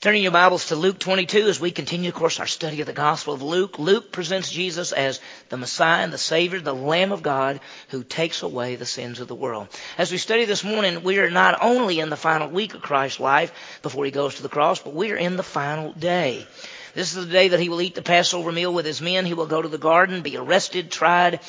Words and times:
Turning 0.00 0.22
your 0.22 0.32
Bibles 0.32 0.68
to 0.68 0.76
Luke 0.76 0.98
22 0.98 1.48
as 1.48 1.60
we 1.60 1.72
continue, 1.72 2.08
of 2.08 2.14
course, 2.14 2.40
our 2.40 2.46
study 2.46 2.80
of 2.80 2.86
the 2.86 2.94
Gospel 2.94 3.34
of 3.34 3.42
Luke. 3.42 3.78
Luke 3.78 4.10
presents 4.10 4.50
Jesus 4.50 4.92
as 4.92 5.20
the 5.50 5.58
Messiah 5.58 6.02
and 6.02 6.10
the 6.10 6.16
Savior, 6.16 6.58
the 6.58 6.74
Lamb 6.74 7.12
of 7.12 7.22
God 7.22 7.60
who 7.88 8.02
takes 8.02 8.40
away 8.40 8.76
the 8.76 8.86
sins 8.86 9.20
of 9.20 9.28
the 9.28 9.34
world. 9.34 9.68
As 9.98 10.10
we 10.10 10.16
study 10.16 10.46
this 10.46 10.64
morning, 10.64 11.02
we 11.02 11.18
are 11.18 11.28
not 11.28 11.58
only 11.62 12.00
in 12.00 12.08
the 12.08 12.16
final 12.16 12.48
week 12.48 12.72
of 12.72 12.80
Christ's 12.80 13.20
life 13.20 13.52
before 13.82 14.06
he 14.06 14.10
goes 14.10 14.36
to 14.36 14.42
the 14.42 14.48
cross, 14.48 14.78
but 14.78 14.94
we 14.94 15.12
are 15.12 15.16
in 15.16 15.36
the 15.36 15.42
final 15.42 15.92
day. 15.92 16.46
This 16.94 17.14
is 17.14 17.26
the 17.26 17.30
day 17.30 17.48
that 17.48 17.60
he 17.60 17.68
will 17.68 17.82
eat 17.82 17.94
the 17.94 18.00
Passover 18.00 18.50
meal 18.50 18.72
with 18.72 18.86
his 18.86 19.02
men. 19.02 19.26
He 19.26 19.34
will 19.34 19.44
go 19.44 19.60
to 19.60 19.68
the 19.68 19.76
garden, 19.76 20.22
be 20.22 20.38
arrested, 20.38 20.90
tried, 20.90 21.40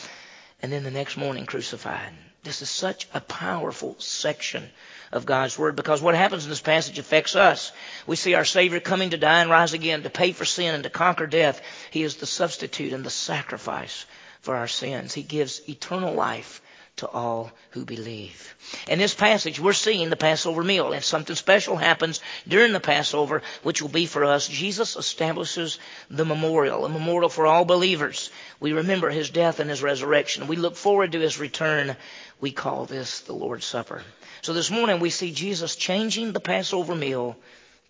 and 0.62 0.74
then 0.74 0.84
the 0.84 0.92
next 0.92 1.16
morning 1.16 1.46
crucified. 1.46 2.12
This 2.44 2.62
is 2.62 2.70
such 2.70 3.08
a 3.14 3.22
powerful 3.22 3.96
section 4.00 4.70
of 5.12 5.26
God's 5.26 5.58
Word 5.58 5.76
because 5.76 6.02
what 6.02 6.16
happens 6.16 6.44
in 6.44 6.50
this 6.50 6.62
passage 6.62 7.00
affects 7.00 7.36
us. 7.36 7.72
We 8.08 8.16
see 8.16 8.34
our 8.34 8.46
Savior 8.46 8.80
coming 8.80 9.12
to 9.12 9.18
die 9.18 9.42
and 9.42 9.50
rise 9.50 9.74
again 9.74 10.04
to 10.04 10.10
pay 10.10 10.32
for 10.32 10.46
sin 10.46 10.74
and 10.74 10.84
to 10.84 10.90
conquer 10.90 11.28
death. 11.28 11.62
He 11.92 12.04
is 12.04 12.16
the 12.16 12.26
substitute 12.26 12.94
and 12.94 13.04
the 13.04 13.10
sacrifice 13.10 14.06
for 14.42 14.56
our 14.56 14.68
sins. 14.68 15.14
He 15.14 15.24
gives 15.24 15.62
eternal 15.70 16.14
life 16.14 16.62
to 16.98 17.08
all 17.08 17.52
who 17.72 17.86
believe. 17.86 18.56
In 18.88 19.00
this 19.00 19.14
passage, 19.14 19.60
we're 19.60 19.74
seeing 19.74 20.10
the 20.10 20.16
Passover 20.16 20.64
meal, 20.64 20.94
and 20.94 21.04
something 21.04 21.36
special 21.36 21.76
happens 21.76 22.22
during 22.48 22.74
the 22.74 22.80
Passover, 22.80 23.42
which 23.64 23.82
will 23.82 23.90
be 23.90 24.06
for 24.06 24.26
us. 24.26 24.48
Jesus 24.48 24.96
establishes 24.96 25.80
the 26.10 26.26
memorial, 26.26 26.86
a 26.86 26.90
memorial 26.90 27.30
for 27.30 27.48
all 27.48 27.66
believers. 27.66 28.30
We 28.60 28.74
remember 28.74 29.10
his 29.10 29.30
death 29.30 29.60
and 29.60 29.70
his 29.70 29.82
resurrection. 29.82 30.48
We 30.48 30.58
look 30.58 30.76
forward 30.76 31.14
to 31.14 31.20
his 31.20 31.40
return. 31.40 31.96
We 32.42 32.52
call 32.52 32.86
this 32.86 33.20
the 33.20 33.34
Lord's 33.34 33.66
Supper. 33.66 34.02
So 34.42 34.54
this 34.54 34.72
morning 34.72 35.00
we 35.00 35.12
see 35.12 35.32
Jesus 35.32 35.76
changing 35.76 36.34
the 36.34 36.40
Passover 36.40 36.96
meal 36.96 37.38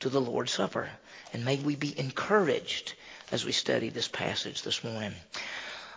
to 0.02 0.10
the 0.10 0.20
Lord's 0.20 0.52
Supper. 0.52 0.90
And 1.32 1.46
may 1.46 1.56
we 1.56 1.78
be 1.78 1.98
encouraged 1.98 2.94
as 3.32 3.46
we 3.46 3.54
study 3.54 3.88
this 3.88 4.10
passage 4.10 4.64
this 4.64 4.84
morning. 4.84 5.14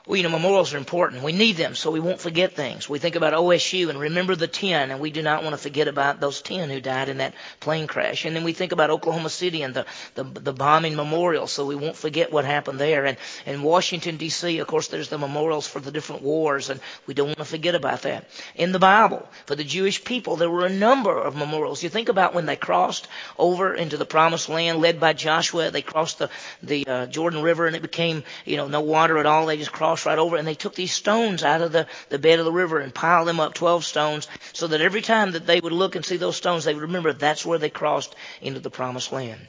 Well, 0.06 0.18
you 0.18 0.22
know, 0.22 0.28
memorials 0.28 0.74
are 0.74 0.76
important. 0.76 1.22
We 1.22 1.32
need 1.32 1.56
them 1.56 1.74
so 1.74 1.90
we 1.90 1.98
won't 1.98 2.20
forget 2.20 2.52
things. 2.52 2.90
We 2.90 2.98
think 2.98 3.16
about 3.16 3.32
OSU 3.32 3.88
and 3.88 3.98
remember 3.98 4.36
the 4.36 4.46
10, 4.46 4.90
and 4.90 5.00
we 5.00 5.10
do 5.10 5.22
not 5.22 5.42
want 5.42 5.54
to 5.54 5.56
forget 5.56 5.88
about 5.88 6.20
those 6.20 6.42
10 6.42 6.68
who 6.68 6.78
died 6.82 7.08
in 7.08 7.18
that 7.18 7.32
plane 7.58 7.86
crash. 7.86 8.26
And 8.26 8.36
then 8.36 8.44
we 8.44 8.52
think 8.52 8.72
about 8.72 8.90
Oklahoma 8.90 9.30
City 9.30 9.62
and 9.62 9.72
the, 9.72 9.86
the, 10.14 10.24
the 10.24 10.52
bombing 10.52 10.94
memorial, 10.94 11.46
so 11.46 11.64
we 11.64 11.74
won't 11.74 11.96
forget 11.96 12.30
what 12.30 12.44
happened 12.44 12.78
there. 12.78 13.06
And 13.06 13.16
in 13.46 13.62
Washington, 13.62 14.18
D.C., 14.18 14.58
of 14.58 14.66
course, 14.66 14.88
there's 14.88 15.08
the 15.08 15.16
memorials 15.16 15.66
for 15.66 15.80
the 15.80 15.90
different 15.90 16.20
wars, 16.20 16.68
and 16.68 16.80
we 17.06 17.14
don't 17.14 17.28
want 17.28 17.38
to 17.38 17.46
forget 17.46 17.74
about 17.74 18.02
that. 18.02 18.28
In 18.56 18.72
the 18.72 18.78
Bible, 18.78 19.26
for 19.46 19.54
the 19.54 19.64
Jewish 19.64 20.04
people, 20.04 20.36
there 20.36 20.50
were 20.50 20.66
a 20.66 20.70
number 20.70 21.18
of 21.18 21.34
memorials. 21.34 21.82
You 21.82 21.88
think 21.88 22.10
about 22.10 22.34
when 22.34 22.44
they 22.44 22.56
crossed 22.56 23.08
over 23.38 23.72
into 23.74 23.96
the 23.96 24.04
promised 24.04 24.50
land 24.50 24.82
led 24.82 25.00
by 25.00 25.14
Joshua, 25.14 25.70
they 25.70 25.80
crossed 25.80 26.18
the, 26.18 26.28
the 26.62 26.86
uh, 26.86 27.06
Jordan 27.06 27.40
River, 27.40 27.66
and 27.66 27.74
it 27.74 27.80
became, 27.80 28.22
you 28.44 28.58
know, 28.58 28.68
no 28.68 28.82
water 28.82 29.16
at 29.16 29.24
all. 29.24 29.46
They 29.46 29.56
just 29.56 29.72
crossed 29.72 29.93
right 30.06 30.18
over 30.18 30.36
and 30.36 30.46
they 30.46 30.54
took 30.54 30.74
these 30.74 30.92
stones 30.92 31.42
out 31.42 31.62
of 31.62 31.72
the, 31.72 31.86
the 32.08 32.18
bed 32.18 32.38
of 32.38 32.44
the 32.44 32.52
river 32.52 32.78
and 32.78 32.94
piled 32.94 33.28
them 33.28 33.40
up, 33.40 33.54
12 33.54 33.84
stones, 33.84 34.28
so 34.52 34.66
that 34.66 34.80
every 34.80 35.02
time 35.02 35.32
that 35.32 35.46
they 35.46 35.60
would 35.60 35.72
look 35.72 35.96
and 35.96 36.04
see 36.04 36.16
those 36.16 36.36
stones, 36.36 36.64
they 36.64 36.74
would 36.74 36.82
remember 36.82 37.12
that's 37.12 37.46
where 37.46 37.58
they 37.58 37.70
crossed 37.70 38.14
into 38.42 38.60
the 38.60 38.70
promised 38.70 39.12
land. 39.12 39.40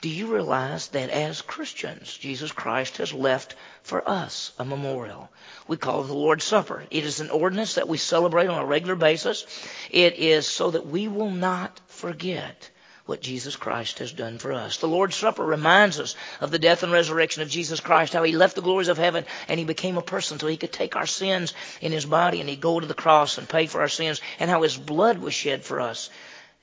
Do 0.00 0.08
you 0.08 0.26
realize 0.26 0.88
that 0.88 1.10
as 1.10 1.42
Christians, 1.42 2.16
Jesus 2.16 2.52
Christ 2.52 2.96
has 2.98 3.12
left 3.12 3.54
for 3.82 4.08
us 4.08 4.52
a 4.58 4.64
memorial? 4.64 5.30
We 5.68 5.76
call 5.76 6.02
it 6.02 6.08
the 6.08 6.14
Lord's 6.14 6.44
Supper. 6.44 6.84
It 6.90 7.04
is 7.04 7.20
an 7.20 7.30
ordinance 7.30 7.74
that 7.74 7.88
we 7.88 7.98
celebrate 7.98 8.48
on 8.48 8.60
a 8.60 8.66
regular 8.66 8.96
basis. 8.96 9.46
It 9.90 10.14
is 10.16 10.46
so 10.46 10.72
that 10.72 10.86
we 10.86 11.08
will 11.08 11.30
not 11.30 11.80
forget 11.86 12.70
what 13.12 13.20
Jesus 13.20 13.56
Christ 13.56 13.98
has 13.98 14.10
done 14.10 14.38
for 14.38 14.54
us. 14.54 14.78
The 14.78 14.88
Lord's 14.88 15.16
Supper 15.16 15.44
reminds 15.44 16.00
us 16.00 16.16
of 16.40 16.50
the 16.50 16.58
death 16.58 16.82
and 16.82 16.90
resurrection 16.90 17.42
of 17.42 17.50
Jesus 17.50 17.78
Christ, 17.78 18.14
how 18.14 18.22
he 18.22 18.32
left 18.32 18.54
the 18.54 18.62
glories 18.62 18.88
of 18.88 18.96
heaven 18.96 19.26
and 19.48 19.58
he 19.58 19.66
became 19.66 19.98
a 19.98 20.02
person 20.02 20.38
so 20.38 20.46
he 20.46 20.56
could 20.56 20.72
take 20.72 20.96
our 20.96 21.04
sins 21.04 21.52
in 21.82 21.92
his 21.92 22.06
body 22.06 22.40
and 22.40 22.48
he'd 22.48 22.62
go 22.62 22.80
to 22.80 22.86
the 22.86 22.94
cross 22.94 23.36
and 23.36 23.46
pay 23.46 23.66
for 23.66 23.82
our 23.82 23.88
sins, 23.88 24.22
and 24.40 24.48
how 24.48 24.62
his 24.62 24.78
blood 24.78 25.18
was 25.18 25.34
shed 25.34 25.62
for 25.62 25.78
us 25.78 26.08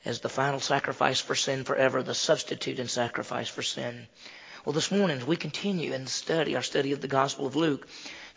as 0.04 0.22
the 0.22 0.28
final 0.28 0.60
sacrifice 0.60 1.22
for 1.22 1.36
sin 1.36 1.66
forever, 1.66 2.02
the 2.02 2.16
substitute 2.16 2.80
and 2.80 2.90
sacrifice 2.90 3.48
for 3.48 3.62
sin. 3.62 4.08
Well, 4.66 4.74
this 4.74 4.92
morning, 4.92 5.18
as 5.18 5.28
we 5.28 5.36
continue 5.36 5.94
in 5.94 6.08
study, 6.08 6.56
our 6.56 6.64
study 6.64 6.94
of 6.94 7.02
the 7.02 7.08
Gospel 7.08 7.46
of 7.46 7.56
Luke, 7.56 7.88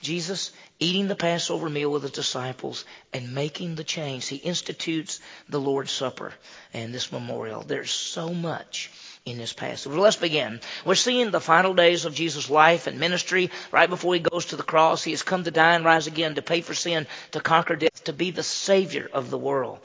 Jesus 0.03 0.53
eating 0.79 1.09
the 1.09 1.15
Passover 1.15 1.71
meal 1.71 1.91
with 1.91 2.03
his 2.03 2.11
disciples 2.11 2.85
and 3.13 3.35
making 3.35 3.77
the 3.77 3.85
change. 3.85 4.27
He 4.27 4.37
institutes 4.37 5.21
the 5.49 5.61
Lord's 5.61 5.93
Supper 5.93 6.33
and 6.75 6.93
this 6.93 7.13
memorial. 7.13 7.63
There's 7.63 7.93
so 7.93 8.35
much 8.35 8.91
in 9.25 9.39
this 9.39 9.53
passage. 9.53 9.93
Let's 9.93 10.17
begin. 10.17 10.61
We're 10.85 10.97
seeing 10.97 11.31
the 11.31 11.41
final 11.41 11.75
days 11.75 12.05
of 12.05 12.15
Jesus' 12.15 12.51
life 12.51 12.89
and 12.89 12.99
ministry. 12.99 13.51
Right 13.71 13.89
before 13.89 14.15
he 14.15 14.21
goes 14.21 14.47
to 14.47 14.57
the 14.57 14.65
cross, 14.65 15.05
he 15.05 15.13
has 15.13 15.23
come 15.23 15.45
to 15.45 15.53
die 15.53 15.75
and 15.75 15.85
rise 15.85 16.09
again 16.09 16.35
to 16.35 16.43
pay 16.43 16.61
for 16.61 16.75
sin, 16.75 17.07
to 17.31 17.41
conquer 17.41 17.77
death, 17.77 18.05
to 18.05 18.13
be 18.13 18.33
the 18.33 18.43
Savior 18.43 19.09
of 19.13 19.31
the 19.31 19.39
world. 19.39 19.79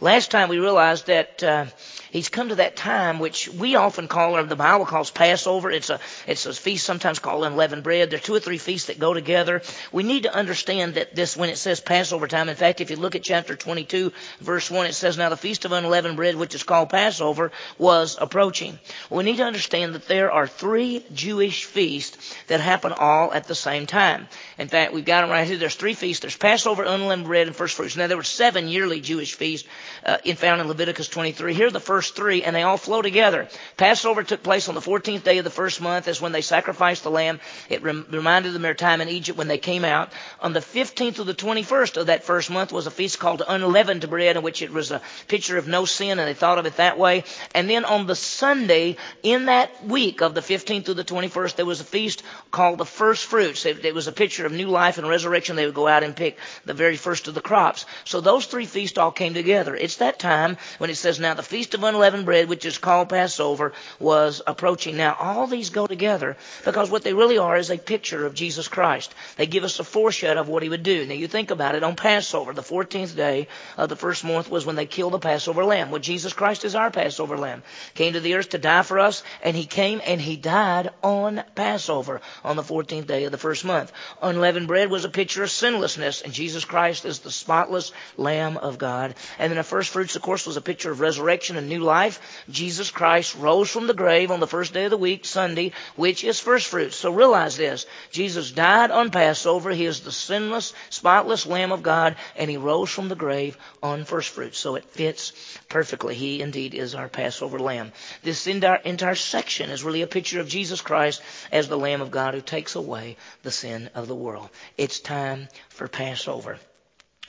Last 0.00 0.32
time 0.32 0.48
we 0.48 0.58
realized 0.58 1.06
that 1.06 1.42
uh, 1.42 1.66
he's 2.10 2.28
come 2.28 2.48
to 2.48 2.56
that 2.56 2.74
time 2.74 3.20
which 3.20 3.48
we 3.48 3.76
often 3.76 4.08
call, 4.08 4.36
or 4.36 4.42
the 4.42 4.56
Bible 4.56 4.86
calls 4.86 5.12
Passover. 5.12 5.70
It's 5.70 5.88
a 5.88 6.00
it's 6.26 6.46
a 6.46 6.52
feast 6.52 6.84
sometimes 6.84 7.20
called 7.20 7.44
unleavened 7.44 7.84
bread. 7.84 8.10
There 8.10 8.18
are 8.18 8.22
two 8.22 8.34
or 8.34 8.40
three 8.40 8.58
feasts 8.58 8.88
that 8.88 8.98
go 8.98 9.14
together. 9.14 9.62
We 9.92 10.02
need 10.02 10.24
to 10.24 10.34
understand 10.34 10.94
that 10.94 11.14
this 11.14 11.36
when 11.36 11.48
it 11.48 11.58
says 11.58 11.80
Passover 11.80 12.26
time. 12.26 12.48
In 12.48 12.56
fact, 12.56 12.80
if 12.80 12.90
you 12.90 12.96
look 12.96 13.14
at 13.14 13.22
chapter 13.22 13.54
22, 13.54 14.12
verse 14.40 14.68
1, 14.68 14.86
it 14.86 14.94
says, 14.94 15.16
"Now 15.16 15.28
the 15.28 15.36
feast 15.36 15.64
of 15.64 15.70
unleavened 15.70 16.16
bread, 16.16 16.34
which 16.34 16.56
is 16.56 16.64
called 16.64 16.90
Passover, 16.90 17.52
was 17.78 18.16
approaching." 18.20 18.80
We 19.10 19.22
need 19.22 19.36
to 19.36 19.44
understand 19.44 19.94
that 19.94 20.08
there 20.08 20.32
are 20.32 20.48
three 20.48 21.04
Jewish 21.14 21.66
feasts 21.66 22.34
that 22.48 22.60
happen 22.60 22.92
all 22.92 23.32
at 23.32 23.46
the 23.46 23.54
same 23.54 23.86
time. 23.86 24.28
In 24.58 24.66
fact, 24.66 24.92
we've 24.92 25.04
got 25.04 25.20
them 25.20 25.30
right 25.30 25.46
here. 25.46 25.56
There's 25.56 25.76
three 25.76 25.94
feasts. 25.94 26.22
There's 26.22 26.36
Passover, 26.36 26.82
unleavened 26.82 27.26
bread, 27.26 27.46
and 27.46 27.54
first 27.54 27.76
fruits. 27.76 27.96
Now 27.96 28.08
there 28.08 28.16
were 28.16 28.24
seven 28.24 28.66
yearly 28.66 29.00
Jewish 29.00 29.34
feasts 29.34 29.68
uh, 30.04 30.18
in, 30.24 30.36
found 30.36 30.60
in 30.60 30.68
Leviticus 30.68 31.08
23. 31.08 31.54
Here 31.54 31.68
are 31.68 31.70
the 31.70 31.80
first 31.80 32.16
three, 32.16 32.42
and 32.42 32.54
they 32.54 32.62
all 32.62 32.76
flow 32.76 33.02
together. 33.02 33.48
Passover 33.76 34.22
took 34.22 34.42
place 34.42 34.68
on 34.68 34.74
the 34.74 34.80
14th 34.80 35.22
day 35.22 35.38
of 35.38 35.44
the 35.44 35.50
first 35.50 35.80
month, 35.80 36.08
as 36.08 36.20
when 36.20 36.32
they 36.32 36.40
sacrificed 36.40 37.02
the 37.02 37.10
lamb. 37.10 37.40
It 37.68 37.82
rem- 37.82 38.06
reminded 38.10 38.52
them 38.52 38.62
of 38.62 38.62
their 38.62 38.74
time 38.74 39.00
in 39.00 39.08
Egypt 39.08 39.38
when 39.38 39.48
they 39.48 39.58
came 39.58 39.84
out. 39.84 40.12
On 40.40 40.52
the 40.52 40.60
15th 40.60 41.18
of 41.18 41.26
the 41.26 41.34
21st 41.34 41.96
of 41.96 42.06
that 42.06 42.24
first 42.24 42.50
month 42.50 42.72
was 42.72 42.86
a 42.86 42.90
feast 42.90 43.18
called 43.18 43.42
unleavened 43.46 44.08
bread, 44.08 44.36
in 44.36 44.42
which 44.42 44.62
it 44.62 44.72
was 44.72 44.90
a 44.90 45.02
picture 45.28 45.58
of 45.58 45.68
no 45.68 45.84
sin, 45.84 46.18
and 46.18 46.28
they 46.28 46.34
thought 46.34 46.58
of 46.58 46.66
it 46.66 46.76
that 46.76 46.98
way. 46.98 47.24
And 47.54 47.68
then 47.68 47.84
on 47.84 48.06
the 48.06 48.16
Sunday 48.16 48.96
in 49.22 49.46
that 49.46 49.84
week 49.84 50.22
of 50.22 50.34
the 50.34 50.40
15th 50.40 50.86
to 50.86 50.94
the 50.94 51.04
21st, 51.04 51.56
there 51.56 51.66
was 51.66 51.80
a 51.80 51.84
feast 51.84 52.22
called 52.50 52.78
the 52.78 52.86
first 52.86 53.26
fruits. 53.26 53.66
It, 53.66 53.84
it 53.84 53.94
was 53.94 54.06
a 54.06 54.12
picture 54.12 54.46
of 54.46 54.52
new 54.52 54.68
life 54.68 54.98
and 54.98 55.08
resurrection. 55.08 55.56
They 55.56 55.66
would 55.66 55.74
go 55.74 55.88
out 55.88 56.02
and 56.02 56.16
pick 56.16 56.38
the 56.64 56.74
very 56.74 56.96
first 56.96 57.28
of 57.28 57.34
the 57.34 57.40
crops. 57.40 57.86
So 58.04 58.20
those 58.20 58.46
three 58.46 58.66
feasts 58.66 58.98
all 58.98 59.12
came 59.12 59.34
together. 59.34 59.73
It's 59.74 59.96
that 59.96 60.18
time 60.18 60.56
when 60.78 60.90
it 60.90 60.96
says, 60.96 61.20
Now 61.20 61.34
the 61.34 61.42
feast 61.42 61.74
of 61.74 61.84
unleavened 61.84 62.24
bread, 62.24 62.48
which 62.48 62.64
is 62.64 62.78
called 62.78 63.08
Passover, 63.08 63.72
was 63.98 64.42
approaching. 64.46 64.96
Now 64.96 65.16
all 65.18 65.46
these 65.46 65.70
go 65.70 65.86
together 65.86 66.36
because 66.64 66.90
what 66.90 67.02
they 67.02 67.14
really 67.14 67.38
are 67.38 67.56
is 67.56 67.70
a 67.70 67.78
picture 67.78 68.26
of 68.26 68.34
Jesus 68.34 68.68
Christ. 68.68 69.14
They 69.36 69.46
give 69.46 69.64
us 69.64 69.78
a 69.78 69.84
foreshadow 69.84 70.40
of 70.40 70.48
what 70.48 70.62
he 70.62 70.68
would 70.68 70.82
do. 70.82 71.06
Now 71.06 71.14
you 71.14 71.28
think 71.28 71.50
about 71.50 71.74
it, 71.74 71.82
on 71.82 71.96
Passover, 71.96 72.52
the 72.52 72.62
14th 72.62 73.16
day 73.16 73.48
of 73.76 73.88
the 73.88 73.96
first 73.96 74.24
month 74.24 74.50
was 74.50 74.66
when 74.66 74.76
they 74.76 74.86
killed 74.86 75.12
the 75.12 75.18
Passover 75.18 75.64
lamb. 75.64 75.90
Well, 75.90 76.00
Jesus 76.00 76.32
Christ 76.32 76.64
is 76.64 76.74
our 76.74 76.90
Passover 76.90 77.36
lamb. 77.36 77.62
Came 77.94 78.14
to 78.14 78.20
the 78.20 78.34
earth 78.34 78.50
to 78.50 78.58
die 78.58 78.82
for 78.82 78.98
us, 78.98 79.22
and 79.42 79.56
he 79.56 79.66
came 79.66 80.00
and 80.04 80.20
he 80.20 80.36
died 80.36 80.90
on 81.02 81.42
Passover 81.54 82.20
on 82.42 82.56
the 82.56 82.62
14th 82.62 83.06
day 83.06 83.24
of 83.24 83.32
the 83.32 83.38
first 83.38 83.64
month. 83.64 83.92
Unleavened 84.22 84.68
bread 84.68 84.90
was 84.90 85.04
a 85.04 85.08
picture 85.08 85.42
of 85.42 85.50
sinlessness, 85.50 86.22
and 86.22 86.32
Jesus 86.32 86.64
Christ 86.64 87.04
is 87.04 87.20
the 87.20 87.30
spotless 87.30 87.92
Lamb 88.16 88.56
of 88.56 88.78
God. 88.78 89.14
And 89.38 89.50
then 89.50 89.58
the 89.64 89.70
first 89.70 89.88
fruits, 89.88 90.14
of 90.14 90.20
course, 90.20 90.46
was 90.46 90.58
a 90.58 90.60
picture 90.60 90.90
of 90.90 91.00
resurrection 91.00 91.56
and 91.56 91.70
new 91.70 91.80
life. 91.80 92.20
Jesus 92.50 92.90
Christ 92.90 93.34
rose 93.36 93.70
from 93.70 93.86
the 93.86 93.94
grave 93.94 94.30
on 94.30 94.38
the 94.38 94.46
first 94.46 94.74
day 94.74 94.84
of 94.84 94.90
the 94.90 94.98
week, 94.98 95.24
Sunday, 95.24 95.72
which 95.96 96.22
is 96.22 96.38
first 96.38 96.66
fruits. 96.66 96.96
So 96.96 97.10
realize 97.10 97.56
this. 97.56 97.86
Jesus 98.10 98.50
died 98.50 98.90
on 98.90 99.10
Passover. 99.10 99.70
He 99.70 99.86
is 99.86 100.00
the 100.00 100.12
sinless, 100.12 100.74
spotless 100.90 101.46
Lamb 101.46 101.72
of 101.72 101.82
God, 101.82 102.16
and 102.36 102.50
he 102.50 102.58
rose 102.58 102.90
from 102.90 103.08
the 103.08 103.14
grave 103.14 103.56
on 103.82 104.04
first 104.04 104.28
fruits. 104.28 104.58
So 104.58 104.74
it 104.74 104.84
fits 104.84 105.32
perfectly. 105.70 106.14
He 106.14 106.42
indeed 106.42 106.74
is 106.74 106.94
our 106.94 107.08
Passover 107.08 107.58
Lamb. 107.58 107.92
This 108.22 108.46
entire, 108.46 108.82
entire 108.84 109.14
section 109.14 109.70
is 109.70 109.82
really 109.82 110.02
a 110.02 110.06
picture 110.06 110.40
of 110.40 110.48
Jesus 110.48 110.82
Christ 110.82 111.22
as 111.50 111.68
the 111.68 111.78
Lamb 111.78 112.02
of 112.02 112.10
God 112.10 112.34
who 112.34 112.42
takes 112.42 112.74
away 112.74 113.16
the 113.42 113.50
sin 113.50 113.88
of 113.94 114.08
the 114.08 114.14
world. 114.14 114.50
It's 114.76 115.00
time 115.00 115.48
for 115.70 115.88
Passover. 115.88 116.58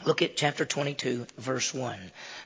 Look 0.04 0.22
at 0.22 0.36
chapter 0.36 0.66
22, 0.66 1.26
verse 1.38 1.74
1. 1.74 1.98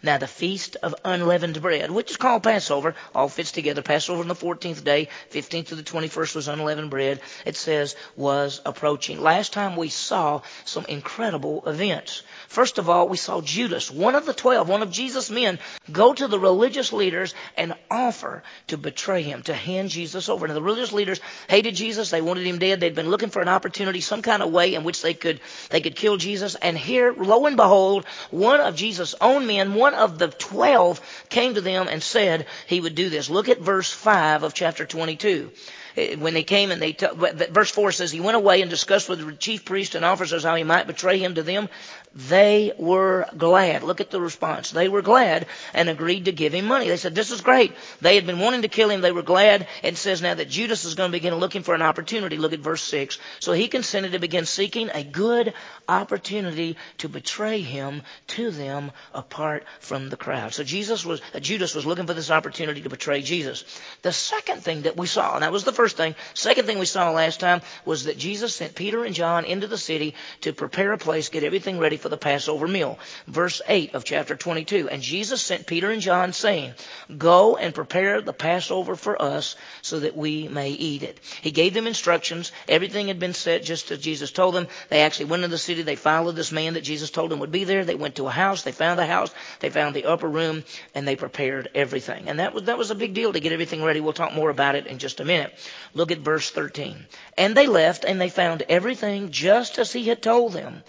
Now 0.03 0.17
the 0.17 0.27
feast 0.27 0.77
of 0.83 0.93
unleavened 1.03 1.61
bread, 1.61 1.89
which 1.89 2.11
is 2.11 2.17
called 2.17 2.43
Passover, 2.43 2.95
all 3.13 3.27
fits 3.27 3.51
together. 3.51 3.81
Passover 3.81 4.21
on 4.21 4.27
the 4.27 4.35
14th 4.35 4.83
day, 4.83 5.09
15th 5.31 5.67
to 5.67 5.75
the 5.75 5.83
21st 5.83 6.35
was 6.35 6.47
unleavened 6.47 6.91
bread. 6.91 7.19
It 7.45 7.57
says 7.57 7.95
was 8.15 8.61
approaching. 8.65 9.19
Last 9.19 9.51
time 9.51 9.75
we 9.75 9.89
saw 9.89 10.41
some 10.63 10.85
incredible 10.85 11.63
events. 11.65 12.21
First 12.47 12.77
of 12.77 12.87
all, 12.89 13.09
we 13.09 13.17
saw 13.17 13.41
Judas, 13.41 13.91
one 13.91 14.15
of 14.15 14.25
the 14.25 14.33
twelve, 14.33 14.69
one 14.69 14.83
of 14.83 14.91
Jesus' 14.91 15.29
men, 15.29 15.59
go 15.91 16.13
to 16.13 16.27
the 16.27 16.39
religious 16.39 16.93
leaders 16.93 17.33
and 17.57 17.73
offer 17.89 18.43
to 18.67 18.77
betray 18.77 19.23
him, 19.23 19.41
to 19.43 19.53
hand 19.53 19.89
Jesus 19.89 20.29
over. 20.29 20.47
Now 20.47 20.53
the 20.53 20.61
religious 20.61 20.93
leaders 20.93 21.19
hated 21.49 21.75
Jesus. 21.75 22.09
They 22.11 22.21
wanted 22.21 22.45
him 22.45 22.59
dead. 22.59 22.79
They'd 22.79 22.95
been 22.95 23.09
looking 23.09 23.29
for 23.29 23.41
an 23.41 23.49
opportunity, 23.49 24.01
some 24.01 24.21
kind 24.21 24.43
of 24.43 24.51
way 24.51 24.75
in 24.75 24.83
which 24.83 25.01
they 25.01 25.13
could, 25.13 25.41
they 25.71 25.81
could 25.81 25.95
kill 25.95 26.17
Jesus. 26.17 26.55
And 26.55 26.77
here, 26.77 27.11
and 27.45 27.57
behold, 27.57 28.05
one 28.31 28.61
of 28.61 28.75
Jesus' 28.75 29.15
own 29.19 29.47
men, 29.47 29.73
one 29.73 29.93
of 29.93 30.17
the 30.17 30.27
twelve, 30.27 31.01
came 31.29 31.53
to 31.55 31.61
them 31.61 31.87
and 31.87 32.01
said 32.01 32.45
he 32.67 32.79
would 32.79 32.95
do 32.95 33.09
this. 33.09 33.29
Look 33.29 33.49
at 33.49 33.59
verse 33.59 33.91
5 33.91 34.43
of 34.43 34.53
chapter 34.53 34.85
22 34.85 35.51
Eh, 35.95 36.15
when 36.15 36.33
they 36.33 36.43
came 36.43 36.71
and 36.71 36.81
they 36.81 36.93
t- 36.93 37.07
verse 37.13 37.71
4 37.71 37.91
says 37.91 38.11
he 38.11 38.19
went 38.19 38.37
away 38.37 38.61
and 38.61 38.69
discussed 38.69 39.09
with 39.09 39.25
the 39.25 39.31
chief 39.33 39.65
priests 39.65 39.95
and 39.95 40.05
officers 40.05 40.43
how 40.43 40.55
he 40.55 40.63
might 40.63 40.87
betray 40.87 41.17
him 41.17 41.35
to 41.35 41.43
them 41.43 41.69
they 42.15 42.73
were 42.77 43.27
glad. 43.37 43.83
Look 43.83 44.01
at 44.01 44.09
the 44.09 44.19
response. 44.19 44.71
They 44.71 44.89
were 44.89 45.03
glad 45.03 45.45
and 45.73 45.89
agreed 45.89 46.25
to 46.25 46.31
give 46.31 46.53
him 46.53 46.65
money. 46.65 46.87
They 46.87 46.97
said, 46.97 47.13
this 47.13 47.29
is 47.29 47.41
great. 47.41 47.73
They 48.01 48.15
had 48.15 48.25
been 48.25 48.39
wanting 48.39 48.63
to 48.63 48.67
kill 48.67 48.89
him. 48.89 49.01
They 49.01 49.11
were 49.11 49.21
glad. 49.21 49.67
It 49.83 49.97
says 49.97 50.21
now 50.21 50.33
that 50.33 50.49
Judas 50.49 50.85
is 50.85 50.95
going 50.95 51.11
to 51.11 51.15
begin 51.15 51.35
looking 51.35 51.61
for 51.61 51.75
an 51.75 51.83
opportunity. 51.83 52.37
Look 52.37 52.53
at 52.53 52.59
verse 52.59 52.81
6. 52.83 53.19
So 53.39 53.53
he 53.53 53.67
consented 53.67 54.13
to 54.13 54.19
begin 54.19 54.45
seeking 54.45 54.89
a 54.91 55.03
good 55.03 55.53
opportunity 55.87 56.77
to 56.99 57.09
betray 57.09 57.61
him 57.61 58.01
to 58.27 58.49
them 58.49 58.91
apart 59.13 59.65
from 59.79 60.09
the 60.09 60.17
crowd. 60.17 60.53
So 60.53 60.63
Jesus 60.63 61.05
was, 61.05 61.21
Judas 61.39 61.75
was 61.75 61.85
looking 61.85 62.07
for 62.07 62.15
this 62.15 62.31
opportunity 62.31 62.81
to 62.81 62.89
betray 62.89 63.21
Jesus. 63.21 63.63
The 64.01 64.13
second 64.13 64.63
thing 64.63 64.83
that 64.83 64.97
we 64.97 65.05
saw, 65.05 65.35
and 65.35 65.43
that 65.43 65.51
was 65.51 65.63
the 65.63 65.73
first 65.79 65.95
thing, 65.95 66.13
second 66.33 66.65
thing 66.65 66.77
we 66.77 66.85
saw 66.85 67.09
last 67.11 67.39
time 67.39 67.61
was 67.85 68.03
that 68.03 68.17
Jesus 68.17 68.53
sent 68.53 68.75
Peter 68.75 69.05
and 69.05 69.15
John 69.15 69.45
into 69.45 69.65
the 69.65 69.77
city 69.77 70.13
to 70.41 70.51
prepare 70.51 70.91
a 70.91 70.97
place, 70.97 71.29
get 71.29 71.45
everything 71.45 71.79
ready 71.79 71.95
for 71.95 72.09
the 72.09 72.17
Passover 72.17 72.67
meal. 72.67 72.99
Verse 73.27 73.61
8 73.65 73.95
of 73.95 74.03
chapter 74.03 74.35
22. 74.35 74.89
And 74.89 75.01
Jesus 75.01 75.41
sent 75.41 75.67
Peter 75.67 75.89
and 75.89 76.01
John 76.01 76.33
saying, 76.33 76.73
Go 77.17 77.55
and 77.55 77.73
prepare 77.73 78.19
the 78.19 78.33
Passover 78.33 78.97
for 78.97 79.21
us 79.21 79.55
so 79.81 80.01
that 80.01 80.17
we 80.17 80.49
may 80.49 80.71
eat 80.71 81.01
it. 81.01 81.17
He 81.41 81.51
gave 81.51 81.73
them 81.73 81.87
instructions. 81.87 82.51
Everything 82.67 83.07
had 83.07 83.19
been 83.19 83.33
set 83.33 83.63
just 83.63 83.89
as 83.91 83.99
Jesus 83.99 84.31
told 84.31 84.55
them. 84.55 84.67
They 84.89 85.03
actually 85.03 85.27
went 85.27 85.45
into 85.45 85.53
the 85.53 85.57
city. 85.57 85.83
They 85.83 85.95
followed 85.95 86.35
this 86.35 86.51
man 86.51 86.73
that 86.73 86.81
Jesus 86.81 87.09
told 87.09 87.31
them 87.31 87.39
would 87.39 87.53
be 87.53 87.63
there. 87.63 87.85
They 87.85 87.95
went 87.95 88.15
to 88.15 88.27
a 88.27 88.31
house. 88.31 88.63
They 88.63 88.73
found 88.73 88.99
the 88.99 89.05
house. 89.05 89.33
They 89.61 89.69
found 89.69 89.95
the 89.95 90.07
upper 90.07 90.27
room 90.27 90.65
and 90.93 91.07
they 91.07 91.15
prepared 91.15 91.69
everything. 91.73 92.27
And 92.27 92.39
that 92.39 92.53
was, 92.53 92.63
that 92.63 92.77
was 92.77 92.91
a 92.91 92.95
big 92.95 93.13
deal 93.13 93.31
to 93.31 93.39
get 93.39 93.53
everything 93.53 93.81
ready. 93.81 94.01
We'll 94.01 94.11
talk 94.11 94.33
more 94.33 94.49
about 94.49 94.75
it 94.75 94.85
in 94.85 94.97
just 94.97 95.21
a 95.21 95.25
minute. 95.25 95.53
Look 95.93 96.11
at 96.11 96.19
verse 96.19 96.49
13. 96.49 97.05
And 97.37 97.55
they 97.55 97.67
left 97.67 98.03
and 98.03 98.19
they 98.19 98.29
found 98.29 98.63
everything 98.69 99.31
just 99.31 99.77
as 99.77 99.93
he 99.93 100.05
had 100.05 100.21
told 100.21 100.53
them 100.53 100.83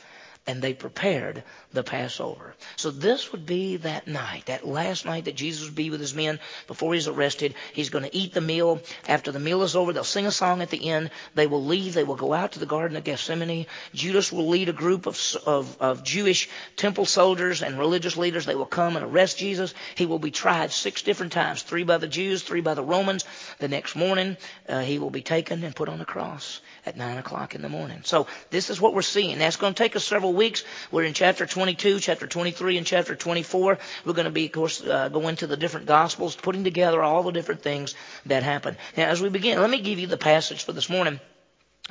and 0.51 0.61
they 0.61 0.75
prepared 0.75 1.45
the 1.73 1.85
Passover. 1.85 2.55
So 2.75 2.91
this 2.91 3.31
would 3.31 3.47
be 3.47 3.77
that 3.77 4.09
night, 4.09 4.47
that 4.47 4.67
last 4.67 5.07
night 5.07 5.27
that 5.27 5.37
Jesus 5.37 5.65
would 5.65 5.77
be 5.77 5.91
with 5.91 6.01
his 6.01 6.13
men 6.13 6.41
before 6.67 6.93
he's 6.93 7.07
arrested. 7.07 7.55
He's 7.73 7.91
going 7.91 8.03
to 8.03 8.17
eat 8.17 8.35
the 8.35 8.41
meal. 8.41 8.81
After 9.07 9.31
the 9.31 9.39
meal 9.39 9.63
is 9.63 9.77
over, 9.77 9.93
they'll 9.93 10.03
sing 10.03 10.27
a 10.27 10.33
song 10.33 10.61
at 10.61 10.71
the 10.71 10.89
end. 10.89 11.11
They 11.37 11.47
will 11.47 11.65
leave. 11.65 11.95
They 11.95 12.03
will 12.03 12.17
go 12.17 12.33
out 12.33 12.53
to 12.53 12.59
the 12.59 12.67
Garden 12.67 12.97
of 12.97 13.05
Gethsemane. 13.05 13.67
Judas 13.95 14.33
will 14.33 14.49
lead 14.49 14.69
a 14.69 14.73
group 14.73 15.07
of, 15.07 15.37
of, 15.47 15.77
of 15.81 16.03
Jewish 16.03 16.49
temple 16.75 17.07
soldiers 17.07 17.63
and 17.63 17.79
religious 17.79 18.17
leaders. 18.17 18.45
They 18.45 18.57
will 18.57 18.67
come 18.67 18.97
and 18.97 19.07
arrest 19.07 19.39
Jesus. 19.39 19.73
He 19.95 20.07
will 20.07 20.19
be 20.19 20.33
tried 20.33 20.73
six 20.73 21.03
different 21.03 21.31
times, 21.31 21.63
three 21.63 21.85
by 21.85 21.99
the 21.99 22.09
Jews, 22.09 22.43
three 22.43 22.61
by 22.61 22.75
the 22.75 22.83
Romans. 22.83 23.25
The 23.61 23.69
next 23.69 23.95
morning, 23.95 24.37
uh, 24.69 24.81
he 24.81 24.99
will 24.99 25.11
be 25.11 25.23
taken 25.23 25.63
and 25.63 25.77
put 25.77 25.89
on 25.89 26.01
the 26.01 26.05
cross 26.05 26.61
at 26.87 26.97
9 26.97 27.19
o'clock 27.19 27.55
in 27.55 27.63
the 27.63 27.69
morning. 27.69 28.01
So 28.05 28.27
this 28.51 28.71
is 28.71 28.81
what 28.81 28.95
we're 28.95 29.03
seeing. 29.03 29.39
That's 29.39 29.57
going 29.57 29.75
to 29.75 29.83
take 29.83 29.97
us 29.97 30.05
several 30.05 30.33
weeks. 30.33 30.65
We're 30.91 31.05
in 31.05 31.15
chapter 31.15 31.47
22, 31.47 32.01
chapter 32.01 32.27
23, 32.27 32.79
and 32.79 32.87
chapter 32.87 33.15
24. 33.15 33.79
We're 34.05 34.13
going 34.13 34.25
to 34.25 34.31
be, 34.31 34.47
of 34.47 34.53
course, 34.53 34.83
uh, 34.83 35.09
going 35.09 35.37
to 35.37 35.47
the 35.47 35.57
different 35.57 35.87
gospels, 35.87 36.37
putting 36.37 36.65
together 36.65 37.03
all 37.03 37.23
the 37.23 37.33
different 37.33 37.63
things 37.63 37.95
that 38.27 38.43
happen. 38.43 38.77
Now, 38.97 39.09
as 39.09 39.21
we 39.21 39.29
begin, 39.29 39.61
let 39.61 39.71
me 39.71 39.81
give 39.81 39.99
you 39.99 40.07
the 40.07 40.17
passage 40.17 40.65
for 40.65 40.73
this 40.73 40.89
morning. 40.89 41.21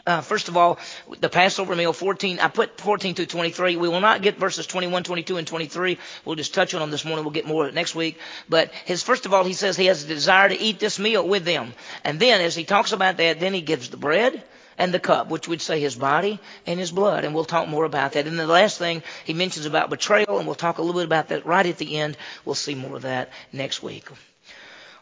Uh, 0.06 0.22
first 0.22 0.48
of 0.48 0.58
all, 0.58 0.80
the 1.20 1.30
Passover 1.30 1.76
meal, 1.76 1.94
14, 1.94 2.40
I 2.40 2.48
put 2.48 2.80
14 2.80 3.16
through 3.16 3.26
23. 3.26 3.76
We 3.76 3.90
will 3.90 4.00
not 4.00 4.22
get 4.22 4.38
verses 4.38 4.68
21, 4.68 5.04
22, 5.04 5.38
and 5.38 5.48
23. 5.48 5.98
We'll 6.26 6.36
just 6.36 6.54
touch 6.54 6.74
on 6.74 6.82
them 6.82 6.92
this 6.92 7.06
morning. 7.06 7.26
We'll 7.26 7.34
get 7.34 7.46
more 7.46 7.70
next 7.72 7.96
week. 7.96 8.20
But 8.48 8.72
his, 8.86 9.04
first 9.04 9.26
of 9.26 9.34
all, 9.34 9.44
he 9.44 9.54
says 9.54 9.76
he 9.76 9.88
has 9.88 10.04
a 10.04 10.08
desire 10.08 10.50
to 10.50 10.60
eat 10.60 10.80
this 10.80 11.00
meal 11.00 11.28
with 11.28 11.46
them. 11.46 11.74
And 12.04 12.20
then 12.20 12.42
as 12.42 12.56
he 12.56 12.64
talks 12.64 12.92
about 12.92 13.18
that, 13.18 13.40
then 13.40 13.54
he 13.54 13.62
gives 13.62 13.90
the 13.90 13.98
bread 13.98 14.44
and 14.80 14.94
the 14.94 15.00
cup, 15.00 15.30
which 15.30 15.48
would 15.48 15.62
say 15.62 15.80
his 15.80 15.96
body 15.96 16.40
and 16.66 16.80
his 16.80 16.92
blood. 16.92 17.26
And 17.26 17.36
we'll 17.36 17.46
talk 17.46 17.68
more 17.68 17.84
about 17.84 18.14
that. 18.14 18.26
And 18.26 18.40
the 18.40 18.48
last 18.48 18.80
thing 18.80 19.04
he 19.26 19.34
mentions 19.34 19.68
about 19.68 19.92
betrayal, 19.92 20.40
and 20.40 20.48
we'll 20.48 20.56
talk 20.56 20.80
a 20.80 20.82
little 20.82 21.02
bit 21.02 21.06
about 21.06 21.28
that 21.28 21.46
right 21.46 21.66
at 21.66 21.78
the 21.78 21.98
end. 21.98 22.18
We'll 22.46 22.56
see 22.56 22.74
more 22.74 22.96
of 22.96 23.04
that 23.04 23.30
next 23.52 23.84
week. 23.84 24.08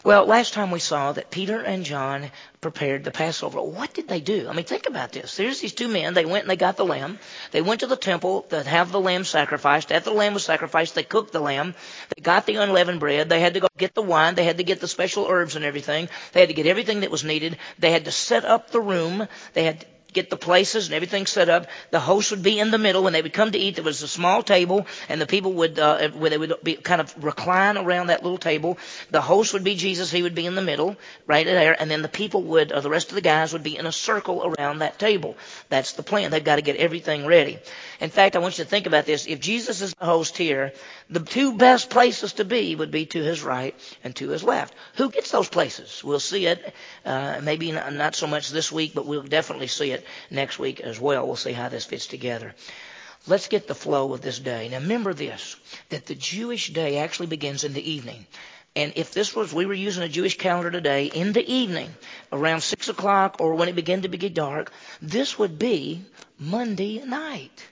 Well, 0.04 0.26
last 0.26 0.54
time 0.54 0.72
we 0.72 0.80
saw 0.80 1.12
that 1.12 1.32
Peter 1.32 1.60
and 1.60 1.84
John 1.84 2.32
prepared 2.62 3.04
the 3.04 3.12
Passover. 3.12 3.62
What 3.62 3.94
did 3.94 4.08
they 4.08 4.22
do? 4.22 4.48
I 4.48 4.54
mean, 4.54 4.64
think 4.64 4.88
about 4.88 5.12
this. 5.12 5.36
There's 5.36 5.60
these 5.60 5.74
two 5.74 5.88
men. 5.88 6.14
They 6.14 6.24
went 6.24 6.44
and 6.44 6.50
they 6.50 6.56
got 6.56 6.78
the 6.78 6.86
lamb. 6.86 7.20
They 7.52 7.62
went 7.62 7.82
to 7.82 7.88
the 7.88 7.96
temple 7.96 8.44
to 8.50 8.64
have 8.64 8.92
the 8.92 9.00
lamb 9.00 9.26
sacrificed. 9.26 9.92
After 9.92 10.12
the 10.12 10.16
lamb 10.16 10.34
was 10.34 10.46
sacrificed, 10.46 10.96
they 10.96 11.04
cooked 11.04 11.34
the 11.34 11.40
lamb. 11.40 11.74
They 12.16 12.22
got 12.22 12.46
the 12.46 12.56
unleavened 12.58 13.00
bread. 13.00 13.28
They 13.28 13.40
had 13.40 13.56
to 13.56 13.60
go 13.60 13.68
get 13.78 13.96
the 13.96 14.02
wine. 14.02 14.36
They 14.36 14.46
had 14.46 14.58
to 14.58 14.64
get 14.64 14.80
the 14.80 14.88
special 14.88 15.28
herbs 15.28 15.56
and 15.56 15.66
everything. 15.66 16.10
They 16.32 16.42
had 16.42 16.50
to 16.50 16.56
get 16.56 16.68
everything 16.68 17.02
that 17.02 17.12
was 17.12 17.24
needed. 17.24 17.58
They 17.80 17.92
had 17.92 18.06
to 18.06 18.12
set 18.12 18.46
up 18.46 18.70
the 18.70 18.82
room. 18.82 19.28
They 19.54 19.64
had 19.64 19.86
get 20.14 20.30
the 20.30 20.38
places 20.38 20.88
and 20.88 20.96
everything 20.96 21.26
set 21.26 21.50
up. 21.50 21.68
The 21.92 22.00
host 22.00 22.32
would 22.32 22.44
be 22.44 22.60
in 22.60 22.72
the 22.72 22.78
middle. 22.78 23.04
When 23.04 23.14
they 23.14 23.22
would 23.22 23.34
come 23.34 23.52
to 23.52 23.58
eat, 23.58 23.76
there 23.76 23.84
was 23.84 24.02
a 24.02 24.08
small 24.08 24.42
table, 24.44 24.88
and 25.10 25.22
the 25.22 25.26
people 25.26 25.54
would, 25.54 25.78
uh, 25.78 26.10
where 26.10 26.30
they 26.30 26.38
would 26.38 26.54
be 26.64 26.76
kind 26.76 27.02
of 27.02 27.14
recline 27.24 27.78
around 27.78 28.08
that 28.08 28.24
little 28.24 28.38
table. 28.38 28.78
The 29.12 29.22
host 29.22 29.54
would 29.54 29.64
be 29.64 29.76
Jesus. 29.76 30.12
He 30.12 30.24
would 30.24 30.36
be 30.36 30.46
in 30.46 30.56
the 30.56 30.62
middle, 30.62 30.96
right 31.26 31.46
there, 31.46 31.80
and 31.80 31.90
then 31.90 32.02
the 32.02 32.10
people 32.10 32.42
would, 32.44 32.72
or 32.72 32.82
the 32.82 32.90
rest 32.90 33.10
of 33.10 33.16
the 33.16 33.22
guys 33.22 33.54
would 33.54 33.64
be 33.64 33.78
in 33.78 33.86
a 33.86 33.92
circle 33.92 34.44
around 34.46 34.80
that 34.80 35.00
table. 35.00 35.38
That's 35.70 35.94
the 35.94 36.04
plan. 36.04 36.32
They've 36.32 36.44
got 36.44 36.56
to 36.56 36.62
get 36.62 36.78
everything 36.78 37.26
ready. 37.26 37.60
In 38.00 38.10
fact, 38.10 38.36
I 38.36 38.40
want 38.40 38.58
you 38.58 38.64
to 38.64 38.70
think 38.70 38.88
about 38.88 39.06
this. 39.06 39.28
If 39.28 39.40
Jesus 39.40 39.82
is 39.82 39.94
the 39.94 40.06
host 40.06 40.38
here, 40.38 40.74
the 41.10 41.20
two 41.20 41.58
best 41.58 41.90
places 41.90 42.34
to 42.34 42.46
be 42.46 42.76
would 42.76 42.92
be 42.92 43.06
to 43.08 43.22
his 43.22 43.44
right 43.44 43.76
and 44.04 44.16
to 44.18 44.30
his 44.30 44.44
left. 44.44 44.74
Who 44.96 45.10
gets 45.10 45.32
those 45.32 45.50
places? 45.50 46.04
We'll 46.04 46.20
see 46.20 46.46
it. 46.46 46.74
Uh, 47.06 47.40
maybe 47.44 47.72
not 47.72 48.16
so 48.16 48.28
much 48.28 48.50
this 48.50 48.72
week, 48.72 48.94
but 48.94 49.06
we'll 49.06 49.24
definitely 49.24 49.68
see 49.68 49.92
it 49.92 49.97
next 50.30 50.60
week 50.60 50.80
as 50.82 51.00
well. 51.00 51.26
We'll 51.26 51.36
see 51.36 51.54
how 51.54 51.70
this 51.70 51.86
fits 51.86 52.08
together. 52.08 52.54
Let's 53.28 53.48
get 53.48 53.68
the 53.68 53.76
flow 53.76 54.14
of 54.14 54.22
this 54.22 54.40
day. 54.40 54.70
Now 54.70 54.80
remember 54.80 55.14
this, 55.14 55.56
that 55.90 56.06
the 56.06 56.16
Jewish 56.16 56.72
day 56.72 56.98
actually 56.98 57.28
begins 57.28 57.64
in 57.64 57.74
the 57.74 57.92
evening. 57.92 58.26
And 58.76 58.94
if 58.96 59.12
this 59.12 59.36
was, 59.36 59.54
we 59.54 59.66
were 59.66 59.74
using 59.74 60.04
a 60.04 60.08
Jewish 60.10 60.38
calendar 60.38 60.70
today, 60.70 61.06
in 61.08 61.34
the 61.34 61.46
evening, 61.52 61.90
around 62.32 62.62
6 62.62 62.90
o'clock 62.90 63.38
or 63.40 63.56
when 63.56 63.70
it 63.70 63.76
began 63.76 64.04
to 64.04 64.08
get 64.08 64.34
dark, 64.36 64.72
this 65.02 65.40
would 65.40 65.58
be 65.58 66.04
Monday 66.40 67.04
night. 67.04 67.66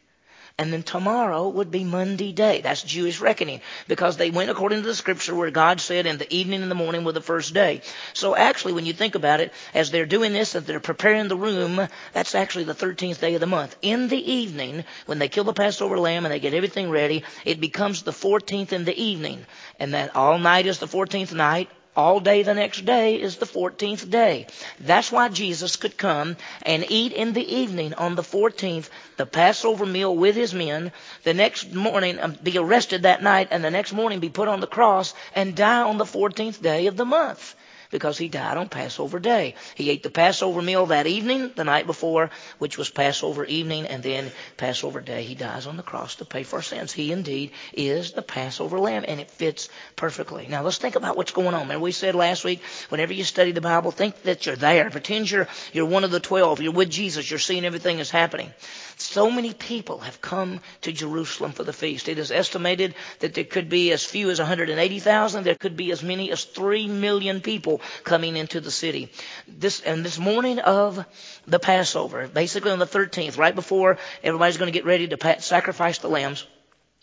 And 0.57 0.71
then 0.71 0.83
tomorrow 0.83 1.49
would 1.49 1.69
be 1.69 1.83
Monday 1.83 2.31
day. 2.31 2.61
That's 2.61 2.81
Jewish 2.81 3.19
reckoning. 3.19 3.59
Because 3.89 4.15
they 4.15 4.31
went 4.31 4.49
according 4.49 4.83
to 4.83 4.87
the 4.87 4.95
scripture 4.95 5.35
where 5.35 5.51
God 5.51 5.81
said 5.81 6.05
in 6.05 6.17
the 6.17 6.33
evening 6.33 6.61
and 6.61 6.71
the 6.71 6.75
morning 6.75 7.03
were 7.03 7.11
the 7.11 7.19
first 7.19 7.53
day. 7.53 7.81
So 8.13 8.37
actually, 8.37 8.71
when 8.71 8.85
you 8.85 8.93
think 8.93 9.15
about 9.15 9.41
it, 9.41 9.51
as 9.73 9.91
they're 9.91 10.05
doing 10.05 10.31
this, 10.31 10.55
and 10.55 10.65
they're 10.65 10.79
preparing 10.79 11.27
the 11.27 11.35
room, 11.35 11.85
that's 12.13 12.35
actually 12.35 12.63
the 12.63 12.73
13th 12.73 13.19
day 13.19 13.33
of 13.33 13.41
the 13.41 13.47
month. 13.47 13.75
In 13.81 14.07
the 14.07 14.31
evening, 14.31 14.85
when 15.07 15.19
they 15.19 15.27
kill 15.27 15.43
the 15.43 15.51
Passover 15.51 15.99
lamb 15.99 16.25
and 16.25 16.33
they 16.33 16.39
get 16.39 16.53
everything 16.53 16.89
ready, 16.89 17.25
it 17.43 17.59
becomes 17.59 18.03
the 18.03 18.11
14th 18.11 18.71
in 18.71 18.85
the 18.85 18.97
evening. 18.97 19.45
And 19.77 19.93
that 19.93 20.15
all 20.15 20.39
night 20.39 20.67
is 20.67 20.79
the 20.79 20.87
14th 20.87 21.33
night 21.33 21.69
all 21.95 22.19
day 22.19 22.43
the 22.43 22.53
next 22.53 22.85
day 22.85 23.15
is 23.15 23.37
the 23.37 23.45
14th 23.45 24.09
day. 24.09 24.47
That's 24.79 25.11
why 25.11 25.29
Jesus 25.29 25.75
could 25.75 25.97
come 25.97 26.37
and 26.61 26.85
eat 26.89 27.13
in 27.13 27.33
the 27.33 27.55
evening 27.55 27.93
on 27.93 28.15
the 28.15 28.21
14th 28.21 28.89
the 29.17 29.25
Passover 29.25 29.85
meal 29.85 30.15
with 30.15 30.35
his 30.35 30.53
men, 30.53 30.91
the 31.23 31.33
next 31.33 31.73
morning 31.73 32.19
um, 32.19 32.37
be 32.43 32.57
arrested 32.57 33.03
that 33.03 33.23
night, 33.23 33.47
and 33.51 33.63
the 33.63 33.71
next 33.71 33.93
morning 33.93 34.19
be 34.19 34.29
put 34.29 34.47
on 34.47 34.59
the 34.59 34.67
cross 34.67 35.13
and 35.33 35.55
die 35.55 35.83
on 35.83 35.97
the 35.97 36.05
14th 36.05 36.61
day 36.61 36.87
of 36.87 36.97
the 36.97 37.05
month. 37.05 37.55
Because 37.91 38.17
he 38.17 38.27
died 38.27 38.57
on 38.57 38.69
Passover 38.69 39.19
day. 39.19 39.55
He 39.75 39.89
ate 39.89 40.03
the 40.03 40.09
Passover 40.09 40.61
meal 40.61 40.87
that 40.87 41.07
evening, 41.07 41.51
the 41.55 41.63
night 41.63 41.85
before, 41.85 42.29
which 42.57 42.77
was 42.77 42.89
Passover 42.89 43.45
evening, 43.45 43.85
and 43.85 44.01
then 44.03 44.31
Passover 44.57 45.01
day, 45.01 45.23
he 45.23 45.35
dies 45.35 45.67
on 45.67 45.77
the 45.77 45.83
cross 45.83 46.15
to 46.15 46.25
pay 46.25 46.43
for 46.43 46.57
our 46.57 46.61
sins. 46.61 46.91
He 46.91 47.11
indeed 47.11 47.51
is 47.73 48.11
the 48.11 48.21
Passover 48.21 48.79
lamb, 48.79 49.05
and 49.07 49.19
it 49.19 49.31
fits 49.31 49.69
perfectly. 49.95 50.47
Now 50.47 50.63
let's 50.63 50.77
think 50.77 50.95
about 50.95 51.17
what's 51.17 51.31
going 51.31 51.53
on. 51.53 51.69
And 51.71 51.81
we 51.81 51.91
said 51.91 52.15
last 52.15 52.43
week, 52.43 52.61
whenever 52.89 53.13
you 53.13 53.23
study 53.23 53.51
the 53.51 53.61
Bible, 53.61 53.91
think 53.91 54.21
that 54.23 54.45
you're 54.45 54.55
there. 54.55 54.89
Pretend 54.89 55.29
you're, 55.29 55.47
you're 55.73 55.85
one 55.85 56.03
of 56.03 56.11
the 56.11 56.19
twelve. 56.19 56.61
You're 56.61 56.73
with 56.73 56.89
Jesus. 56.89 57.29
You're 57.29 57.39
seeing 57.39 57.65
everything 57.65 57.97
that's 57.97 58.09
happening. 58.09 58.51
So 58.97 59.29
many 59.29 59.53
people 59.53 59.99
have 59.99 60.21
come 60.21 60.61
to 60.81 60.91
Jerusalem 60.91 61.51
for 61.51 61.63
the 61.63 61.73
feast. 61.73 62.07
It 62.07 62.17
is 62.17 62.31
estimated 62.31 62.95
that 63.19 63.33
there 63.33 63.43
could 63.43 63.69
be 63.69 63.91
as 63.91 64.05
few 64.05 64.29
as 64.29 64.39
180,000. 64.39 65.43
There 65.43 65.55
could 65.55 65.75
be 65.75 65.91
as 65.91 66.01
many 66.01 66.31
as 66.31 66.45
3 66.45 66.87
million 66.87 67.41
people 67.41 67.74
coming 68.03 68.37
into 68.37 68.59
the 68.61 68.71
city. 68.71 69.11
This, 69.47 69.81
and 69.81 70.03
this 70.03 70.19
morning 70.19 70.59
of 70.59 71.05
the 71.47 71.59
Passover, 71.59 72.27
basically 72.27 72.71
on 72.71 72.79
the 72.79 72.85
13th, 72.85 73.37
right 73.37 73.55
before 73.55 73.97
everybody's 74.23 74.57
going 74.57 74.71
to 74.71 74.77
get 74.77 74.85
ready 74.85 75.07
to 75.07 75.41
sacrifice 75.41 75.99
the 75.99 76.09
lambs, 76.09 76.45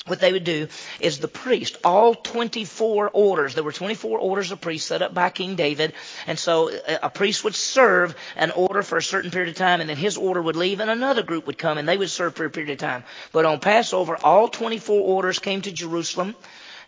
what 0.07 0.19
they 0.19 0.33
would 0.33 0.43
do 0.43 0.67
is 0.99 1.19
the 1.19 1.29
priest, 1.29 1.79
all 1.85 2.15
24 2.15 3.11
orders, 3.13 3.55
there 3.55 3.63
were 3.63 3.71
24 3.71 4.19
orders 4.19 4.51
of 4.51 4.61
priests 4.61 4.89
set 4.89 5.01
up 5.01 5.15
by 5.15 5.31
King 5.31 5.55
David, 5.55 5.93
and 6.27 6.37
so 6.37 6.71
a 7.01 7.09
priest 7.09 7.45
would 7.45 7.55
serve 7.55 8.17
an 8.35 8.51
order 8.51 8.83
for 8.83 8.99
a 8.99 9.03
certain 9.03 9.31
period 9.31 9.51
of 9.51 9.55
time, 9.55 9.81
and 9.81 9.89
then 9.89 9.97
his 9.97 10.17
order 10.17 10.43
would 10.43 10.57
leave, 10.57 10.81
and 10.81 10.91
another 10.91 11.23
group 11.23 11.47
would 11.47 11.59
come, 11.59 11.79
and 11.79 11.89
they 11.89 11.97
would 11.97 12.11
serve 12.11 12.35
for 12.35 12.45
a 12.45 12.51
period 12.51 12.73
of 12.73 12.79
time. 12.79 13.05
But 13.31 13.45
on 13.45 13.61
Passover, 13.61 14.17
all 14.17 14.49
24 14.49 15.01
orders 15.01 15.39
came 15.39 15.63
to 15.63 15.71
Jerusalem 15.71 16.35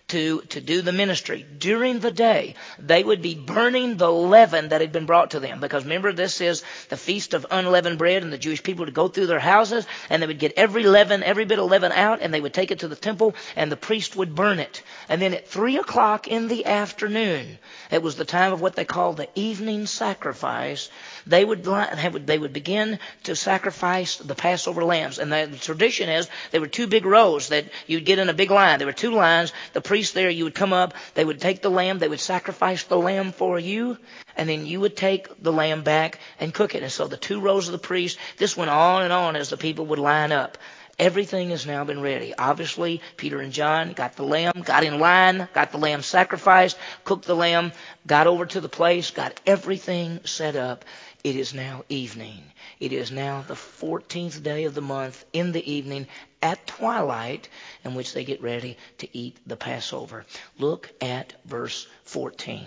to, 0.08 0.42
to 0.42 0.60
do 0.60 0.82
the 0.82 0.92
ministry. 0.92 1.46
During 1.58 1.98
the 1.98 2.10
day, 2.10 2.54
they 2.78 3.02
would 3.02 3.22
be 3.22 3.34
burning 3.34 3.96
the 3.96 4.10
leaven 4.10 4.68
that 4.68 4.82
had 4.82 4.92
been 4.92 5.06
brought 5.06 5.30
to 5.30 5.40
them. 5.40 5.60
Because 5.60 5.84
remember, 5.84 6.12
this 6.12 6.40
is 6.40 6.62
the 6.90 6.96
feast 6.96 7.32
of 7.32 7.46
unleavened 7.50 7.98
bread, 7.98 8.22
and 8.22 8.32
the 8.32 8.38
Jewish 8.38 8.62
people 8.62 8.84
would 8.84 8.94
go 8.94 9.08
through 9.08 9.28
their 9.28 9.40
houses, 9.40 9.86
and 10.10 10.22
they 10.22 10.26
would 10.26 10.38
get 10.38 10.52
every 10.56 10.84
leaven, 10.84 11.22
every 11.22 11.46
bit 11.46 11.58
of 11.58 11.70
leaven 11.70 11.90
out, 11.90 12.20
and 12.20 12.34
they 12.34 12.40
would 12.40 12.52
take 12.52 12.70
it 12.70 12.80
to 12.80 12.88
the 12.88 12.96
temple, 12.96 13.34
and 13.56 13.72
the 13.72 13.76
priest 13.76 14.14
would 14.14 14.34
burn 14.34 14.58
it. 14.58 14.82
And 15.08 15.22
then 15.22 15.32
at 15.32 15.48
three 15.48 15.78
o'clock 15.78 16.28
in 16.28 16.48
the 16.48 16.66
afternoon, 16.66 17.58
it 17.90 18.02
was 18.02 18.16
the 18.16 18.26
time 18.26 18.52
of 18.52 18.60
what 18.60 18.76
they 18.76 18.84
called 18.84 19.16
the 19.16 19.28
evening 19.34 19.86
sacrifice, 19.86 20.90
they 21.26 21.44
would, 21.44 21.64
they 21.64 22.38
would 22.38 22.52
begin 22.52 22.98
to 23.22 23.34
sacrifice 23.34 24.16
the 24.16 24.34
Passover 24.34 24.84
lambs. 24.84 25.18
And 25.18 25.32
the 25.32 25.56
tradition 25.58 26.10
is 26.10 26.28
there 26.50 26.60
were 26.60 26.66
two 26.66 26.86
big 26.86 27.06
rows 27.06 27.48
that 27.48 27.64
you'd 27.86 28.04
get 28.04 28.18
in 28.18 28.28
a 28.28 28.34
big 28.34 28.50
line. 28.50 28.78
There 28.78 28.86
were 28.86 28.92
two 28.92 29.12
lines. 29.12 29.52
The 29.72 29.80
priest 29.94 30.14
there, 30.14 30.28
you 30.28 30.42
would 30.42 30.56
come 30.56 30.72
up, 30.72 30.92
they 31.14 31.24
would 31.24 31.40
take 31.40 31.62
the 31.62 31.70
lamb, 31.70 32.00
they 32.00 32.08
would 32.08 32.18
sacrifice 32.18 32.82
the 32.82 32.98
lamb 32.98 33.30
for 33.30 33.60
you, 33.60 33.96
and 34.36 34.48
then 34.48 34.66
you 34.66 34.80
would 34.80 34.96
take 34.96 35.28
the 35.40 35.52
lamb 35.52 35.84
back 35.84 36.18
and 36.40 36.52
cook 36.52 36.74
it. 36.74 36.82
And 36.82 36.90
so 36.90 37.06
the 37.06 37.16
two 37.16 37.40
rows 37.40 37.68
of 37.68 37.72
the 37.72 37.78
priest, 37.78 38.18
this 38.36 38.56
went 38.56 38.72
on 38.72 39.04
and 39.04 39.12
on 39.12 39.36
as 39.36 39.50
the 39.50 39.56
people 39.56 39.86
would 39.86 40.00
line 40.00 40.32
up. 40.32 40.58
Everything 40.98 41.50
has 41.50 41.64
now 41.64 41.84
been 41.84 42.00
ready. 42.00 42.34
Obviously, 42.36 43.02
Peter 43.16 43.38
and 43.38 43.52
John 43.52 43.92
got 43.92 44.16
the 44.16 44.24
lamb, 44.24 44.64
got 44.64 44.82
in 44.82 44.98
line, 44.98 45.46
got 45.54 45.70
the 45.70 45.78
lamb 45.78 46.02
sacrificed, 46.02 46.76
cooked 47.04 47.26
the 47.26 47.36
lamb, 47.36 47.70
got 48.04 48.26
over 48.26 48.46
to 48.46 48.60
the 48.60 48.68
place, 48.68 49.12
got 49.12 49.40
everything 49.46 50.18
set 50.24 50.56
up. 50.56 50.84
It 51.24 51.36
is 51.36 51.54
now 51.54 51.86
evening. 51.88 52.52
It 52.80 52.92
is 52.92 53.10
now 53.10 53.40
the 53.48 53.54
14th 53.54 54.42
day 54.42 54.64
of 54.64 54.74
the 54.74 54.82
month 54.82 55.24
in 55.32 55.52
the 55.52 55.72
evening 55.72 56.06
at 56.42 56.66
twilight 56.66 57.48
in 57.82 57.94
which 57.94 58.12
they 58.12 58.24
get 58.24 58.42
ready 58.42 58.76
to 58.98 59.16
eat 59.16 59.38
the 59.46 59.56
Passover. 59.56 60.26
Look 60.58 60.92
at 61.00 61.32
verse 61.46 61.86
14. 62.04 62.66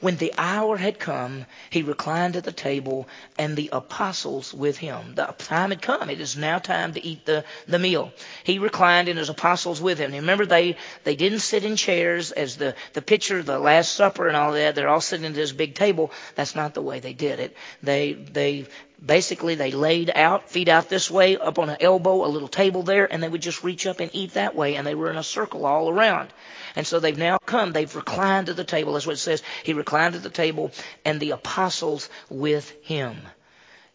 When 0.00 0.16
the 0.16 0.32
hour 0.38 0.76
had 0.76 1.00
come, 1.00 1.46
he 1.70 1.82
reclined 1.82 2.36
at 2.36 2.44
the 2.44 2.52
table 2.52 3.08
and 3.36 3.56
the 3.56 3.70
apostles 3.72 4.54
with 4.54 4.78
him. 4.78 5.14
The 5.16 5.34
time 5.38 5.70
had 5.70 5.82
come. 5.82 6.08
It 6.08 6.20
is 6.20 6.36
now 6.36 6.58
time 6.58 6.94
to 6.94 7.04
eat 7.04 7.26
the, 7.26 7.44
the 7.66 7.80
meal. 7.80 8.12
He 8.44 8.60
reclined 8.60 9.08
and 9.08 9.18
his 9.18 9.28
apostles 9.28 9.80
with 9.80 9.98
him. 9.98 10.12
remember, 10.12 10.46
they, 10.46 10.76
they 11.02 11.16
didn't 11.16 11.40
sit 11.40 11.64
in 11.64 11.74
chairs 11.74 12.30
as 12.30 12.56
the, 12.56 12.76
the 12.92 13.02
picture, 13.02 13.38
of 13.38 13.46
the 13.46 13.58
Last 13.58 13.94
Supper 13.94 14.28
and 14.28 14.36
all 14.36 14.52
that. 14.52 14.76
They're 14.76 14.88
all 14.88 15.00
sitting 15.00 15.26
at 15.26 15.34
this 15.34 15.52
big 15.52 15.74
table. 15.74 16.12
That's 16.36 16.54
not 16.54 16.74
the 16.74 16.82
way 16.82 17.00
they 17.00 17.12
did 17.12 17.40
it. 17.40 17.56
They, 17.82 18.12
they 18.12 18.66
basically 19.04 19.54
they 19.54 19.70
laid 19.70 20.10
out, 20.14 20.50
feet 20.50 20.68
out 20.68 20.88
this 20.88 21.10
way, 21.10 21.36
up 21.36 21.58
on 21.58 21.70
an 21.70 21.78
elbow, 21.80 22.24
a 22.24 22.28
little 22.28 22.48
table 22.48 22.82
there, 22.82 23.10
and 23.10 23.22
they 23.22 23.28
would 23.28 23.42
just 23.42 23.64
reach 23.64 23.86
up 23.86 24.00
and 24.00 24.10
eat 24.12 24.34
that 24.34 24.54
way, 24.54 24.76
and 24.76 24.86
they 24.86 24.94
were 24.94 25.10
in 25.10 25.16
a 25.16 25.22
circle 25.22 25.66
all 25.66 25.88
around. 25.88 26.32
And 26.76 26.86
so 26.86 27.00
they've 27.00 27.16
now 27.16 27.38
come, 27.38 27.72
they've 27.72 27.94
reclined 27.94 28.48
at 28.48 28.56
the 28.56 28.64
table. 28.64 28.92
That's 28.92 29.06
what 29.06 29.14
it 29.14 29.18
says. 29.18 29.42
He 29.62 29.72
reclined 29.72 30.14
at 30.14 30.22
the 30.22 30.30
table, 30.30 30.72
and 31.04 31.20
the 31.20 31.30
apostles 31.30 32.08
with 32.28 32.72
him. 32.82 33.16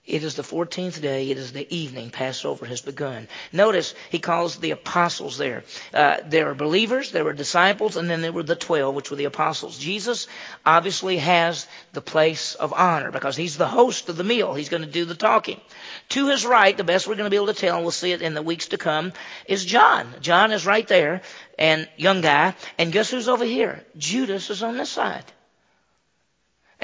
It 0.05 0.25
is 0.25 0.35
the 0.35 0.43
14th 0.43 1.01
day. 1.01 1.31
It 1.31 1.37
is 1.37 1.53
the 1.53 1.65
evening. 1.73 2.09
Passover 2.09 2.65
has 2.65 2.81
begun. 2.81 3.29
Notice 3.53 3.95
he 4.09 4.19
calls 4.19 4.57
the 4.57 4.71
apostles 4.71 5.37
there. 5.37 5.63
Uh, 5.93 6.17
there 6.25 6.49
are 6.49 6.55
believers, 6.55 7.11
there 7.11 7.23
were 7.23 7.31
disciples, 7.31 7.95
and 7.95 8.09
then 8.09 8.21
there 8.21 8.33
were 8.33 8.43
the 8.43 8.57
12, 8.57 8.93
which 8.93 9.09
were 9.09 9.15
the 9.15 9.23
apostles. 9.23 9.79
Jesus 9.79 10.27
obviously 10.65 11.19
has 11.19 11.67
the 11.93 12.01
place 12.01 12.53
of 12.55 12.73
honor 12.73 13.11
because 13.11 13.37
he's 13.37 13.55
the 13.55 13.65
host 13.65 14.09
of 14.09 14.17
the 14.17 14.25
meal. 14.25 14.53
He's 14.53 14.67
going 14.67 14.83
to 14.83 14.89
do 14.89 15.05
the 15.05 15.15
talking. 15.15 15.61
To 16.09 16.27
his 16.27 16.45
right, 16.45 16.75
the 16.75 16.83
best 16.83 17.07
we're 17.07 17.15
going 17.15 17.27
to 17.27 17.29
be 17.29 17.37
able 17.37 17.47
to 17.47 17.53
tell, 17.53 17.75
and 17.75 17.85
we'll 17.85 17.91
see 17.91 18.11
it 18.11 18.21
in 18.21 18.33
the 18.33 18.41
weeks 18.41 18.67
to 18.67 18.77
come, 18.77 19.13
is 19.47 19.63
John. 19.63 20.13
John 20.19 20.51
is 20.51 20.65
right 20.65 20.87
there, 20.87 21.21
and 21.57 21.87
young 21.95 22.19
guy. 22.19 22.55
And 22.77 22.91
guess 22.91 23.09
who's 23.09 23.29
over 23.29 23.45
here? 23.45 23.85
Judas 23.97 24.49
is 24.49 24.63
on 24.63 24.75
this 24.75 24.89
side. 24.89 25.23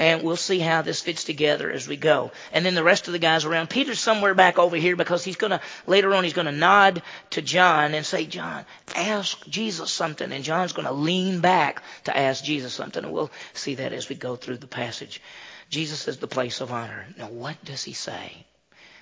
And 0.00 0.22
we'll 0.22 0.36
see 0.36 0.60
how 0.60 0.80
this 0.80 1.02
fits 1.02 1.24
together 1.24 1.70
as 1.70 1.86
we 1.86 1.98
go. 1.98 2.32
And 2.52 2.64
then 2.64 2.74
the 2.74 2.82
rest 2.82 3.06
of 3.06 3.12
the 3.12 3.18
guys 3.18 3.44
around. 3.44 3.68
Peter's 3.68 4.00
somewhere 4.00 4.32
back 4.32 4.58
over 4.58 4.76
here 4.76 4.96
because 4.96 5.22
he's 5.22 5.36
gonna, 5.36 5.60
later 5.86 6.14
on, 6.14 6.24
he's 6.24 6.32
gonna 6.32 6.52
nod 6.52 7.02
to 7.30 7.42
John 7.42 7.92
and 7.92 8.06
say, 8.06 8.24
John, 8.24 8.64
ask 8.96 9.46
Jesus 9.46 9.92
something. 9.92 10.32
And 10.32 10.42
John's 10.42 10.72
gonna 10.72 10.90
lean 10.90 11.40
back 11.40 11.82
to 12.04 12.16
ask 12.16 12.42
Jesus 12.42 12.72
something. 12.72 13.04
And 13.04 13.12
we'll 13.12 13.30
see 13.52 13.74
that 13.74 13.92
as 13.92 14.08
we 14.08 14.16
go 14.16 14.36
through 14.36 14.56
the 14.56 14.66
passage. 14.66 15.20
Jesus 15.68 16.08
is 16.08 16.16
the 16.16 16.26
place 16.26 16.62
of 16.62 16.72
honor. 16.72 17.04
Now 17.18 17.28
what 17.28 17.62
does 17.62 17.84
he 17.84 17.92
say? 17.92 18.46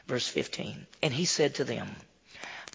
Verse 0.08 0.26
15. 0.26 0.84
And 1.00 1.14
he 1.14 1.26
said 1.26 1.54
to 1.54 1.64
them, 1.64 1.94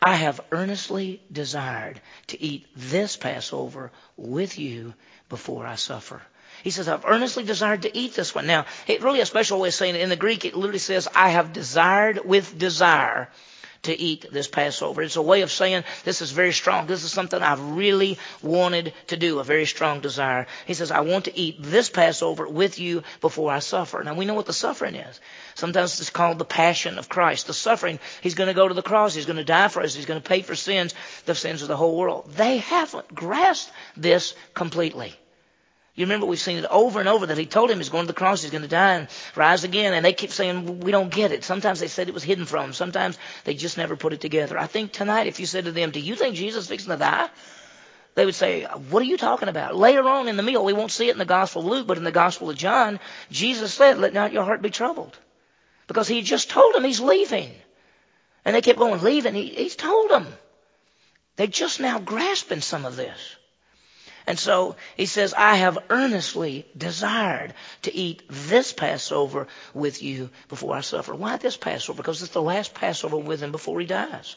I 0.01 0.15
have 0.15 0.39
earnestly 0.49 1.21
desired 1.29 1.99
to 2.27 2.41
eat 2.41 2.67
this 2.73 3.17
Passover 3.17 3.91
with 4.15 4.57
you 4.57 4.93
before 5.27 5.67
I 5.67 5.75
suffer. 5.75 6.21
He 6.63 6.71
says, 6.71 6.87
I've 6.87 7.05
earnestly 7.05 7.43
desired 7.43 7.81
to 7.81 7.95
eat 7.95 8.15
this 8.15 8.33
one. 8.33 8.47
Now, 8.47 8.65
it 8.87 9.03
really 9.03 9.19
a 9.19 9.25
special 9.25 9.59
way 9.59 9.67
of 9.67 9.73
saying 9.73 9.95
it. 9.95 10.01
In 10.01 10.09
the 10.09 10.15
Greek, 10.15 10.45
it 10.45 10.55
literally 10.55 10.79
says, 10.79 11.09
I 11.13 11.29
have 11.29 11.51
desired 11.51 12.25
with 12.25 12.57
desire 12.57 13.29
to 13.83 13.99
eat 13.99 14.25
this 14.31 14.47
Passover. 14.47 15.01
It's 15.01 15.17
a 15.17 15.21
way 15.21 15.41
of 15.41 15.51
saying 15.51 15.83
this 16.05 16.21
is 16.21 16.31
very 16.31 16.53
strong. 16.53 16.87
This 16.87 17.03
is 17.03 17.11
something 17.11 17.41
I've 17.41 17.59
really 17.75 18.17
wanted 18.41 18.93
to 19.07 19.17
do, 19.17 19.39
a 19.39 19.43
very 19.43 19.65
strong 19.65 19.99
desire. 19.99 20.47
He 20.65 20.73
says, 20.73 20.89
I 20.89 21.01
want 21.01 21.25
to 21.25 21.37
eat 21.37 21.57
this 21.59 21.89
Passover 21.89 22.47
with 22.47 22.79
you 22.79 23.03
before 23.19 23.51
I 23.51 23.59
suffer. 23.59 24.01
Now 24.01 24.13
we 24.13 24.23
know 24.25 24.33
what 24.33 24.45
the 24.45 24.53
suffering 24.53 24.95
is. 24.95 25.19
Sometimes 25.55 25.99
it's 25.99 26.09
called 26.09 26.39
the 26.39 26.45
passion 26.45 26.97
of 26.97 27.09
Christ. 27.09 27.47
The 27.47 27.53
suffering, 27.53 27.99
He's 28.21 28.35
going 28.35 28.47
to 28.47 28.53
go 28.53 28.67
to 28.67 28.73
the 28.73 28.81
cross. 28.81 29.13
He's 29.13 29.25
going 29.25 29.37
to 29.37 29.43
die 29.43 29.67
for 29.67 29.81
us. 29.81 29.93
He's 29.93 30.05
going 30.05 30.21
to 30.21 30.27
pay 30.27 30.41
for 30.41 30.55
sins, 30.55 30.95
the 31.25 31.35
sins 31.35 31.61
of 31.61 31.67
the 31.67 31.77
whole 31.77 31.97
world. 31.97 32.31
They 32.31 32.57
haven't 32.57 33.13
grasped 33.13 33.71
this 33.97 34.33
completely. 34.53 35.13
You 35.95 36.05
remember 36.05 36.25
we've 36.25 36.39
seen 36.39 36.57
it 36.57 36.65
over 36.71 36.99
and 36.99 37.07
over 37.07 37.27
that 37.27 37.37
he 37.37 37.45
told 37.45 37.69
him 37.69 37.77
he's 37.77 37.89
going 37.89 38.05
to 38.05 38.13
the 38.13 38.17
cross, 38.17 38.41
he's 38.41 38.49
going 38.49 38.63
to 38.63 38.67
die 38.67 38.95
and 38.95 39.07
rise 39.35 39.63
again. 39.63 39.93
And 39.93 40.03
they 40.03 40.13
keep 40.13 40.31
saying, 40.31 40.79
we 40.79 40.91
don't 40.91 41.13
get 41.13 41.31
it. 41.31 41.43
Sometimes 41.43 41.79
they 41.79 41.87
said 41.87 42.07
it 42.07 42.15
was 42.15 42.23
hidden 42.23 42.45
from 42.45 42.63
them. 42.63 42.73
Sometimes 42.73 43.17
they 43.43 43.53
just 43.53 43.77
never 43.77 43.95
put 43.95 44.11
it 44.13 44.21
together. 44.21 44.57
I 44.57 44.65
think 44.65 44.91
tonight, 44.91 45.27
if 45.27 45.39
you 45.39 45.45
said 45.45 45.65
to 45.65 45.71
them, 45.71 45.91
do 45.91 45.99
you 45.99 46.15
think 46.15 46.35
Jesus 46.35 46.63
is 46.63 46.69
fixing 46.69 46.89
to 46.89 46.97
die? 46.97 47.29
They 48.15 48.25
would 48.25 48.35
say, 48.35 48.63
what 48.89 49.01
are 49.01 49.05
you 49.05 49.17
talking 49.17 49.49
about? 49.49 49.75
Later 49.75 50.07
on 50.07 50.27
in 50.27 50.37
the 50.37 50.43
meal, 50.43 50.65
we 50.65 50.73
won't 50.73 50.91
see 50.91 51.09
it 51.09 51.13
in 51.13 51.19
the 51.19 51.25
Gospel 51.25 51.61
of 51.61 51.67
Luke, 51.67 51.87
but 51.87 51.97
in 51.97 52.03
the 52.03 52.11
Gospel 52.11 52.49
of 52.49 52.57
John, 52.57 52.99
Jesus 53.29 53.73
said, 53.73 53.99
let 53.99 54.13
not 54.13 54.33
your 54.33 54.43
heart 54.43 54.61
be 54.61 54.69
troubled. 54.71 55.17
Because 55.87 56.07
he 56.07 56.21
just 56.21 56.49
told 56.49 56.73
them 56.73 56.83
he's 56.83 57.01
leaving. 57.01 57.51
And 58.45 58.55
they 58.55 58.61
kept 58.61 58.79
going, 58.79 59.01
leaving. 59.01 59.35
He, 59.35 59.47
he's 59.47 59.75
told 59.75 60.09
them. 60.09 60.27
They're 61.35 61.47
just 61.47 61.79
now 61.79 61.99
grasping 61.99 62.61
some 62.61 62.85
of 62.85 62.95
this. 62.95 63.35
And 64.25 64.39
so 64.39 64.75
he 64.95 65.05
says, 65.05 65.33
I 65.33 65.55
have 65.55 65.77
earnestly 65.89 66.65
desired 66.77 67.53
to 67.83 67.93
eat 67.93 68.23
this 68.29 68.71
Passover 68.71 69.47
with 69.73 70.01
you 70.01 70.29
before 70.49 70.75
I 70.75 70.81
suffer. 70.81 71.13
Why 71.13 71.37
this 71.37 71.57
Passover? 71.57 71.97
Because 71.97 72.21
it's 72.21 72.31
the 72.31 72.41
last 72.41 72.73
Passover 72.73 73.17
with 73.17 73.41
him 73.41 73.51
before 73.51 73.79
he 73.79 73.85
dies. 73.85 74.35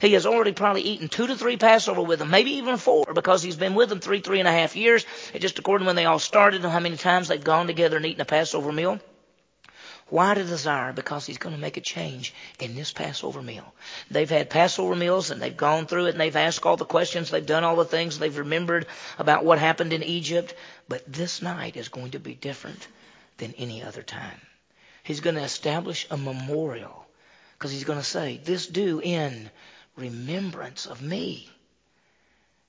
He 0.00 0.14
has 0.14 0.26
already 0.26 0.52
probably 0.52 0.82
eaten 0.82 1.08
two 1.08 1.28
to 1.28 1.36
three 1.36 1.56
Passover 1.56 2.02
with 2.02 2.18
them, 2.18 2.30
maybe 2.30 2.54
even 2.54 2.76
four, 2.76 3.06
because 3.14 3.42
he's 3.42 3.56
been 3.56 3.74
with 3.74 3.88
them 3.88 4.00
three, 4.00 4.20
three 4.20 4.40
and 4.40 4.48
a 4.48 4.52
half 4.52 4.74
years. 4.74 5.06
just 5.38 5.58
according 5.60 5.84
to 5.84 5.88
when 5.88 5.96
they 5.96 6.06
all 6.06 6.18
started 6.18 6.64
and 6.64 6.72
how 6.72 6.80
many 6.80 6.96
times 6.96 7.28
they've 7.28 7.42
gone 7.42 7.68
together 7.68 7.96
and 7.96 8.06
eaten 8.06 8.20
a 8.20 8.24
Passover 8.24 8.72
meal. 8.72 8.98
Why 10.12 10.34
the 10.34 10.44
desire? 10.44 10.92
Because 10.92 11.24
he's 11.24 11.38
going 11.38 11.54
to 11.54 11.60
make 11.60 11.78
a 11.78 11.80
change 11.80 12.34
in 12.60 12.74
this 12.74 12.92
Passover 12.92 13.40
meal. 13.40 13.72
They've 14.10 14.28
had 14.28 14.50
Passover 14.50 14.94
meals 14.94 15.30
and 15.30 15.40
they've 15.40 15.56
gone 15.56 15.86
through 15.86 16.04
it 16.04 16.10
and 16.10 16.20
they've 16.20 16.36
asked 16.36 16.66
all 16.66 16.76
the 16.76 16.84
questions, 16.84 17.30
they've 17.30 17.46
done 17.46 17.64
all 17.64 17.76
the 17.76 17.86
things, 17.86 18.18
they've 18.18 18.36
remembered 18.36 18.84
about 19.18 19.42
what 19.42 19.58
happened 19.58 19.94
in 19.94 20.02
Egypt. 20.02 20.54
But 20.86 21.10
this 21.10 21.40
night 21.40 21.78
is 21.78 21.88
going 21.88 22.10
to 22.10 22.18
be 22.18 22.34
different 22.34 22.86
than 23.38 23.54
any 23.56 23.82
other 23.82 24.02
time. 24.02 24.38
He's 25.02 25.20
going 25.20 25.36
to 25.36 25.42
establish 25.42 26.06
a 26.10 26.18
memorial 26.18 27.06
because 27.56 27.72
he's 27.72 27.84
going 27.84 27.98
to 27.98 28.04
say, 28.04 28.38
This 28.44 28.66
do 28.66 29.00
in 29.02 29.48
remembrance 29.96 30.84
of 30.84 31.00
me. 31.00 31.48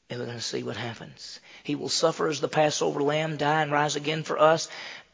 And 0.09 0.19
we're 0.19 0.27
going 0.27 0.37
to 0.37 0.43
see 0.43 0.63
what 0.63 0.77
happens. 0.77 1.39
He 1.63 1.75
will 1.75 1.89
suffer 1.89 2.27
as 2.27 2.39
the 2.39 2.47
Passover 2.47 3.01
lamb, 3.01 3.35
die 3.35 3.63
and 3.63 3.71
rise 3.71 3.95
again 3.95 4.23
for 4.23 4.37
us. 4.37 4.69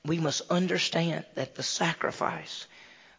We 0.05 0.19
must 0.19 0.41
understand 0.49 1.25
that 1.35 1.55
the 1.55 1.63
sacrifice 1.63 2.65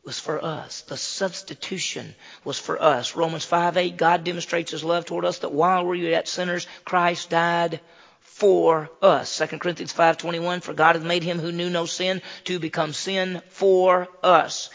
was 0.05 0.19
for 0.19 0.43
us. 0.43 0.83
The 0.83 0.97
substitution 0.97 2.15
was 2.45 2.59
for 2.59 2.81
us. 2.83 3.17
Romans 3.17 3.45
5 3.45 3.77
8, 3.77 3.97
God 3.97 4.25
demonstrates 4.25 4.71
his 4.71 4.85
love 4.85 5.05
toward 5.05 5.25
us 5.25 5.39
that 5.39 5.53
while 5.53 5.85
we 5.85 6.03
were 6.03 6.09
yet 6.09 6.29
sinners, 6.29 6.67
Christ 6.85 7.31
died 7.31 7.81
for 8.21 8.91
us. 9.03 9.37
2 9.37 9.59
Corinthians 9.59 9.93
5:21 9.93 10.63
for 10.63 10.73
God 10.73 10.97
hath 10.97 11.05
made 11.05 11.23
him 11.23 11.39
who 11.39 11.53
knew 11.53 11.69
no 11.69 11.85
sin 11.85 12.23
to 12.45 12.59
become 12.59 12.95
sin 12.95 13.43
for 13.51 14.09
us 14.23 14.71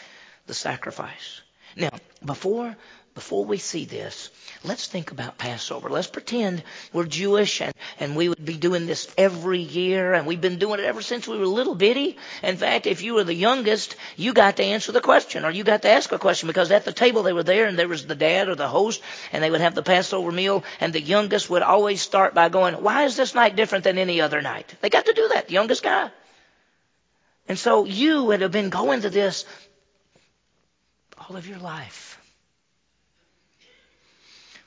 the 0.46 0.54
sacrifice. 0.54 1.40
Now, 1.74 1.90
before 2.24 2.76
before 3.16 3.46
we 3.46 3.56
see 3.56 3.86
this, 3.86 4.28
let's 4.62 4.86
think 4.88 5.10
about 5.10 5.38
Passover. 5.38 5.88
Let's 5.88 6.06
pretend 6.06 6.62
we're 6.92 7.06
Jewish 7.06 7.62
and, 7.62 7.72
and 7.98 8.14
we 8.14 8.28
would 8.28 8.44
be 8.44 8.58
doing 8.58 8.84
this 8.84 9.08
every 9.16 9.60
year 9.60 10.12
and 10.12 10.26
we've 10.26 10.40
been 10.40 10.58
doing 10.58 10.80
it 10.80 10.84
ever 10.84 11.00
since 11.00 11.26
we 11.26 11.38
were 11.38 11.46
little 11.46 11.74
bitty. 11.74 12.18
In 12.42 12.58
fact, 12.58 12.86
if 12.86 13.00
you 13.00 13.14
were 13.14 13.24
the 13.24 13.32
youngest, 13.34 13.96
you 14.16 14.34
got 14.34 14.58
to 14.58 14.64
answer 14.64 14.92
the 14.92 15.00
question 15.00 15.46
or 15.46 15.50
you 15.50 15.64
got 15.64 15.80
to 15.82 15.88
ask 15.88 16.12
a 16.12 16.18
question 16.18 16.46
because 16.46 16.70
at 16.70 16.84
the 16.84 16.92
table 16.92 17.22
they 17.22 17.32
were 17.32 17.42
there 17.42 17.64
and 17.66 17.78
there 17.78 17.88
was 17.88 18.04
the 18.04 18.14
dad 18.14 18.50
or 18.50 18.54
the 18.54 18.68
host 18.68 19.00
and 19.32 19.42
they 19.42 19.50
would 19.50 19.62
have 19.62 19.74
the 19.74 19.82
Passover 19.82 20.30
meal 20.30 20.62
and 20.78 20.92
the 20.92 21.00
youngest 21.00 21.48
would 21.48 21.62
always 21.62 22.02
start 22.02 22.34
by 22.34 22.50
going, 22.50 22.74
why 22.74 23.04
is 23.04 23.16
this 23.16 23.34
night 23.34 23.56
different 23.56 23.84
than 23.84 23.96
any 23.96 24.20
other 24.20 24.42
night? 24.42 24.74
They 24.82 24.90
got 24.90 25.06
to 25.06 25.14
do 25.14 25.26
that, 25.32 25.46
the 25.48 25.54
youngest 25.54 25.82
guy. 25.82 26.10
And 27.48 27.58
so 27.58 27.86
you 27.86 28.24
would 28.24 28.42
have 28.42 28.52
been 28.52 28.68
going 28.68 29.00
to 29.00 29.08
this 29.10 29.46
all 31.16 31.34
of 31.36 31.48
your 31.48 31.58
life. 31.58 32.15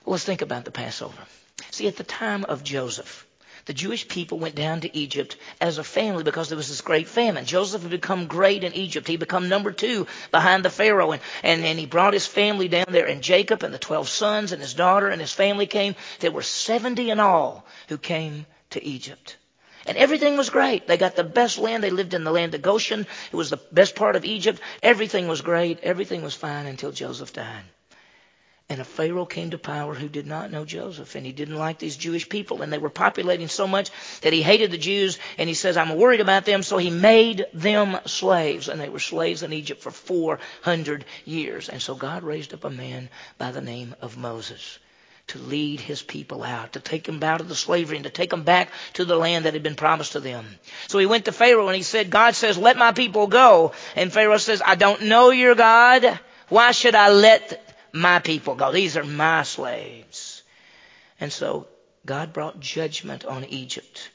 Let's 0.05 0.23
think 0.23 0.41
about 0.41 0.65
the 0.65 0.71
Passover. 0.71 1.21
See, 1.71 1.87
at 1.87 1.97
the 1.97 2.03
time 2.03 2.45
of 2.45 2.63
Joseph, 2.63 3.27
the 3.65 3.73
Jewish 3.73 4.07
people 4.07 4.39
went 4.39 4.55
down 4.55 4.81
to 4.81 4.97
Egypt 4.97 5.37
as 5.61 5.77
a 5.77 5.83
family 5.83 6.23
because 6.23 6.49
there 6.49 6.57
was 6.57 6.69
this 6.69 6.81
great 6.81 7.07
famine. 7.07 7.45
Joseph 7.45 7.83
had 7.83 7.91
become 7.91 8.25
great 8.25 8.63
in 8.63 8.73
Egypt. 8.73 9.07
He 9.07 9.17
become 9.17 9.47
number 9.47 9.71
two 9.71 10.07
behind 10.31 10.65
the 10.65 10.71
Pharaoh. 10.71 11.11
And, 11.11 11.21
and, 11.43 11.63
and 11.63 11.77
he 11.77 11.85
brought 11.85 12.13
his 12.13 12.25
family 12.25 12.67
down 12.67 12.87
there. 12.89 13.05
And 13.05 13.21
Jacob 13.21 13.61
and 13.61 13.73
the 13.73 13.77
12 13.77 14.09
sons 14.09 14.51
and 14.51 14.61
his 14.61 14.73
daughter 14.73 15.09
and 15.09 15.21
his 15.21 15.33
family 15.33 15.67
came. 15.67 15.95
There 16.19 16.31
were 16.31 16.41
70 16.41 17.11
in 17.11 17.19
all 17.19 17.65
who 17.89 17.97
came 17.97 18.47
to 18.71 18.83
Egypt. 18.83 19.37
And 19.85 19.97
everything 19.97 20.37
was 20.37 20.49
great. 20.49 20.87
They 20.87 20.97
got 20.97 21.15
the 21.15 21.23
best 21.23 21.57
land. 21.57 21.83
They 21.83 21.89
lived 21.89 22.13
in 22.13 22.23
the 22.23 22.31
land 22.31 22.55
of 22.55 22.61
Goshen. 22.61 23.05
It 23.31 23.35
was 23.35 23.49
the 23.49 23.61
best 23.71 23.95
part 23.95 24.15
of 24.15 24.25
Egypt. 24.25 24.59
Everything 24.81 25.27
was 25.27 25.41
great. 25.41 25.79
Everything 25.81 26.23
was 26.23 26.33
fine 26.33 26.65
until 26.65 26.91
Joseph 26.91 27.33
died. 27.33 27.63
And 28.71 28.79
a 28.79 28.83
Pharaoh 28.83 29.25
came 29.25 29.49
to 29.49 29.57
power 29.57 29.95
who 29.95 30.07
did 30.07 30.27
not 30.27 30.51
know 30.51 30.63
Joseph, 30.63 31.15
and 31.15 31.25
he 31.25 31.31
didn't 31.31 31.55
like 31.57 31.79
these 31.79 31.97
Jewish 31.97 32.29
people, 32.29 32.61
and 32.61 32.71
they 32.71 32.77
were 32.77 32.91
populating 32.91 33.47
so 33.47 33.67
much 33.67 33.89
that 34.21 34.31
he 34.31 34.43
hated 34.43 34.69
the 34.69 34.77
Jews, 34.77 35.17
and 35.39 35.49
he 35.49 35.55
says, 35.55 35.75
I'm 35.75 35.95
worried 35.95 36.21
about 36.21 36.45
them, 36.45 36.61
so 36.61 36.77
he 36.77 36.91
made 36.91 37.47
them 37.51 37.97
slaves, 38.05 38.69
and 38.69 38.79
they 38.79 38.89
were 38.89 38.99
slaves 38.99 39.41
in 39.41 39.53
Egypt 39.53 39.81
for 39.81 39.89
400 39.89 41.03
years. 41.25 41.67
And 41.67 41.81
so 41.81 41.95
God 41.95 42.21
raised 42.21 42.53
up 42.53 42.63
a 42.63 42.69
man 42.69 43.09
by 43.39 43.51
the 43.51 43.59
name 43.59 43.95
of 44.01 44.17
Moses 44.17 44.77
to 45.29 45.39
lead 45.39 45.79
his 45.79 46.03
people 46.03 46.43
out, 46.43 46.73
to 46.73 46.79
take 46.79 47.05
them 47.05 47.23
out 47.23 47.41
of 47.41 47.49
the 47.49 47.55
slavery, 47.55 47.97
and 47.97 48.03
to 48.03 48.11
take 48.11 48.29
them 48.29 48.43
back 48.43 48.69
to 48.93 49.03
the 49.03 49.15
land 49.15 49.45
that 49.45 49.53
had 49.53 49.63
been 49.63 49.75
promised 49.75 50.11
to 50.11 50.19
them. 50.19 50.45
So 50.87 50.99
he 50.99 51.07
went 51.07 51.25
to 51.25 51.31
Pharaoh, 51.31 51.67
and 51.67 51.75
he 51.75 51.81
said, 51.81 52.11
God 52.11 52.35
says, 52.35 52.55
let 52.55 52.77
my 52.77 52.91
people 52.91 53.25
go. 53.25 53.71
And 53.95 54.13
Pharaoh 54.13 54.37
says, 54.37 54.61
I 54.63 54.75
don't 54.75 55.03
know 55.03 55.31
your 55.31 55.55
God. 55.55 56.19
Why 56.49 56.71
should 56.71 56.93
I 56.93 57.09
let 57.09 57.65
my 57.93 58.19
people 58.19 58.55
go. 58.55 58.71
These 58.71 58.97
are 58.97 59.03
my 59.03 59.43
slaves. 59.43 60.43
And 61.19 61.31
so 61.31 61.67
God 62.05 62.33
brought 62.33 62.59
judgment 62.59 63.25
on 63.25 63.45
Egypt. 63.45 64.09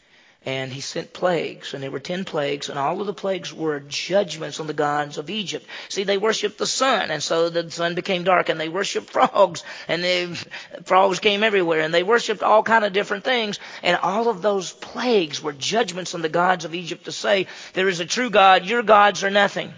And 0.46 0.70
he 0.70 0.82
sent 0.82 1.14
plagues, 1.14 1.72
and 1.72 1.82
there 1.82 1.90
were 1.90 1.98
ten 1.98 2.26
plagues, 2.26 2.68
and 2.68 2.78
all 2.78 3.00
of 3.00 3.06
the 3.06 3.14
plagues 3.14 3.50
were 3.50 3.80
judgments 3.80 4.60
on 4.60 4.66
the 4.66 4.74
gods 4.74 5.16
of 5.16 5.30
Egypt. 5.30 5.66
See, 5.88 6.04
they 6.04 6.18
worshiped 6.18 6.58
the 6.58 6.66
sun, 6.66 7.10
and 7.10 7.22
so 7.22 7.48
the 7.48 7.70
sun 7.70 7.94
became 7.94 8.24
dark, 8.24 8.50
and 8.50 8.60
they 8.60 8.68
worshiped 8.68 9.08
frogs, 9.08 9.64
and 9.88 10.04
the 10.04 10.46
frogs 10.84 11.18
came 11.18 11.42
everywhere, 11.42 11.80
and 11.80 11.94
they 11.94 12.02
worshiped 12.02 12.42
all 12.42 12.62
kind 12.62 12.84
of 12.84 12.92
different 12.92 13.24
things, 13.24 13.58
and 13.82 13.96
all 13.96 14.28
of 14.28 14.42
those 14.42 14.70
plagues 14.70 15.42
were 15.42 15.54
judgments 15.54 16.14
on 16.14 16.20
the 16.20 16.28
gods 16.28 16.66
of 16.66 16.74
Egypt 16.74 17.06
to 17.06 17.12
say, 17.12 17.46
there 17.72 17.88
is 17.88 18.00
a 18.00 18.04
true 18.04 18.28
God, 18.28 18.66
your 18.66 18.82
gods 18.82 19.24
are 19.24 19.30
nothing. 19.30 19.72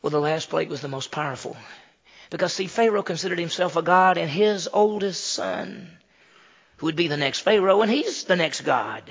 Well, 0.00 0.12
the 0.12 0.18
last 0.18 0.48
plague 0.48 0.70
was 0.70 0.80
the 0.80 0.88
most 0.88 1.10
powerful. 1.10 1.58
Because, 2.30 2.52
see, 2.52 2.66
Pharaoh 2.66 3.02
considered 3.02 3.38
himself 3.38 3.76
a 3.76 3.82
god, 3.82 4.18
and 4.18 4.30
his 4.30 4.68
oldest 4.72 5.24
son, 5.24 5.88
who 6.78 6.86
would 6.86 6.96
be 6.96 7.08
the 7.08 7.16
next 7.16 7.40
Pharaoh, 7.40 7.82
and 7.82 7.90
he's 7.90 8.24
the 8.24 8.36
next 8.36 8.62
God. 8.62 9.02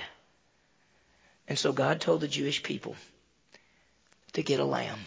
And 1.48 1.58
so 1.58 1.72
God 1.74 2.02
told 2.02 2.22
the 2.22 2.28
Jewish 2.28 2.64
people 2.64 2.96
to 4.34 4.44
get 4.44 4.60
a 4.60 4.66
lamb. 4.66 5.00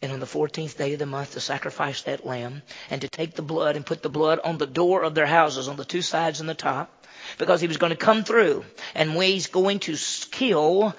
And 0.00 0.12
on 0.12 0.20
the 0.20 0.26
14th 0.26 0.76
day 0.76 0.92
of 0.92 1.00
the 1.00 1.06
month 1.06 1.32
to 1.32 1.40
sacrifice 1.40 2.02
that 2.02 2.24
lamb 2.24 2.62
and 2.88 3.00
to 3.00 3.08
take 3.08 3.34
the 3.34 3.42
blood 3.42 3.74
and 3.74 3.84
put 3.84 4.02
the 4.02 4.08
blood 4.08 4.38
on 4.44 4.56
the 4.56 4.66
door 4.66 5.02
of 5.02 5.14
their 5.14 5.26
houses 5.26 5.66
on 5.66 5.76
the 5.76 5.84
two 5.84 6.02
sides 6.02 6.38
and 6.38 6.48
the 6.48 6.54
top 6.54 7.06
because 7.36 7.60
he 7.60 7.66
was 7.66 7.78
going 7.78 7.90
to 7.90 7.96
come 7.96 8.22
through 8.22 8.64
and 8.94 9.10
he's 9.10 9.48
going 9.48 9.80
to 9.80 9.96
kill 10.30 10.94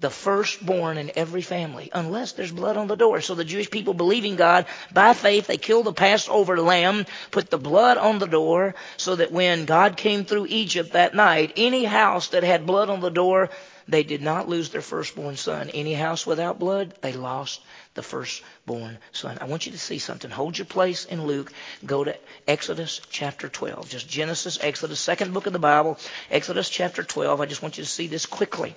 the 0.00 0.10
firstborn 0.10 0.96
in 0.96 1.12
every 1.14 1.42
family, 1.42 1.90
unless 1.92 2.32
there's 2.32 2.52
blood 2.52 2.78
on 2.78 2.86
the 2.86 2.96
door. 2.96 3.20
So 3.20 3.34
the 3.34 3.44
Jewish 3.44 3.70
people 3.70 3.92
believing 3.92 4.36
God, 4.36 4.66
by 4.92 5.12
faith, 5.12 5.46
they 5.46 5.58
killed 5.58 5.86
the 5.86 5.92
Passover 5.92 6.58
lamb, 6.58 7.04
put 7.30 7.50
the 7.50 7.58
blood 7.58 7.98
on 7.98 8.18
the 8.18 8.26
door, 8.26 8.74
so 8.96 9.16
that 9.16 9.30
when 9.30 9.66
God 9.66 9.98
came 9.98 10.24
through 10.24 10.46
Egypt 10.48 10.92
that 10.92 11.14
night, 11.14 11.52
any 11.56 11.84
house 11.84 12.28
that 12.28 12.44
had 12.44 12.66
blood 12.66 12.88
on 12.88 13.00
the 13.00 13.10
door, 13.10 13.50
they 13.88 14.02
did 14.02 14.22
not 14.22 14.48
lose 14.48 14.70
their 14.70 14.80
firstborn 14.80 15.36
son. 15.36 15.68
Any 15.70 15.94
house 15.94 16.26
without 16.26 16.58
blood, 16.58 16.94
they 17.02 17.12
lost 17.12 17.60
the 17.94 18.02
firstborn 18.02 18.98
son. 19.12 19.38
I 19.40 19.46
want 19.46 19.66
you 19.66 19.72
to 19.72 19.78
see 19.78 19.98
something. 19.98 20.30
Hold 20.30 20.56
your 20.56 20.66
place 20.66 21.04
in 21.04 21.26
Luke. 21.26 21.52
Go 21.84 22.04
to 22.04 22.16
Exodus 22.46 23.00
chapter 23.10 23.48
12. 23.48 23.88
Just 23.88 24.08
Genesis, 24.08 24.58
Exodus, 24.62 25.00
second 25.00 25.34
book 25.34 25.46
of 25.46 25.52
the 25.52 25.58
Bible, 25.58 25.98
Exodus 26.30 26.70
chapter 26.70 27.02
12. 27.02 27.40
I 27.40 27.46
just 27.46 27.62
want 27.62 27.78
you 27.78 27.84
to 27.84 27.90
see 27.90 28.06
this 28.06 28.26
quickly. 28.26 28.76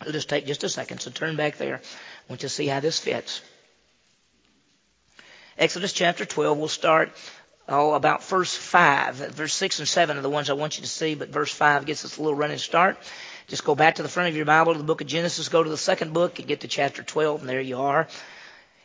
It'll 0.00 0.12
just 0.12 0.28
take 0.28 0.46
just 0.46 0.64
a 0.64 0.68
second, 0.68 1.00
so 1.00 1.10
turn 1.10 1.36
back 1.36 1.56
there. 1.56 1.76
I 1.76 1.80
want 2.28 2.42
you 2.42 2.48
to 2.48 2.54
see 2.54 2.66
how 2.66 2.80
this 2.80 2.98
fits. 2.98 3.40
Exodus 5.56 5.92
chapter 5.92 6.24
12, 6.24 6.58
we'll 6.58 6.68
start 6.68 7.12
oh, 7.68 7.94
about 7.94 8.24
verse 8.24 8.54
5. 8.54 9.14
Verse 9.14 9.54
6 9.54 9.78
and 9.78 9.88
7 9.88 10.18
are 10.18 10.22
the 10.22 10.30
ones 10.30 10.50
I 10.50 10.54
want 10.54 10.78
you 10.78 10.82
to 10.82 10.88
see, 10.88 11.14
but 11.14 11.28
verse 11.28 11.52
5 11.52 11.86
gets 11.86 12.04
us 12.04 12.18
a 12.18 12.22
little 12.22 12.36
running 12.36 12.58
start. 12.58 12.98
Just 13.46 13.64
go 13.64 13.74
back 13.74 13.96
to 13.96 14.02
the 14.02 14.08
front 14.08 14.28
of 14.28 14.36
your 14.36 14.46
Bible 14.46 14.72
to 14.72 14.78
the 14.78 14.84
book 14.84 15.00
of 15.00 15.06
Genesis, 15.06 15.48
go 15.48 15.62
to 15.62 15.70
the 15.70 15.76
second 15.76 16.12
book, 16.12 16.38
and 16.38 16.48
get 16.48 16.60
to 16.60 16.68
chapter 16.68 17.02
12, 17.02 17.40
and 17.40 17.48
there 17.48 17.60
you 17.60 17.78
are. 17.78 18.08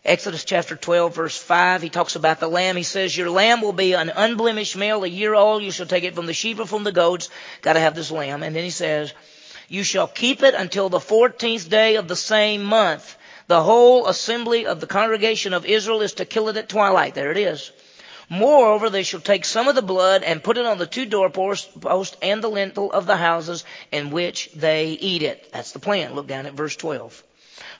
Exodus 0.05 0.45
chapter 0.45 0.75
12, 0.75 1.15
verse 1.15 1.37
5, 1.37 1.81
he 1.81 1.89
talks 1.89 2.15
about 2.15 2.39
the 2.39 2.47
lamb. 2.47 2.77
He 2.77 2.83
says, 2.83 3.15
Your 3.15 3.29
lamb 3.29 3.61
will 3.61 3.73
be 3.73 3.93
an 3.93 4.09
unblemished 4.09 4.77
male, 4.77 5.03
a 5.03 5.07
year 5.07 5.33
old. 5.33 5.61
You 5.61 5.71
shall 5.71 5.85
take 5.85 6.03
it 6.03 6.15
from 6.15 6.25
the 6.25 6.33
sheep 6.33 6.59
or 6.59 6.65
from 6.65 6.83
the 6.83 6.91
goats. 6.91 7.29
Got 7.61 7.73
to 7.73 7.79
have 7.81 7.95
this 7.95 8.11
lamb. 8.11 8.43
And 8.43 8.55
then 8.55 8.63
he 8.63 8.69
says, 8.69 9.13
you 9.69 9.83
shall 9.83 10.07
keep 10.07 10.43
it 10.43 10.53
until 10.55 10.89
the 10.89 10.99
fourteenth 10.99 11.69
day 11.69 11.95
of 11.95 12.07
the 12.07 12.15
same 12.15 12.63
month. 12.63 13.15
The 13.47 13.63
whole 13.63 14.07
assembly 14.07 14.65
of 14.65 14.79
the 14.79 14.87
congregation 14.87 15.53
of 15.53 15.65
Israel 15.65 16.01
is 16.01 16.13
to 16.13 16.25
kill 16.25 16.49
it 16.49 16.57
at 16.57 16.69
twilight. 16.69 17.15
There 17.15 17.31
it 17.31 17.37
is. 17.37 17.71
Moreover, 18.29 18.89
they 18.89 19.03
shall 19.03 19.21
take 19.21 19.43
some 19.45 19.67
of 19.67 19.75
the 19.75 19.81
blood 19.81 20.21
and 20.23 20.43
put 20.43 20.57
it 20.57 20.65
on 20.65 20.77
the 20.77 20.85
two 20.85 21.05
doorposts 21.05 21.67
and 22.21 22.43
the 22.43 22.49
lintel 22.49 22.91
of 22.91 23.07
the 23.07 23.17
houses 23.17 23.63
in 23.91 24.11
which 24.11 24.51
they 24.53 24.89
eat 24.89 25.23
it. 25.23 25.51
That's 25.51 25.71
the 25.71 25.79
plan. 25.79 26.13
Look 26.13 26.27
down 26.27 26.45
at 26.45 26.53
verse 26.53 26.75
12. 26.75 27.23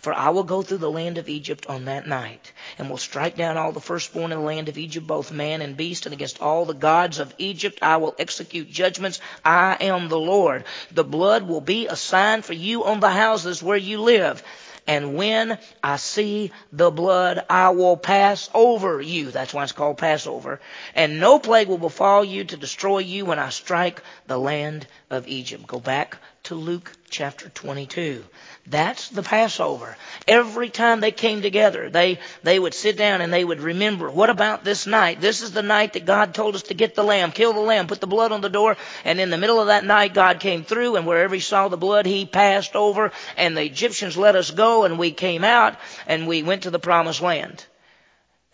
For 0.02 0.14
I 0.14 0.30
will 0.30 0.44
go 0.44 0.62
through 0.62 0.78
the 0.78 0.90
land 0.90 1.18
of 1.18 1.28
Egypt 1.30 1.68
on 1.68 1.86
that 1.86 2.08
night, 2.08 2.54
and 2.78 2.90
will 2.90 2.98
strike 2.98 3.36
down 3.36 3.58
all 3.58 3.72
the 3.72 3.80
firstborn 3.80 4.32
in 4.32 4.40
the 4.40 4.46
land 4.46 4.70
of 4.70 4.78
Egypt, 4.78 5.06
both 5.06 5.32
man 5.32 5.62
and 5.62 5.76
beast, 5.76 6.06
and 6.06 6.14
against 6.14 6.42
all 6.42 6.66
the 6.66 6.74
gods 6.74 7.20
of 7.20 7.34
Egypt 7.38 7.80
I 7.82 7.98
will 7.98 8.16
execute 8.18 8.72
judgments. 8.72 9.20
I 9.44 9.78
am 9.82 10.08
the 10.08 10.20
Lord. 10.20 10.64
The 10.92 11.04
blood 11.04 11.44
will 11.48 11.62
be 11.62 11.88
a 11.88 11.96
sign 11.96 12.42
for 12.42 12.54
you 12.54 12.86
on 12.86 13.00
the 13.00 13.10
houses 13.10 13.62
where 13.62 13.78
you 13.78 14.02
live. 14.02 14.44
And 14.88 15.16
when 15.16 15.60
I 15.84 15.98
see 15.98 16.52
the 16.72 16.90
blood, 16.90 17.46
I 17.48 17.70
will 17.70 17.96
pass 17.96 18.50
over 18.56 19.00
you. 19.00 19.30
That's 19.30 19.54
why 19.54 19.62
it's 19.64 19.72
called 19.72 20.00
Passover. 20.00 20.60
And 20.96 21.20
no 21.20 21.38
plague 21.38 21.68
will 21.68 21.78
befall 21.78 22.24
you 22.24 22.44
to 22.46 22.58
destroy 22.58 23.00
you 23.00 23.26
when 23.26 23.38
I 23.38 23.50
strike 23.50 24.02
the 24.26 24.40
land 24.40 24.88
of 25.12 25.28
Egypt. 25.28 25.68
Go 25.68 25.80
back 25.80 26.18
to 26.50 26.56
Luke 26.56 26.92
chapter 27.12 27.48
22. 27.48 28.26
That's 28.66 29.10
the 29.10 29.22
Passover. 29.22 29.96
Every 30.28 30.72
time 30.72 31.00
they 31.00 31.12
came 31.12 31.44
together, 31.44 31.92
they, 31.92 32.18
they 32.42 32.58
would 32.58 32.74
sit 32.74 32.98
down 32.98 33.22
and 33.22 33.32
they 33.32 33.46
would 33.46 33.62
remember, 33.62 34.10
what 34.10 34.32
about 34.32 34.64
this 34.64 34.88
night? 34.88 35.22
This 35.22 35.44
is 35.44 35.52
the 35.52 35.62
night 35.62 35.94
that 35.94 36.08
God 36.08 36.34
told 36.34 36.56
us 36.56 36.64
to 36.64 36.74
get 36.74 36.96
the 36.96 37.04
lamb, 37.04 37.34
kill 37.34 37.54
the 37.54 37.60
lamb, 37.60 37.86
put 37.86 38.02
the 38.02 38.08
blood 38.08 38.32
on 38.32 38.42
the 38.42 38.50
door, 38.50 38.78
and 39.06 39.20
in 39.20 39.30
the 39.30 39.38
middle 39.38 39.62
of 39.62 39.68
that 39.68 39.86
night, 39.86 40.16
God 40.16 40.40
came 40.40 40.64
through, 40.64 40.96
and 40.96 41.06
wherever 41.06 41.36
he 41.36 41.40
saw 41.40 41.68
the 41.68 41.78
blood, 41.78 42.08
he 42.08 42.26
passed 42.26 42.76
over, 42.76 43.12
and 43.38 43.56
the 43.56 43.64
Egyptians 43.64 44.18
let 44.18 44.36
us 44.36 44.50
go, 44.50 44.86
and 44.86 44.98
we 44.98 45.12
came 45.12 45.44
out, 45.44 45.78
and 46.08 46.28
we 46.28 46.42
went 46.42 46.64
to 46.64 46.72
the 46.72 46.80
promised 46.80 47.22
land. 47.22 47.64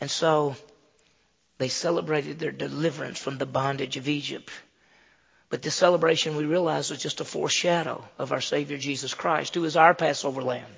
And 0.01 0.11
so, 0.11 0.57
they 1.59 1.69
celebrated 1.69 2.39
their 2.39 2.51
deliverance 2.51 3.19
from 3.19 3.37
the 3.37 3.45
bondage 3.45 3.95
of 3.95 4.09
Egypt. 4.09 4.51
But 5.55 5.61
this 5.61 5.75
celebration, 5.75 6.35
we 6.35 6.43
realize, 6.43 6.89
was 6.89 7.01
just 7.01 7.21
a 7.21 7.23
foreshadow 7.23 8.03
of 8.19 8.33
our 8.33 8.41
Savior 8.41 8.77
Jesus 8.77 9.13
Christ, 9.13 9.55
who 9.55 9.63
is 9.63 9.77
our 9.77 9.93
Passover 9.93 10.41
lamb, 10.43 10.69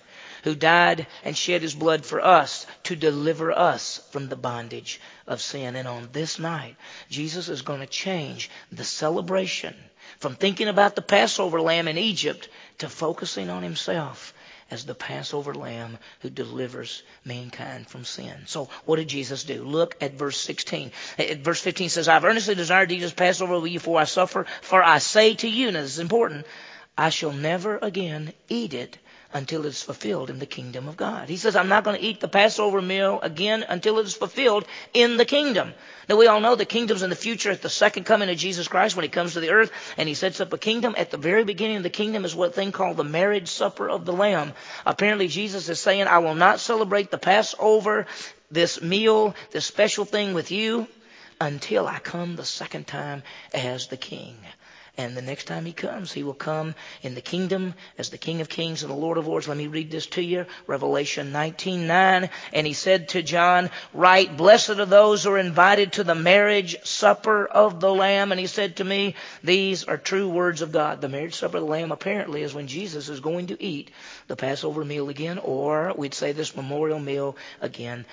who 0.44 0.54
died 0.54 1.08
and 1.24 1.36
shed 1.36 1.63
his 1.63 1.74
blood 1.74 2.06
for 2.06 2.24
us 2.24 2.68
to 2.84 2.96
deliver 2.96 3.52
us 3.52 4.00
from 4.12 4.30
the 4.30 4.36
bondage 4.36 5.02
of 5.26 5.42
sin. 5.42 5.76
And 5.76 5.88
on 5.88 6.10
this 6.12 6.38
night, 6.38 6.76
Jesus 7.10 7.50
is 7.50 7.63
going 7.63 7.80
to 7.80 7.88
change 7.88 8.52
the 8.72 8.84
celebration 8.84 9.74
from 10.20 10.36
thinking 10.36 10.68
about 10.68 10.96
the 10.96 11.02
Passover 11.02 11.60
lamb 11.60 11.88
in 11.88 11.98
Egypt 11.98 12.48
to 12.78 12.88
focusing 12.88 13.50
on 13.50 13.63
himself 13.63 14.32
as 14.70 14.86
the 14.86 14.96
Passover 14.96 15.54
lamb 15.54 15.98
who 16.20 16.30
delivers 16.30 17.04
mankind 17.24 17.88
from 17.88 18.06
sin. 18.06 18.34
So 18.46 18.70
what 18.86 18.98
did 18.98 19.08
Jesus 19.08 19.44
do? 19.44 19.64
Look 19.64 19.96
at 20.02 20.14
verse 20.14 20.38
16. 20.38 20.92
Eh, 21.18 21.24
eh, 21.24 21.36
verse 21.42 21.62
15 21.62 21.90
says, 21.90 22.08
I've 22.08 22.26
earnestly 22.26 22.56
desired 22.56 22.90
to 22.90 22.96
eat 22.96 23.00
this 23.00 23.14
Passover 23.14 23.60
with 23.60 23.72
you 23.72 23.80
before 23.80 24.00
I 24.00 24.06
suffer, 24.06 24.46
for 24.62 24.84
I 24.84 24.98
say 24.98 25.36
to 25.36 25.48
you, 25.48 25.72
now 25.72 25.82
this 25.82 25.94
is 25.94 26.00
important, 26.00 26.46
I 26.98 27.10
shall 27.10 27.32
never 27.32 27.78
again 27.78 28.34
eat 28.50 28.74
it 28.74 28.98
until 29.34 29.66
it's 29.66 29.84
fulfilled 29.84 30.30
in 30.30 30.40
the 30.40 30.46
kingdom 30.46 30.88
of 30.88 30.98
God. 30.98 31.30
He 31.30 31.38
says, 31.38 31.56
I'm 31.56 31.68
not 31.68 31.84
going 31.84 31.98
to 31.98 32.06
eat 32.06 32.20
the 32.20 32.28
Passover 32.28 32.82
meal 32.82 33.20
again 33.22 33.63
until 33.68 34.00
it 34.00 34.06
is 34.06 34.13
fulfilled 34.13 34.66
in 34.94 35.18
the 35.18 35.26
kingdom. 35.26 35.74
Now 36.08 36.16
we 36.16 36.28
all 36.28 36.40
know 36.40 36.56
the 36.56 36.66
kingdom's 36.66 37.04
in 37.04 37.10
the 37.10 37.16
future 37.16 37.52
at 37.52 37.62
the 37.62 37.70
second 37.70 38.06
coming 38.06 38.30
of 38.30 38.38
Jesus 38.38 38.68
Christ 38.68 38.96
when 38.96 39.04
he 39.04 39.10
comes 39.10 39.34
to 39.34 39.40
the 39.40 39.52
earth 39.52 39.72
and 39.98 40.08
he 40.08 40.16
sets 40.16 40.40
up 40.40 40.54
a 40.54 40.58
kingdom. 40.58 40.96
At 40.98 41.12
the 41.12 41.18
very 41.18 41.44
beginning 41.44 41.78
of 41.78 41.84
the 41.84 41.90
kingdom 41.90 42.24
is 42.24 42.36
what 42.36 42.56
thing 42.56 42.72
called 42.72 42.98
the 42.98 43.04
marriage 43.04 43.50
supper 43.50 43.90
of 43.90 44.06
the 44.06 44.13
Lamb. 44.13 44.54
Apparently 44.86 45.28
Jesus 45.28 45.68
is 45.68 45.80
saying, 45.80 46.08
I 46.08 46.20
will 46.20 46.36
not 46.36 46.60
celebrate 46.60 47.12
the 47.12 47.18
Passover, 47.18 48.08
this 48.50 48.82
meal, 48.82 49.36
this 49.52 49.66
special 49.66 50.06
thing 50.06 50.34
with 50.34 50.52
you 50.52 50.88
until 51.40 51.88
I 51.88 52.00
come 52.00 52.36
the 52.36 52.46
second 52.46 52.88
time 52.88 53.24
as 53.54 53.88
the 53.88 53.98
king. 53.98 54.38
And 55.00 55.16
the 55.16 55.22
next 55.22 55.46
time 55.46 55.66
he 55.66 55.74
comes, 55.74 56.12
he 56.12 56.24
will 56.24 56.34
come 56.34 56.74
in 57.04 57.14
the 57.14 57.22
kingdom 57.22 57.76
as 58.00 58.10
the 58.10 58.18
King 58.18 58.42
of 58.42 58.50
Kings 58.50 58.82
and 58.82 58.92
the 58.92 58.96
Lord 58.96 59.20
of 59.20 59.28
Lords. 59.28 59.48
Let 59.48 59.56
me 59.56 59.68
read 59.68 59.92
this 59.92 60.08
to 60.08 60.24
you. 60.24 60.48
Revelation 60.66 61.32
19:9. 61.32 62.30
And 62.52 62.66
he 62.66 62.74
said 62.74 63.10
to 63.10 63.22
John, 63.22 63.70
Write, 63.94 64.36
blessed 64.36 64.72
are 64.72 64.86
those 64.86 65.24
who 65.24 65.32
are 65.34 65.38
invited 65.38 65.94
to 65.94 66.04
the 66.04 66.16
marriage 66.16 66.78
supper 66.84 67.46
of 67.46 67.80
the 67.80 67.94
Lamb. 67.94 68.32
And 68.32 68.40
he 68.40 68.48
said 68.48 68.78
to 68.78 68.84
me, 68.84 69.14
These 69.44 69.84
are 69.84 69.98
true 69.98 70.30
words 70.30 70.64
of 70.64 70.72
God. 70.72 71.00
The 71.00 71.10
marriage 71.10 71.36
supper 71.36 71.58
of 71.58 71.64
the 71.64 71.70
Lamb 71.70 71.92
apparently 71.92 72.42
is 72.42 72.56
when 72.56 72.68
Jesus 72.68 73.08
is 73.08 73.20
going 73.20 73.48
to 73.48 73.64
eat 73.64 73.92
the 74.26 74.36
Passover 74.36 74.84
meal 74.84 75.10
again, 75.10 75.38
or 75.38 75.94
we'd 75.96 76.16
say 76.16 76.32
this 76.32 76.56
memorial 76.56 77.00
meal 77.00 77.38
again 77.62 78.06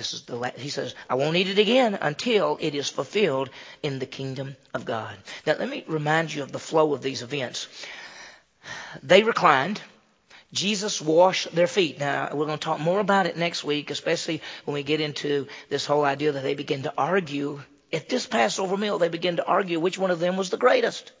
this 0.00 0.14
is 0.14 0.22
the 0.22 0.52
he 0.56 0.70
says, 0.70 0.94
I 1.10 1.14
won't 1.16 1.36
eat 1.36 1.50
it 1.50 1.58
again 1.58 1.98
until 2.00 2.56
it 2.58 2.74
is 2.74 2.88
fulfilled 2.88 3.50
in 3.82 3.98
the 3.98 4.06
kingdom 4.06 4.56
of 4.72 4.86
God. 4.86 5.14
Now 5.46 5.56
let 5.58 5.68
me 5.68 5.84
remind 5.86 6.32
you 6.32 6.42
of 6.42 6.52
the 6.52 6.58
flow 6.58 6.94
of 6.94 7.02
these 7.02 7.20
events. 7.20 7.68
They 9.02 9.22
reclined. 9.22 9.78
Jesus 10.54 11.02
washed 11.02 11.54
their 11.54 11.66
feet. 11.66 12.00
Now, 12.00 12.30
we're 12.32 12.46
going 12.46 12.58
to 12.58 12.64
talk 12.64 12.80
more 12.80 12.98
about 12.98 13.26
it 13.26 13.36
next 13.36 13.62
week, 13.62 13.90
especially 13.90 14.40
when 14.64 14.72
we 14.72 14.82
get 14.82 15.02
into 15.02 15.46
this 15.68 15.84
whole 15.84 16.04
idea 16.04 16.32
that 16.32 16.42
they 16.42 16.54
begin 16.54 16.84
to 16.84 16.94
argue. 16.96 17.60
At 17.92 18.08
this 18.08 18.26
Passover 18.26 18.78
meal, 18.78 18.98
they 18.98 19.10
begin 19.10 19.36
to 19.36 19.44
argue 19.44 19.78
which 19.78 19.98
one 19.98 20.10
of 20.10 20.18
them 20.18 20.38
was 20.38 20.48
the 20.48 20.56
greatest 20.56 21.12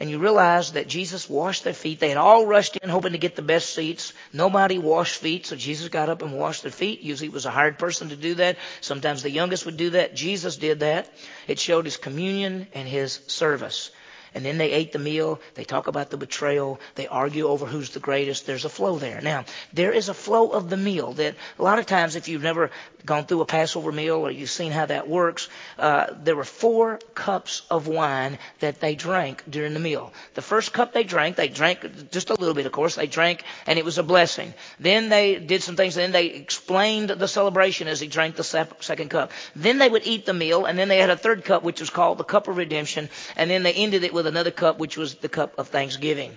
and 0.00 0.08
you 0.08 0.18
realize 0.18 0.72
that 0.72 0.86
Jesus 0.86 1.28
washed 1.28 1.64
their 1.64 1.74
feet. 1.74 1.98
They 1.98 2.10
had 2.10 2.18
all 2.18 2.46
rushed 2.46 2.76
in 2.76 2.88
hoping 2.88 3.12
to 3.12 3.18
get 3.18 3.34
the 3.34 3.42
best 3.42 3.74
seats. 3.74 4.12
Nobody 4.32 4.78
washed 4.78 5.16
feet, 5.16 5.46
so 5.46 5.56
Jesus 5.56 5.88
got 5.88 6.08
up 6.08 6.22
and 6.22 6.32
washed 6.38 6.62
their 6.62 6.70
feet. 6.70 7.00
Usually 7.00 7.28
it 7.28 7.32
was 7.32 7.46
a 7.46 7.50
hired 7.50 7.78
person 7.78 8.10
to 8.10 8.16
do 8.16 8.34
that. 8.36 8.58
Sometimes 8.80 9.22
the 9.22 9.30
youngest 9.30 9.66
would 9.66 9.76
do 9.76 9.90
that. 9.90 10.14
Jesus 10.14 10.56
did 10.56 10.80
that. 10.80 11.10
It 11.48 11.58
showed 11.58 11.84
his 11.84 11.96
communion 11.96 12.68
and 12.74 12.88
his 12.88 13.20
service. 13.26 13.90
And 14.34 14.44
then 14.44 14.58
they 14.58 14.72
ate 14.72 14.92
the 14.92 14.98
meal. 14.98 15.40
They 15.54 15.64
talk 15.64 15.86
about 15.86 16.10
the 16.10 16.16
betrayal. 16.16 16.80
They 16.94 17.06
argue 17.06 17.46
over 17.46 17.66
who's 17.66 17.90
the 17.90 18.00
greatest. 18.00 18.46
There's 18.46 18.64
a 18.64 18.68
flow 18.68 18.98
there. 18.98 19.20
Now, 19.20 19.44
there 19.72 19.92
is 19.92 20.08
a 20.08 20.14
flow 20.14 20.50
of 20.50 20.70
the 20.70 20.76
meal 20.76 21.12
that 21.14 21.34
a 21.58 21.62
lot 21.62 21.78
of 21.78 21.86
times, 21.86 22.16
if 22.16 22.28
you've 22.28 22.42
never 22.42 22.70
gone 23.04 23.24
through 23.24 23.40
a 23.40 23.46
Passover 23.46 23.90
meal 23.92 24.16
or 24.16 24.30
you've 24.30 24.50
seen 24.50 24.72
how 24.72 24.86
that 24.86 25.08
works, 25.08 25.48
uh, 25.78 26.06
there 26.22 26.36
were 26.36 26.44
four 26.44 26.98
cups 27.14 27.62
of 27.70 27.86
wine 27.86 28.38
that 28.60 28.80
they 28.80 28.94
drank 28.94 29.42
during 29.48 29.74
the 29.74 29.80
meal. 29.80 30.12
The 30.34 30.42
first 30.42 30.72
cup 30.72 30.92
they 30.92 31.04
drank, 31.04 31.36
they 31.36 31.48
drank 31.48 32.10
just 32.10 32.30
a 32.30 32.34
little 32.34 32.54
bit, 32.54 32.66
of 32.66 32.72
course. 32.72 32.96
They 32.96 33.06
drank, 33.06 33.44
and 33.66 33.78
it 33.78 33.84
was 33.84 33.98
a 33.98 34.02
blessing. 34.02 34.52
Then 34.78 35.08
they 35.08 35.36
did 35.36 35.62
some 35.62 35.76
things. 35.76 35.94
Then 35.94 36.12
they 36.12 36.26
explained 36.26 37.10
the 37.10 37.28
celebration 37.28 37.88
as 37.88 38.00
he 38.00 38.08
drank 38.08 38.36
the 38.36 38.44
second 38.44 39.08
cup. 39.10 39.32
Then 39.56 39.78
they 39.78 39.88
would 39.88 40.06
eat 40.06 40.26
the 40.26 40.34
meal, 40.34 40.64
and 40.66 40.78
then 40.78 40.88
they 40.88 40.98
had 40.98 41.10
a 41.10 41.16
third 41.16 41.44
cup, 41.44 41.62
which 41.62 41.80
was 41.80 41.90
called 41.90 42.18
the 42.18 42.24
cup 42.24 42.48
of 42.48 42.56
redemption, 42.56 43.08
and 43.36 43.50
then 43.50 43.62
they 43.62 43.72
ended 43.72 44.04
it 44.04 44.12
with 44.18 44.26
another 44.26 44.50
cup, 44.50 44.78
which 44.78 44.96
was 44.96 45.14
the 45.14 45.28
cup 45.28 45.58
of 45.58 45.68
thanksgiving. 45.68 46.36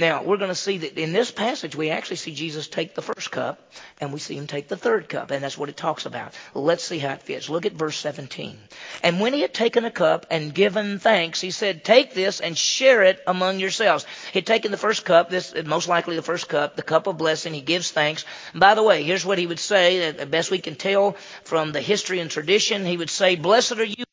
Now, 0.00 0.22
we're 0.22 0.38
going 0.38 0.48
to 0.48 0.54
see 0.54 0.78
that 0.78 0.96
in 0.96 1.12
this 1.12 1.30
passage, 1.30 1.76
we 1.76 1.90
actually 1.90 2.16
see 2.16 2.34
Jesus 2.34 2.68
take 2.68 2.94
the 2.94 3.02
first 3.02 3.30
cup, 3.30 3.70
and 4.00 4.14
we 4.14 4.18
see 4.18 4.34
him 4.34 4.46
take 4.46 4.66
the 4.66 4.76
third 4.76 5.10
cup, 5.10 5.30
and 5.30 5.44
that's 5.44 5.58
what 5.58 5.68
it 5.68 5.76
talks 5.76 6.06
about. 6.06 6.32
Let's 6.54 6.84
see 6.84 6.98
how 6.98 7.12
it 7.12 7.22
fits. 7.22 7.50
Look 7.50 7.66
at 7.66 7.74
verse 7.74 7.98
17. 7.98 8.58
And 9.02 9.20
when 9.20 9.34
he 9.34 9.42
had 9.42 9.52
taken 9.52 9.84
a 9.84 9.90
cup 9.90 10.24
and 10.30 10.54
given 10.54 11.00
thanks, 11.00 11.38
he 11.42 11.50
said, 11.50 11.84
Take 11.84 12.14
this 12.14 12.40
and 12.40 12.56
share 12.56 13.02
it 13.02 13.20
among 13.26 13.58
yourselves. 13.58 14.06
He 14.32 14.38
had 14.38 14.46
taken 14.46 14.70
the 14.70 14.78
first 14.78 15.04
cup, 15.04 15.28
this 15.28 15.54
most 15.66 15.86
likely 15.86 16.16
the 16.16 16.22
first 16.22 16.48
cup, 16.48 16.76
the 16.76 16.82
cup 16.82 17.06
of 17.06 17.18
blessing. 17.18 17.52
He 17.52 17.60
gives 17.60 17.90
thanks. 17.90 18.24
And 18.52 18.60
by 18.60 18.74
the 18.74 18.82
way, 18.82 19.02
here's 19.02 19.26
what 19.26 19.36
he 19.36 19.46
would 19.46 19.60
say, 19.60 20.12
the 20.12 20.24
best 20.24 20.50
we 20.50 20.60
can 20.60 20.76
tell 20.76 21.16
from 21.44 21.72
the 21.72 21.82
history 21.82 22.20
and 22.20 22.30
tradition. 22.30 22.86
He 22.86 22.96
would 22.96 23.10
say, 23.10 23.36
Blessed 23.36 23.72
are 23.72 23.84
you 23.84 24.04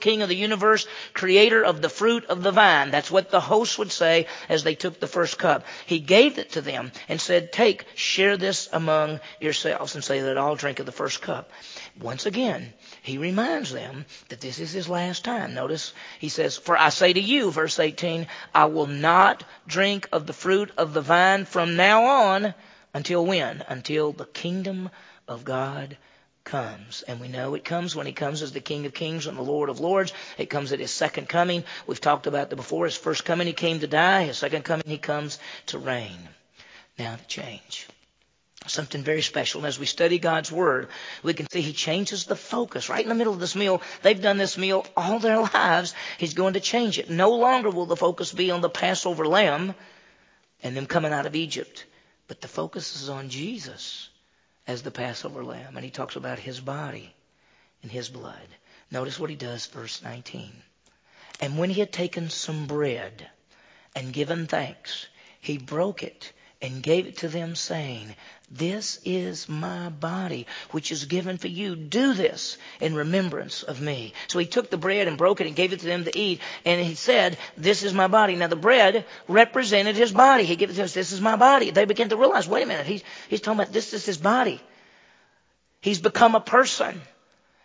King 0.00 0.22
of 0.22 0.28
the 0.28 0.36
universe, 0.36 0.86
creator 1.12 1.64
of 1.64 1.82
the 1.82 1.88
fruit 1.88 2.26
of 2.26 2.44
the 2.44 2.52
vine. 2.52 2.92
That's 2.92 3.10
what 3.10 3.30
the 3.30 3.40
host 3.40 3.80
would 3.80 3.90
say 3.90 4.28
as 4.48 4.62
they 4.62 4.76
took 4.76 5.00
the 5.00 5.08
first 5.08 5.38
cup. 5.38 5.66
He 5.86 5.98
gave 5.98 6.38
it 6.38 6.52
to 6.52 6.60
them 6.60 6.92
and 7.08 7.20
said, 7.20 7.50
Take, 7.50 7.84
share 7.96 8.36
this 8.36 8.68
among 8.72 9.18
yourselves, 9.40 9.96
and 9.96 10.04
say 10.04 10.20
that 10.20 10.36
all 10.36 10.54
drink 10.54 10.78
of 10.78 10.86
the 10.86 10.92
first 10.92 11.20
cup. 11.20 11.50
Once 12.00 12.26
again, 12.26 12.72
he 13.02 13.18
reminds 13.18 13.72
them 13.72 14.06
that 14.28 14.40
this 14.40 14.60
is 14.60 14.70
his 14.70 14.88
last 14.88 15.24
time. 15.24 15.52
Notice 15.52 15.94
he 16.20 16.28
says, 16.28 16.56
For 16.56 16.78
I 16.78 16.90
say 16.90 17.12
to 17.12 17.20
you, 17.20 17.50
verse 17.50 17.80
18, 17.80 18.28
I 18.54 18.66
will 18.66 18.86
not 18.86 19.42
drink 19.66 20.08
of 20.12 20.28
the 20.28 20.32
fruit 20.32 20.70
of 20.76 20.94
the 20.94 21.00
vine 21.00 21.44
from 21.44 21.74
now 21.74 22.04
on 22.04 22.54
until 22.94 23.26
when? 23.26 23.64
Until 23.66 24.12
the 24.12 24.26
kingdom 24.26 24.90
of 25.26 25.44
God 25.44 25.96
comes. 26.44 27.02
And 27.02 27.20
we 27.20 27.28
know 27.28 27.54
it 27.54 27.64
comes 27.64 27.94
when 27.94 28.06
he 28.06 28.12
comes 28.12 28.42
as 28.42 28.52
the 28.52 28.60
King 28.60 28.86
of 28.86 28.94
Kings 28.94 29.26
and 29.26 29.36
the 29.36 29.42
Lord 29.42 29.68
of 29.68 29.80
Lords. 29.80 30.12
It 30.38 30.50
comes 30.50 30.72
at 30.72 30.80
his 30.80 30.90
second 30.90 31.28
coming. 31.28 31.64
We've 31.86 32.00
talked 32.00 32.26
about 32.26 32.50
that 32.50 32.56
before. 32.56 32.84
His 32.84 32.96
first 32.96 33.24
coming, 33.24 33.46
he 33.46 33.52
came 33.52 33.80
to 33.80 33.86
die. 33.86 34.24
His 34.24 34.38
second 34.38 34.64
coming, 34.64 34.84
he 34.86 34.98
comes 34.98 35.38
to 35.66 35.78
reign. 35.78 36.28
Now 36.98 37.16
the 37.16 37.24
change. 37.24 37.86
Something 38.66 39.02
very 39.02 39.22
special. 39.22 39.60
And 39.60 39.66
as 39.66 39.78
we 39.78 39.86
study 39.86 40.18
God's 40.18 40.52
Word, 40.52 40.88
we 41.24 41.34
can 41.34 41.48
see 41.50 41.62
He 41.62 41.72
changes 41.72 42.26
the 42.26 42.36
focus. 42.36 42.88
Right 42.88 43.02
in 43.02 43.08
the 43.08 43.14
middle 43.16 43.32
of 43.32 43.40
this 43.40 43.56
meal, 43.56 43.82
they've 44.02 44.20
done 44.20 44.38
this 44.38 44.56
meal 44.56 44.86
all 44.96 45.18
their 45.18 45.40
lives. 45.54 45.94
He's 46.18 46.34
going 46.34 46.54
to 46.54 46.60
change 46.60 46.98
it. 46.98 47.10
No 47.10 47.30
longer 47.30 47.70
will 47.70 47.86
the 47.86 47.96
focus 47.96 48.30
be 48.30 48.52
on 48.52 48.60
the 48.60 48.70
Passover 48.70 49.26
lamb 49.26 49.74
and 50.62 50.76
them 50.76 50.86
coming 50.86 51.12
out 51.12 51.26
of 51.26 51.34
Egypt, 51.34 51.84
but 52.28 52.40
the 52.40 52.46
focus 52.46 53.02
is 53.02 53.08
on 53.08 53.30
Jesus 53.30 54.08
as 54.66 54.82
the 54.82 54.90
Passover 54.90 55.44
lamb. 55.44 55.76
And 55.76 55.84
he 55.84 55.90
talks 55.90 56.16
about 56.16 56.38
his 56.38 56.60
body 56.60 57.14
and 57.82 57.90
his 57.90 58.08
blood. 58.08 58.48
Notice 58.90 59.18
what 59.18 59.30
he 59.30 59.36
does, 59.36 59.66
verse 59.66 60.02
19. 60.02 60.62
And 61.40 61.58
when 61.58 61.70
he 61.70 61.80
had 61.80 61.92
taken 61.92 62.30
some 62.30 62.66
bread 62.66 63.28
and 63.96 64.12
given 64.12 64.46
thanks, 64.46 65.06
he 65.40 65.58
broke 65.58 66.02
it 66.02 66.32
and 66.62 66.82
gave 66.82 67.06
it 67.06 67.18
to 67.18 67.28
them, 67.28 67.56
saying, 67.56 68.14
This 68.50 69.00
is 69.04 69.48
my 69.48 69.88
body, 69.88 70.46
which 70.70 70.92
is 70.92 71.04
given 71.06 71.36
for 71.36 71.48
you. 71.48 71.74
Do 71.74 72.14
this 72.14 72.56
in 72.80 72.94
remembrance 72.94 73.64
of 73.64 73.80
me. 73.80 74.14
So 74.28 74.38
he 74.38 74.46
took 74.46 74.70
the 74.70 74.76
bread 74.78 75.08
and 75.08 75.18
broke 75.18 75.40
it 75.40 75.48
and 75.48 75.56
gave 75.56 75.72
it 75.72 75.80
to 75.80 75.86
them 75.86 76.04
to 76.04 76.16
eat. 76.16 76.40
And 76.64 76.80
he 76.80 76.94
said, 76.94 77.36
This 77.56 77.82
is 77.82 77.92
my 77.92 78.06
body. 78.06 78.36
Now 78.36 78.46
the 78.46 78.56
bread 78.56 79.04
represented 79.26 79.96
his 79.96 80.12
body. 80.12 80.44
He 80.44 80.56
gave 80.56 80.70
it 80.70 80.74
to 80.74 80.84
us, 80.84 80.94
This 80.94 81.10
is 81.12 81.20
my 81.20 81.36
body. 81.36 81.70
They 81.70 81.84
began 81.84 82.08
to 82.10 82.16
realize, 82.16 82.48
wait 82.48 82.62
a 82.62 82.66
minute, 82.66 82.86
he's, 82.86 83.02
he's 83.28 83.40
talking 83.40 83.60
about 83.60 83.72
this 83.72 83.92
is 83.92 84.06
his 84.06 84.18
body. 84.18 84.60
He's 85.80 86.00
become 86.00 86.36
a 86.36 86.40
person. 86.40 87.00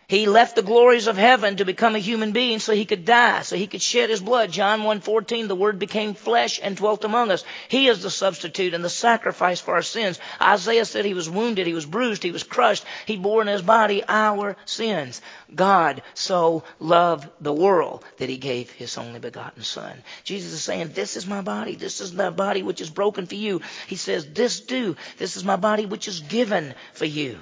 He 0.10 0.26
left 0.26 0.56
the 0.56 0.62
glories 0.62 1.08
of 1.08 1.18
heaven 1.18 1.58
to 1.58 1.66
become 1.66 1.94
a 1.94 2.00
human 2.00 2.32
being 2.32 2.60
so 2.60 2.72
he 2.72 2.86
could 2.86 3.04
die, 3.04 3.42
so 3.42 3.58
he 3.58 3.68
could 3.68 3.82
shed 3.82 4.10
his 4.10 4.22
blood. 4.22 4.54
John 4.54 4.84
1:14, 4.84 5.50
the 5.50 5.56
word 5.56 5.80
became 5.80 6.14
flesh 6.14 6.62
and 6.64 6.78
dwelt 6.78 7.04
among 7.04 7.30
us. 7.30 7.44
He 7.68 7.90
is 7.90 8.02
the 8.02 8.10
substitute 8.10 8.74
and 8.74 8.86
the 8.86 8.90
sacrifice 8.90 9.60
for 9.60 9.74
our 9.74 9.82
sins. 9.82 10.18
Isaiah 10.42 10.86
said 10.86 11.04
he 11.04 11.14
was 11.14 11.30
wounded, 11.30 11.68
he 11.68 11.74
was 11.74 11.86
bruised, 11.86 12.24
he 12.24 12.32
was 12.32 12.44
crushed. 12.44 12.86
He 13.06 13.18
bore 13.18 13.42
in 13.42 13.48
his 13.48 13.62
body 13.62 14.02
our 14.08 14.56
sins. 14.64 15.22
God 15.54 16.02
so 16.14 16.64
loved 16.80 17.28
the 17.42 17.52
world 17.52 18.06
that 18.16 18.30
he 18.30 18.38
gave 18.38 18.72
his 18.72 18.98
only 18.98 19.20
begotten 19.20 19.64
son. 19.64 20.04
Jesus 20.24 20.54
is 20.54 20.64
saying, 20.64 20.92
this 20.94 21.18
is 21.18 21.28
my 21.28 21.42
body. 21.42 21.76
This 21.76 22.00
is 22.00 22.14
my 22.14 22.30
body 22.30 22.64
which 22.64 22.80
is 22.80 22.90
broken 22.90 23.26
for 23.26 23.36
you. 23.36 23.60
He 23.88 23.98
says, 23.98 24.26
this 24.26 24.62
do. 24.62 24.96
This 25.18 25.36
is 25.36 25.44
my 25.44 25.58
body 25.58 25.86
which 25.86 26.08
is 26.08 26.22
given 26.22 26.76
for 26.94 27.04
you. 27.04 27.40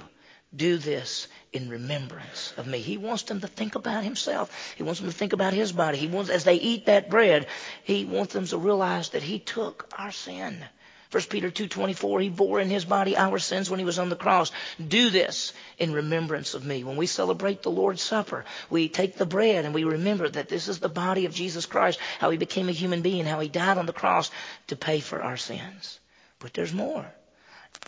Do 0.54 0.78
this 0.78 1.28
in 1.52 1.68
remembrance 1.68 2.54
of 2.56 2.66
me. 2.66 2.78
He 2.78 2.96
wants 2.96 3.24
them 3.24 3.40
to 3.40 3.46
think 3.46 3.74
about 3.74 4.04
himself. 4.04 4.74
He 4.76 4.82
wants 4.82 5.00
them 5.00 5.10
to 5.10 5.16
think 5.16 5.32
about 5.32 5.52
his 5.52 5.72
body. 5.72 5.98
He 5.98 6.06
wants, 6.06 6.30
as 6.30 6.44
they 6.44 6.54
eat 6.54 6.86
that 6.86 7.10
bread, 7.10 7.46
he 7.82 8.04
wants 8.04 8.32
them 8.32 8.46
to 8.46 8.58
realize 8.58 9.10
that 9.10 9.22
he 9.22 9.38
took 9.38 9.92
our 9.98 10.12
sin. 10.12 10.64
1 11.12 11.22
Peter 11.24 11.50
2.24, 11.50 12.22
he 12.22 12.28
bore 12.28 12.60
in 12.60 12.68
his 12.68 12.84
body 12.84 13.16
our 13.16 13.38
sins 13.38 13.70
when 13.70 13.78
he 13.78 13.84
was 13.84 13.98
on 13.98 14.08
the 14.08 14.16
cross. 14.16 14.50
Do 14.86 15.08
this 15.08 15.52
in 15.78 15.92
remembrance 15.92 16.54
of 16.54 16.64
me. 16.64 16.84
When 16.84 16.96
we 16.96 17.06
celebrate 17.06 17.62
the 17.62 17.70
Lord's 17.70 18.02
Supper, 18.02 18.44
we 18.70 18.88
take 18.88 19.16
the 19.16 19.26
bread 19.26 19.64
and 19.64 19.74
we 19.74 19.84
remember 19.84 20.28
that 20.28 20.48
this 20.48 20.68
is 20.68 20.80
the 20.80 20.88
body 20.88 21.24
of 21.26 21.34
Jesus 21.34 21.64
Christ, 21.64 22.00
how 22.18 22.30
he 22.30 22.38
became 22.38 22.68
a 22.68 22.72
human 22.72 23.02
being, 23.02 23.24
how 23.24 23.40
he 23.40 23.48
died 23.48 23.78
on 23.78 23.86
the 23.86 23.92
cross 23.92 24.30
to 24.66 24.76
pay 24.76 25.00
for 25.00 25.22
our 25.22 25.36
sins. 25.36 26.00
But 26.40 26.54
there's 26.54 26.72
more. 26.72 27.06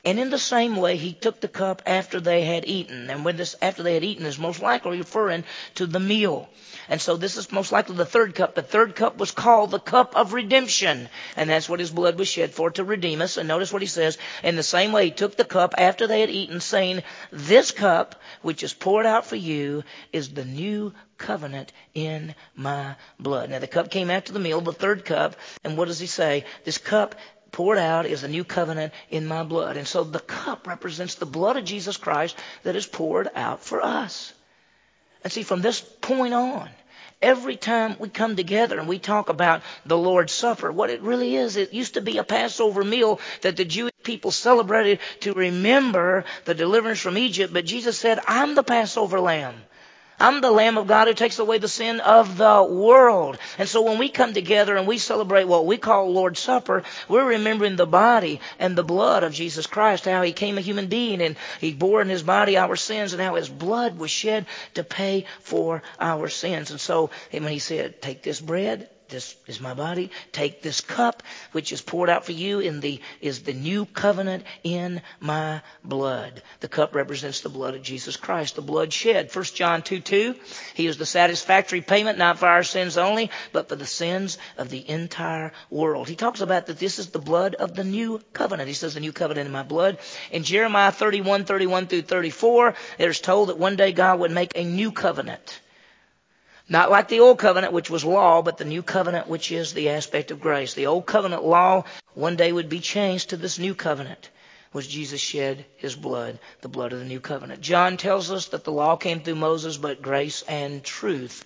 And 0.05 0.19
in 0.19 0.31
the 0.31 0.39
same 0.39 0.77
way, 0.77 0.97
he 0.97 1.13
took 1.13 1.41
the 1.41 1.49
cup 1.49 1.83
after 1.85 2.21
they 2.21 2.43
had 2.43 2.67
eaten. 2.67 3.11
And 3.11 3.25
when 3.25 3.37
this 3.37 3.57
after 3.61 3.83
they 3.83 3.95
had 3.95 4.05
eaten 4.05 4.27
is 4.27 4.39
most 4.39 4.63
likely 4.63 4.99
referring 4.99 5.45
to 5.75 5.87
the 5.87 6.01
meal. 6.01 6.49
And 6.89 7.01
so 7.01 7.17
this 7.17 7.37
is 7.37 7.53
most 7.53 7.73
likely 7.73 7.97
the 7.97 8.07
third 8.07 8.35
cup. 8.35 8.55
The 8.55 8.63
third 8.63 8.95
cup 8.95 9.19
was 9.19 9.33
called 9.33 9.71
the 9.71 9.79
cup 9.79 10.17
of 10.17 10.33
redemption. 10.33 11.09
And 11.37 11.51
that's 11.51 11.69
what 11.69 11.81
his 11.81 11.91
blood 11.91 12.19
was 12.19 12.29
shed 12.29 12.53
for, 12.53 12.71
to 12.71 12.85
redeem 12.85 13.21
us. 13.21 13.37
And 13.37 13.49
notice 13.49 13.73
what 13.73 13.83
he 13.83 13.89
says. 13.89 14.17
In 14.43 14.57
the 14.57 14.63
same 14.63 14.93
way, 14.93 15.07
he 15.07 15.11
took 15.11 15.37
the 15.37 15.45
cup 15.45 15.75
after 15.77 16.07
they 16.07 16.21
had 16.21 16.31
eaten, 16.31 16.61
saying, 16.61 17.03
This 17.31 17.73
cup, 17.73 18.15
which 18.41 18.63
is 18.63 18.73
poured 18.73 19.05
out 19.05 19.27
for 19.27 19.37
you, 19.37 19.83
is 20.13 20.31
the 20.31 20.45
new 20.45 20.95
covenant 21.19 21.73
in 21.95 22.35
my 22.55 22.95
blood. 23.19 23.51
Now 23.51 23.59
the 23.59 23.67
cup 23.67 23.91
came 23.91 24.11
after 24.11 24.33
the 24.33 24.39
meal, 24.39 24.61
the 24.61 24.73
third 24.73 25.05
cup. 25.05 25.37
And 25.65 25.77
what 25.77 25.89
does 25.89 25.99
he 25.99 26.07
say? 26.07 26.45
This 26.65 26.79
cup 26.79 27.17
poured 27.53 27.79
out 27.79 28.07
is 28.07 28.25
a 28.25 28.29
new 28.29 28.45
covenant 28.45 28.93
in 29.11 29.27
my 29.27 29.43
blood. 29.43 29.77
And 29.77 29.87
so 29.87 30.05
the 30.05 30.21
cup 30.21 30.67
represents 30.67 31.17
the 31.17 31.27
blood 31.27 31.57
of 31.57 31.65
Jesus 31.65 31.97
Christ 31.97 32.37
that 32.63 32.77
is 32.77 32.87
poured 32.87 33.29
out 33.35 33.63
for 33.63 33.83
us. 33.83 34.33
And 35.25 35.33
see, 35.33 35.43
from 35.43 35.63
this 35.63 35.81
point 35.81 36.35
on, 36.35 36.69
every 37.21 37.57
time 37.57 37.97
we 37.99 38.09
come 38.09 38.37
together 38.37 38.79
and 38.79 38.89
we 38.89 38.99
talk 38.99 39.29
about 39.29 39.63
the 39.85 39.99
Lord's 39.99 40.33
Supper, 40.33 40.71
what 40.71 40.91
it 40.91 41.03
really 41.03 41.35
is, 41.35 41.57
it 41.57 41.73
used 41.73 41.95
to 41.95 42.01
be 42.01 42.19
a 42.19 42.25
Passover 42.25 42.85
meal 42.85 43.21
that 43.43 43.57
the 43.57 43.65
Jewish 43.65 43.93
people 44.05 44.31
celebrated 44.31 45.01
to 45.21 45.33
remember 45.33 46.25
the 46.45 46.55
deliverance 46.55 47.01
from 47.01 47.19
Egypt. 47.19 47.53
But 47.53 47.65
Jesus 47.65 47.99
said, 47.99 48.21
I'm 48.27 48.55
the 48.55 48.63
Passover 48.63 49.21
lamb. 49.21 49.55
I'm 50.21 50.41
the 50.41 50.51
Lamb 50.51 50.79
of 50.79 50.87
God 50.87 51.07
who 51.07 51.15
takes 51.15 51.39
away 51.39 51.59
the 51.59 51.69
sin 51.69 52.01
of 52.01 52.37
the 52.37 52.63
world. 52.63 53.39
And 53.57 53.69
so 53.69 53.83
when 53.83 53.99
we 53.99 54.09
come 54.09 54.35
together 54.35 54.77
and 54.77 54.87
we 54.87 54.99
celebrate 54.99 55.45
what 55.45 55.67
we 55.67 55.77
call 55.77 56.13
Lord's 56.13 56.41
Supper, 56.41 56.83
we're 57.09 57.25
remembering 57.25 57.77
the 57.77 57.87
body 57.87 58.41
and 58.59 58.77
the 58.77 58.83
blood 58.83 59.23
of 59.23 59.33
Jesus 59.33 59.67
Christ, 59.67 60.07
how 60.07 60.23
he 60.23 60.33
came 60.33 60.59
a 60.59 60.63
human 60.63 60.89
being 60.89 61.23
and 61.23 61.37
he 61.61 61.73
bore 61.73 62.03
in 62.03 62.09
his 62.09 62.23
body 62.23 62.57
our 62.57 62.77
sins 62.77 63.13
and 63.13 63.23
how 63.23 63.37
his 63.37 63.49
blood 63.49 63.97
was 63.97 64.11
shed 64.11 64.47
to 64.75 64.83
pay 64.83 65.27
for 65.41 65.83
our 66.01 66.29
sins. 66.29 66.71
And 66.71 66.81
so 66.81 67.11
when 67.31 67.45
he 67.45 67.61
said, 67.61 68.03
take 68.03 68.23
this 68.23 68.41
bread, 68.41 68.89
this 69.09 69.37
is 69.47 69.61
my 69.61 69.75
body. 69.75 70.11
Take 70.33 70.63
this 70.63 70.81
cup, 70.81 71.23
which 71.53 71.73
is 71.73 71.81
poured 71.81 72.11
out 72.11 72.25
for 72.25 72.33
you 72.33 72.61
in 72.61 72.81
the, 72.81 73.01
is 73.21 73.43
the 73.43 73.53
new 73.53 73.87
covenant 73.87 74.45
in 74.63 75.03
my 75.21 75.63
blood. 75.85 76.43
The 76.61 76.69
cup 76.69 76.95
represents 76.95 77.41
the 77.41 77.49
blood 77.49 77.75
of 77.75 77.83
Jesus 77.83 78.17
Christ, 78.17 78.57
the 78.57 78.63
blood 78.63 78.93
shed. 78.93 79.35
1 79.35 79.45
John 79.55 79.83
2, 79.83 80.01
2. 80.01 80.35
He 80.75 80.87
is 80.87 80.99
the 80.99 81.07
satisfactory 81.07 81.81
payment, 81.81 82.19
not 82.19 82.39
for 82.39 82.47
our 82.47 82.63
sins 82.63 82.99
only, 82.99 83.31
but 83.53 83.69
for 83.69 83.77
the 83.77 83.87
sins 83.87 84.39
of 84.57 84.69
the 84.69 84.89
entire 84.89 85.53
world. 85.71 86.09
He 86.09 86.17
talks 86.17 86.41
about 86.41 86.67
that 86.67 86.79
this 86.79 86.99
is 86.99 87.09
the 87.09 87.19
blood 87.19 87.55
of 87.55 87.75
the 87.75 87.85
new 87.85 88.21
covenant. 88.33 88.69
He 88.69 88.75
says 88.75 88.95
the 88.95 89.01
new 89.01 89.13
covenant 89.13 89.47
in 89.47 89.53
my 89.53 89.63
blood. 89.63 89.99
In 90.31 90.45
Jeremiah 90.45 90.93
31, 90.93 91.45
31 91.45 91.87
through 91.87 92.03
34, 92.03 92.75
it 92.99 93.09
is 93.09 93.21
told 93.21 93.49
that 93.49 93.59
one 93.59 93.77
day 93.77 93.93
God 93.93 94.21
would 94.21 94.31
make 94.31 94.53
a 94.55 94.65
new 94.65 94.93
covenant. 94.93 95.61
Not 96.69 96.91
like 96.91 97.09
the 97.09 97.21
old 97.21 97.39
covenant, 97.39 97.73
which 97.73 97.89
was 97.89 98.05
law, 98.05 98.43
but 98.43 98.59
the 98.59 98.65
new 98.65 98.83
covenant, 98.83 99.27
which 99.27 99.51
is 99.51 99.73
the 99.73 99.89
aspect 99.89 100.31
of 100.31 100.41
grace. 100.41 100.75
The 100.75 100.87
old 100.87 101.07
covenant 101.07 101.45
law 101.45 101.85
one 102.15 102.37
day 102.37 102.53
would 102.53 102.69
be 102.69 102.81
changed 102.81 103.31
to 103.31 103.39
this 103.39 103.59
new 103.59 103.75
covenant, 103.75 104.29
which 104.73 104.89
Jesus 104.89 105.21
shed 105.21 105.65
his 105.77 105.97
blood, 105.97 106.39
the 106.61 106.69
blood 106.69 106.93
of 106.93 106.99
the 106.99 107.07
new 107.07 107.21
covenant. 107.21 107.63
John 107.63 107.97
tells 107.97 108.31
us 108.31 108.49
that 108.49 108.65
the 108.65 108.73
law 108.73 108.97
came 108.97 109.21
through 109.21 109.37
Moses, 109.37 109.79
but 109.79 110.03
grace 110.03 110.43
and 110.43 110.85
truth 110.85 111.43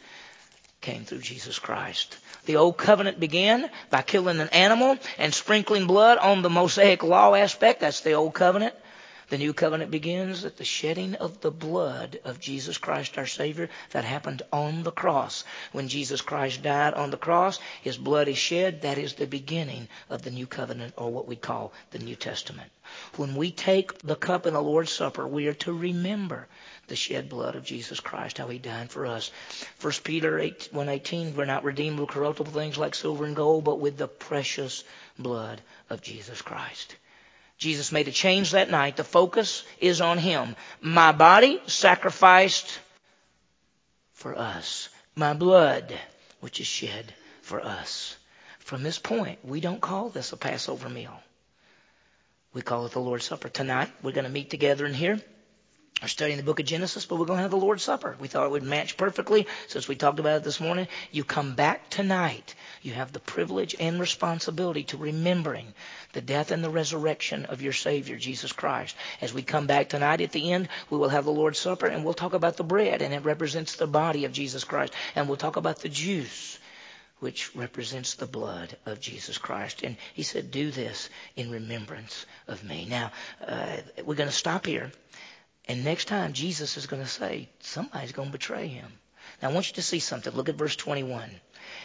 came 0.80 1.04
through 1.04 1.20
Jesus 1.20 1.60
Christ. 1.60 2.16
The 2.46 2.56
old 2.56 2.76
covenant 2.76 3.20
began 3.20 3.70
by 3.90 4.02
killing 4.02 4.40
an 4.40 4.48
animal 4.48 4.98
and 5.18 5.32
sprinkling 5.32 5.86
blood 5.86 6.18
on 6.18 6.42
the 6.42 6.50
Mosaic 6.50 7.04
law 7.04 7.34
aspect. 7.36 7.80
That's 7.80 8.00
the 8.00 8.14
old 8.14 8.34
covenant. 8.34 8.74
The 9.32 9.38
new 9.38 9.54
covenant 9.54 9.90
begins 9.90 10.44
at 10.44 10.58
the 10.58 10.64
shedding 10.66 11.14
of 11.14 11.40
the 11.40 11.50
blood 11.50 12.20
of 12.22 12.38
Jesus 12.38 12.76
Christ 12.76 13.16
our 13.16 13.24
Savior 13.24 13.70
that 13.92 14.04
happened 14.04 14.42
on 14.52 14.82
the 14.82 14.92
cross. 14.92 15.44
When 15.72 15.88
Jesus 15.88 16.20
Christ 16.20 16.60
died 16.62 16.92
on 16.92 17.10
the 17.10 17.16
cross, 17.16 17.58
His 17.80 17.96
blood 17.96 18.28
is 18.28 18.36
shed. 18.36 18.82
That 18.82 18.98
is 18.98 19.14
the 19.14 19.26
beginning 19.26 19.88
of 20.10 20.20
the 20.20 20.30
new 20.30 20.46
covenant 20.46 20.92
or 20.98 21.10
what 21.10 21.26
we 21.26 21.36
call 21.36 21.72
the 21.92 21.98
New 21.98 22.14
Testament. 22.14 22.70
When 23.16 23.34
we 23.34 23.50
take 23.50 23.98
the 24.00 24.16
cup 24.16 24.44
in 24.44 24.52
the 24.52 24.60
Lord's 24.60 24.92
Supper, 24.92 25.26
we 25.26 25.46
are 25.46 25.54
to 25.64 25.72
remember 25.72 26.46
the 26.88 26.94
shed 26.94 27.30
blood 27.30 27.54
of 27.54 27.64
Jesus 27.64 28.00
Christ, 28.00 28.36
how 28.36 28.48
He 28.48 28.58
died 28.58 28.90
for 28.90 29.06
us. 29.06 29.30
1 29.80 29.94
Peter 30.04 30.38
8, 30.38 30.68
118, 30.72 31.34
we're 31.34 31.46
not 31.46 31.64
redeemed 31.64 31.98
with 31.98 32.10
corruptible 32.10 32.52
things 32.52 32.76
like 32.76 32.94
silver 32.94 33.24
and 33.24 33.34
gold, 33.34 33.64
but 33.64 33.80
with 33.80 33.96
the 33.96 34.08
precious 34.08 34.84
blood 35.18 35.62
of 35.88 36.02
Jesus 36.02 36.42
Christ. 36.42 36.96
Jesus 37.62 37.92
made 37.92 38.08
a 38.08 38.12
change 38.12 38.50
that 38.50 38.70
night. 38.70 38.96
The 38.96 39.04
focus 39.04 39.62
is 39.78 40.00
on 40.00 40.18
Him. 40.18 40.56
My 40.80 41.12
body 41.12 41.62
sacrificed 41.68 42.80
for 44.14 44.36
us. 44.36 44.88
My 45.14 45.32
blood, 45.32 45.94
which 46.40 46.58
is 46.58 46.66
shed 46.66 47.14
for 47.40 47.64
us. 47.64 48.16
From 48.58 48.82
this 48.82 48.98
point, 48.98 49.38
we 49.44 49.60
don't 49.60 49.80
call 49.80 50.08
this 50.08 50.32
a 50.32 50.36
Passover 50.36 50.88
meal. 50.88 51.16
We 52.52 52.62
call 52.62 52.84
it 52.86 52.92
the 52.92 53.00
Lord's 53.00 53.26
Supper. 53.26 53.48
Tonight, 53.48 53.92
we're 54.02 54.10
going 54.10 54.24
to 54.24 54.30
meet 54.30 54.50
together 54.50 54.84
in 54.84 54.92
here. 54.92 55.20
We're 56.00 56.08
studying 56.08 56.36
the 56.36 56.42
book 56.42 56.58
of 56.58 56.66
Genesis, 56.66 57.06
but 57.06 57.16
we're 57.16 57.26
going 57.26 57.36
to 57.36 57.42
have 57.42 57.52
the 57.52 57.56
Lord's 57.56 57.84
Supper. 57.84 58.16
We 58.18 58.26
thought 58.26 58.46
it 58.46 58.50
would 58.50 58.64
match 58.64 58.96
perfectly 58.96 59.46
since 59.68 59.86
we 59.86 59.94
talked 59.94 60.18
about 60.18 60.38
it 60.38 60.44
this 60.44 60.58
morning. 60.58 60.88
You 61.12 61.22
come 61.22 61.54
back 61.54 61.90
tonight. 61.90 62.56
You 62.82 62.92
have 62.94 63.12
the 63.12 63.20
privilege 63.20 63.76
and 63.78 64.00
responsibility 64.00 64.82
to 64.84 64.96
remembering 64.96 65.74
the 66.12 66.20
death 66.20 66.50
and 66.50 66.64
the 66.64 66.70
resurrection 66.70 67.44
of 67.44 67.62
your 67.62 67.72
Savior, 67.72 68.16
Jesus 68.16 68.52
Christ. 68.52 68.96
As 69.20 69.32
we 69.32 69.42
come 69.42 69.68
back 69.68 69.90
tonight 69.90 70.20
at 70.20 70.32
the 70.32 70.50
end, 70.50 70.68
we 70.90 70.98
will 70.98 71.08
have 71.08 71.24
the 71.24 71.32
Lord's 71.32 71.60
Supper 71.60 71.86
and 71.86 72.04
we'll 72.04 72.14
talk 72.14 72.32
about 72.32 72.56
the 72.56 72.64
bread 72.64 73.00
and 73.00 73.14
it 73.14 73.24
represents 73.24 73.76
the 73.76 73.86
body 73.86 74.24
of 74.24 74.32
Jesus 74.32 74.64
Christ. 74.64 74.92
And 75.14 75.28
we'll 75.28 75.36
talk 75.36 75.56
about 75.56 75.80
the 75.80 75.88
juice 75.88 76.58
which 77.20 77.54
represents 77.54 78.14
the 78.14 78.26
blood 78.26 78.76
of 78.84 79.00
Jesus 79.00 79.38
Christ. 79.38 79.82
And 79.84 79.96
he 80.14 80.24
said, 80.24 80.50
do 80.50 80.72
this 80.72 81.08
in 81.36 81.52
remembrance 81.52 82.26
of 82.48 82.64
me. 82.64 82.88
Now, 82.90 83.12
uh, 83.46 83.76
we're 84.04 84.16
going 84.16 84.28
to 84.28 84.34
stop 84.34 84.66
here. 84.66 84.90
And 85.68 85.84
next 85.84 86.06
time, 86.06 86.32
Jesus 86.32 86.76
is 86.76 86.86
going 86.86 87.02
to 87.02 87.08
say, 87.08 87.48
somebody's 87.60 88.12
going 88.12 88.28
to 88.28 88.32
betray 88.32 88.66
him. 88.66 88.90
Now, 89.40 89.50
I 89.50 89.52
want 89.52 89.68
you 89.68 89.74
to 89.74 89.82
see 89.82 90.00
something. 90.00 90.32
Look 90.34 90.48
at 90.48 90.56
verse 90.56 90.76
21. 90.76 91.30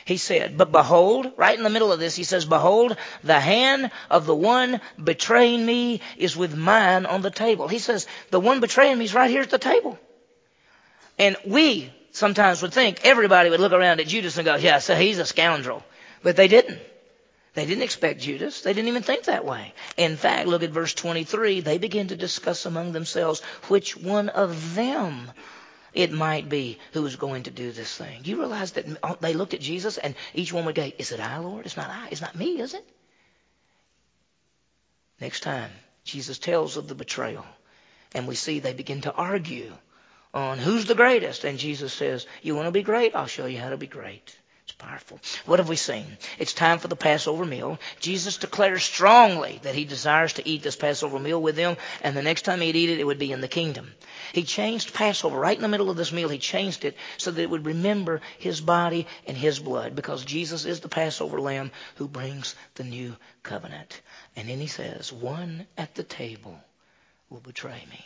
He 0.05 0.17
said, 0.17 0.57
But 0.57 0.71
behold, 0.71 1.31
right 1.37 1.57
in 1.57 1.63
the 1.63 1.69
middle 1.69 1.91
of 1.91 1.99
this, 1.99 2.15
he 2.15 2.23
says, 2.23 2.45
Behold, 2.45 2.97
the 3.23 3.39
hand 3.39 3.91
of 4.09 4.25
the 4.25 4.35
one 4.35 4.81
betraying 5.01 5.65
me 5.65 6.01
is 6.17 6.35
with 6.35 6.55
mine 6.55 7.05
on 7.05 7.21
the 7.21 7.31
table. 7.31 7.67
He 7.67 7.79
says, 7.79 8.07
The 8.31 8.39
one 8.39 8.59
betraying 8.59 8.97
me 8.97 9.05
is 9.05 9.13
right 9.13 9.29
here 9.29 9.41
at 9.41 9.49
the 9.49 9.59
table. 9.59 9.99
And 11.19 11.35
we 11.45 11.91
sometimes 12.11 12.61
would 12.61 12.73
think 12.73 13.01
everybody 13.03 13.49
would 13.49 13.59
look 13.59 13.73
around 13.73 13.99
at 13.99 14.07
Judas 14.07 14.37
and 14.37 14.45
go, 14.45 14.55
Yeah, 14.55 14.79
so 14.79 14.95
he's 14.95 15.19
a 15.19 15.25
scoundrel. 15.25 15.83
But 16.23 16.35
they 16.35 16.47
didn't. 16.47 16.79
They 17.57 17.65
didn't 17.65 17.85
expect 17.85 18.19
Judas. 18.21 18.61
They 18.61 18.73
didn't 18.73 18.89
even 18.89 19.01
think 19.01 19.23
that 19.23 19.43
way. 19.43 19.73
In 19.97 20.15
fact, 20.15 20.47
look 20.47 20.61
at 20.61 20.69
verse 20.69 20.93
23. 20.93 21.61
They 21.61 21.79
begin 21.79 22.09
to 22.09 22.15
discuss 22.15 22.67
among 22.67 22.91
themselves 22.91 23.41
which 23.67 23.97
one 23.97 24.29
of 24.29 24.75
them 24.75 25.31
it 25.91 26.11
might 26.11 26.49
be 26.49 26.77
who 26.93 27.03
is 27.07 27.15
going 27.15 27.41
to 27.43 27.49
do 27.49 27.71
this 27.71 27.97
thing. 27.97 28.21
You 28.25 28.37
realize 28.37 28.73
that 28.73 28.85
they 29.21 29.33
looked 29.33 29.55
at 29.55 29.59
Jesus 29.59 29.97
and 29.97 30.13
each 30.35 30.53
one 30.53 30.65
would 30.65 30.75
go, 30.75 30.91
Is 30.99 31.11
it 31.11 31.19
I, 31.19 31.39
Lord? 31.39 31.65
It's 31.65 31.75
not 31.75 31.89
I. 31.89 32.09
It's 32.11 32.21
not 32.21 32.35
me, 32.35 32.61
is 32.61 32.75
it? 32.75 32.87
Next 35.19 35.39
time, 35.39 35.71
Jesus 36.03 36.37
tells 36.37 36.77
of 36.77 36.87
the 36.87 36.93
betrayal. 36.93 37.45
And 38.13 38.27
we 38.27 38.35
see 38.35 38.59
they 38.59 38.73
begin 38.73 39.01
to 39.01 39.13
argue 39.13 39.73
on 40.31 40.59
who's 40.59 40.85
the 40.85 40.93
greatest. 40.93 41.43
And 41.43 41.57
Jesus 41.57 41.91
says, 41.91 42.27
You 42.43 42.53
want 42.53 42.67
to 42.67 42.71
be 42.71 42.83
great? 42.83 43.15
I'll 43.15 43.25
show 43.25 43.47
you 43.47 43.57
how 43.57 43.71
to 43.71 43.77
be 43.77 43.87
great. 43.87 44.37
Powerful. 44.77 45.19
What 45.47 45.57
have 45.57 45.69
we 45.69 45.75
seen? 45.75 46.05
It's 46.37 46.53
time 46.53 46.77
for 46.77 46.87
the 46.87 46.95
Passover 46.95 47.45
meal. 47.45 47.79
Jesus 47.99 48.37
declares 48.37 48.83
strongly 48.83 49.59
that 49.63 49.73
he 49.73 49.85
desires 49.85 50.33
to 50.33 50.47
eat 50.47 50.61
this 50.61 50.75
Passover 50.75 51.17
meal 51.17 51.41
with 51.41 51.55
them, 51.55 51.77
and 52.03 52.15
the 52.15 52.21
next 52.21 52.43
time 52.43 52.61
he'd 52.61 52.75
eat 52.75 52.91
it, 52.91 52.99
it 52.99 53.03
would 53.03 53.17
be 53.17 53.31
in 53.31 53.41
the 53.41 53.47
kingdom. 53.47 53.91
He 54.33 54.43
changed 54.43 54.93
Passover 54.93 55.39
right 55.39 55.55
in 55.55 55.63
the 55.63 55.67
middle 55.67 55.89
of 55.89 55.97
this 55.97 56.11
meal. 56.11 56.29
He 56.29 56.37
changed 56.37 56.85
it 56.85 56.95
so 57.17 57.31
that 57.31 57.41
it 57.41 57.49
would 57.49 57.65
remember 57.65 58.21
his 58.37 58.61
body 58.61 59.07
and 59.25 59.35
his 59.35 59.57
blood, 59.57 59.95
because 59.95 60.23
Jesus 60.23 60.65
is 60.65 60.79
the 60.79 60.89
Passover 60.89 61.41
lamb 61.41 61.71
who 61.95 62.07
brings 62.07 62.53
the 62.75 62.83
new 62.83 63.15
covenant. 63.41 64.01
And 64.35 64.47
then 64.47 64.59
he 64.59 64.67
says, 64.67 65.11
One 65.11 65.65
at 65.75 65.95
the 65.95 66.03
table 66.03 66.59
will 67.31 67.39
betray 67.39 67.83
me. 67.89 68.05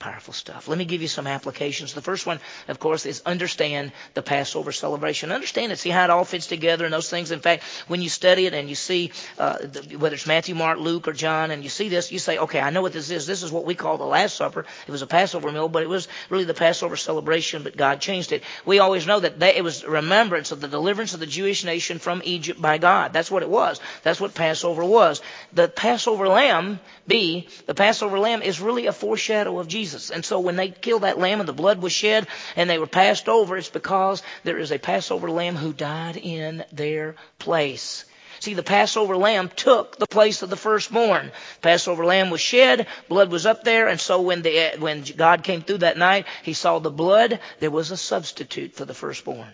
Powerful 0.00 0.32
stuff. 0.32 0.66
Let 0.66 0.78
me 0.78 0.86
give 0.86 1.02
you 1.02 1.08
some 1.08 1.26
applications. 1.26 1.92
The 1.92 2.00
first 2.00 2.24
one, 2.24 2.40
of 2.68 2.78
course, 2.78 3.04
is 3.04 3.20
understand 3.26 3.92
the 4.14 4.22
Passover 4.22 4.72
celebration. 4.72 5.30
Understand 5.30 5.72
it. 5.72 5.78
See 5.78 5.90
how 5.90 6.04
it 6.04 6.08
all 6.08 6.24
fits 6.24 6.46
together 6.46 6.86
and 6.86 6.94
those 6.94 7.10
things. 7.10 7.30
In 7.30 7.40
fact, 7.40 7.64
when 7.86 8.00
you 8.00 8.08
study 8.08 8.46
it 8.46 8.54
and 8.54 8.66
you 8.66 8.74
see 8.74 9.12
uh, 9.38 9.58
the, 9.58 9.98
whether 9.98 10.14
it's 10.14 10.26
Matthew, 10.26 10.54
Mark, 10.54 10.78
Luke, 10.78 11.06
or 11.06 11.12
John, 11.12 11.50
and 11.50 11.62
you 11.62 11.68
see 11.68 11.90
this, 11.90 12.10
you 12.10 12.18
say, 12.18 12.38
okay, 12.38 12.60
I 12.60 12.70
know 12.70 12.80
what 12.80 12.94
this 12.94 13.10
is. 13.10 13.26
This 13.26 13.42
is 13.42 13.52
what 13.52 13.66
we 13.66 13.74
call 13.74 13.98
the 13.98 14.04
Last 14.04 14.36
Supper. 14.36 14.64
It 14.88 14.90
was 14.90 15.02
a 15.02 15.06
Passover 15.06 15.52
meal, 15.52 15.68
but 15.68 15.82
it 15.82 15.88
was 15.90 16.08
really 16.30 16.44
the 16.44 16.54
Passover 16.54 16.96
celebration, 16.96 17.62
but 17.62 17.76
God 17.76 18.00
changed 18.00 18.32
it. 18.32 18.42
We 18.64 18.78
always 18.78 19.06
know 19.06 19.20
that 19.20 19.38
they, 19.38 19.54
it 19.56 19.64
was 19.64 19.84
remembrance 19.84 20.50
of 20.50 20.62
the 20.62 20.68
deliverance 20.68 21.12
of 21.12 21.20
the 21.20 21.26
Jewish 21.26 21.62
nation 21.62 21.98
from 21.98 22.22
Egypt 22.24 22.58
by 22.58 22.78
God. 22.78 23.12
That's 23.12 23.30
what 23.30 23.42
it 23.42 23.50
was. 23.50 23.78
That's 24.02 24.18
what 24.18 24.34
Passover 24.34 24.82
was. 24.82 25.20
The 25.52 25.68
Passover 25.68 26.26
lamb, 26.26 26.80
B, 27.06 27.48
the 27.66 27.74
Passover 27.74 28.18
lamb 28.18 28.40
is 28.40 28.62
really 28.62 28.86
a 28.86 28.92
foreshadow 28.94 29.58
of 29.58 29.68
Jesus. 29.68 29.89
Jesus. 29.90 30.10
And 30.10 30.24
so 30.24 30.38
when 30.38 30.54
they 30.54 30.68
killed 30.68 31.02
that 31.02 31.18
lamb 31.18 31.40
and 31.40 31.48
the 31.48 31.52
blood 31.52 31.82
was 31.82 31.92
shed 31.92 32.28
and 32.54 32.70
they 32.70 32.78
were 32.78 32.86
passed 32.86 33.28
over, 33.28 33.56
it's 33.56 33.68
because 33.68 34.22
there 34.44 34.58
is 34.58 34.70
a 34.70 34.78
Passover 34.78 35.28
lamb 35.28 35.56
who 35.56 35.72
died 35.72 36.16
in 36.16 36.64
their 36.72 37.16
place. 37.40 38.04
See, 38.38 38.54
the 38.54 38.62
Passover 38.62 39.16
lamb 39.16 39.50
took 39.54 39.98
the 39.98 40.06
place 40.06 40.42
of 40.42 40.48
the 40.48 40.56
firstborn. 40.56 41.32
Passover 41.60 42.06
lamb 42.06 42.30
was 42.30 42.40
shed, 42.40 42.86
blood 43.08 43.30
was 43.30 43.46
up 43.46 43.64
there, 43.64 43.88
and 43.88 44.00
so 44.00 44.22
when 44.22 44.42
the, 44.42 44.76
when 44.78 45.02
God 45.16 45.42
came 45.42 45.60
through 45.60 45.78
that 45.78 45.98
night, 45.98 46.26
he 46.44 46.52
saw 46.52 46.78
the 46.78 46.90
blood, 46.90 47.40
there 47.58 47.70
was 47.70 47.90
a 47.90 47.96
substitute 47.96 48.74
for 48.74 48.84
the 48.84 48.94
firstborn. 48.94 49.50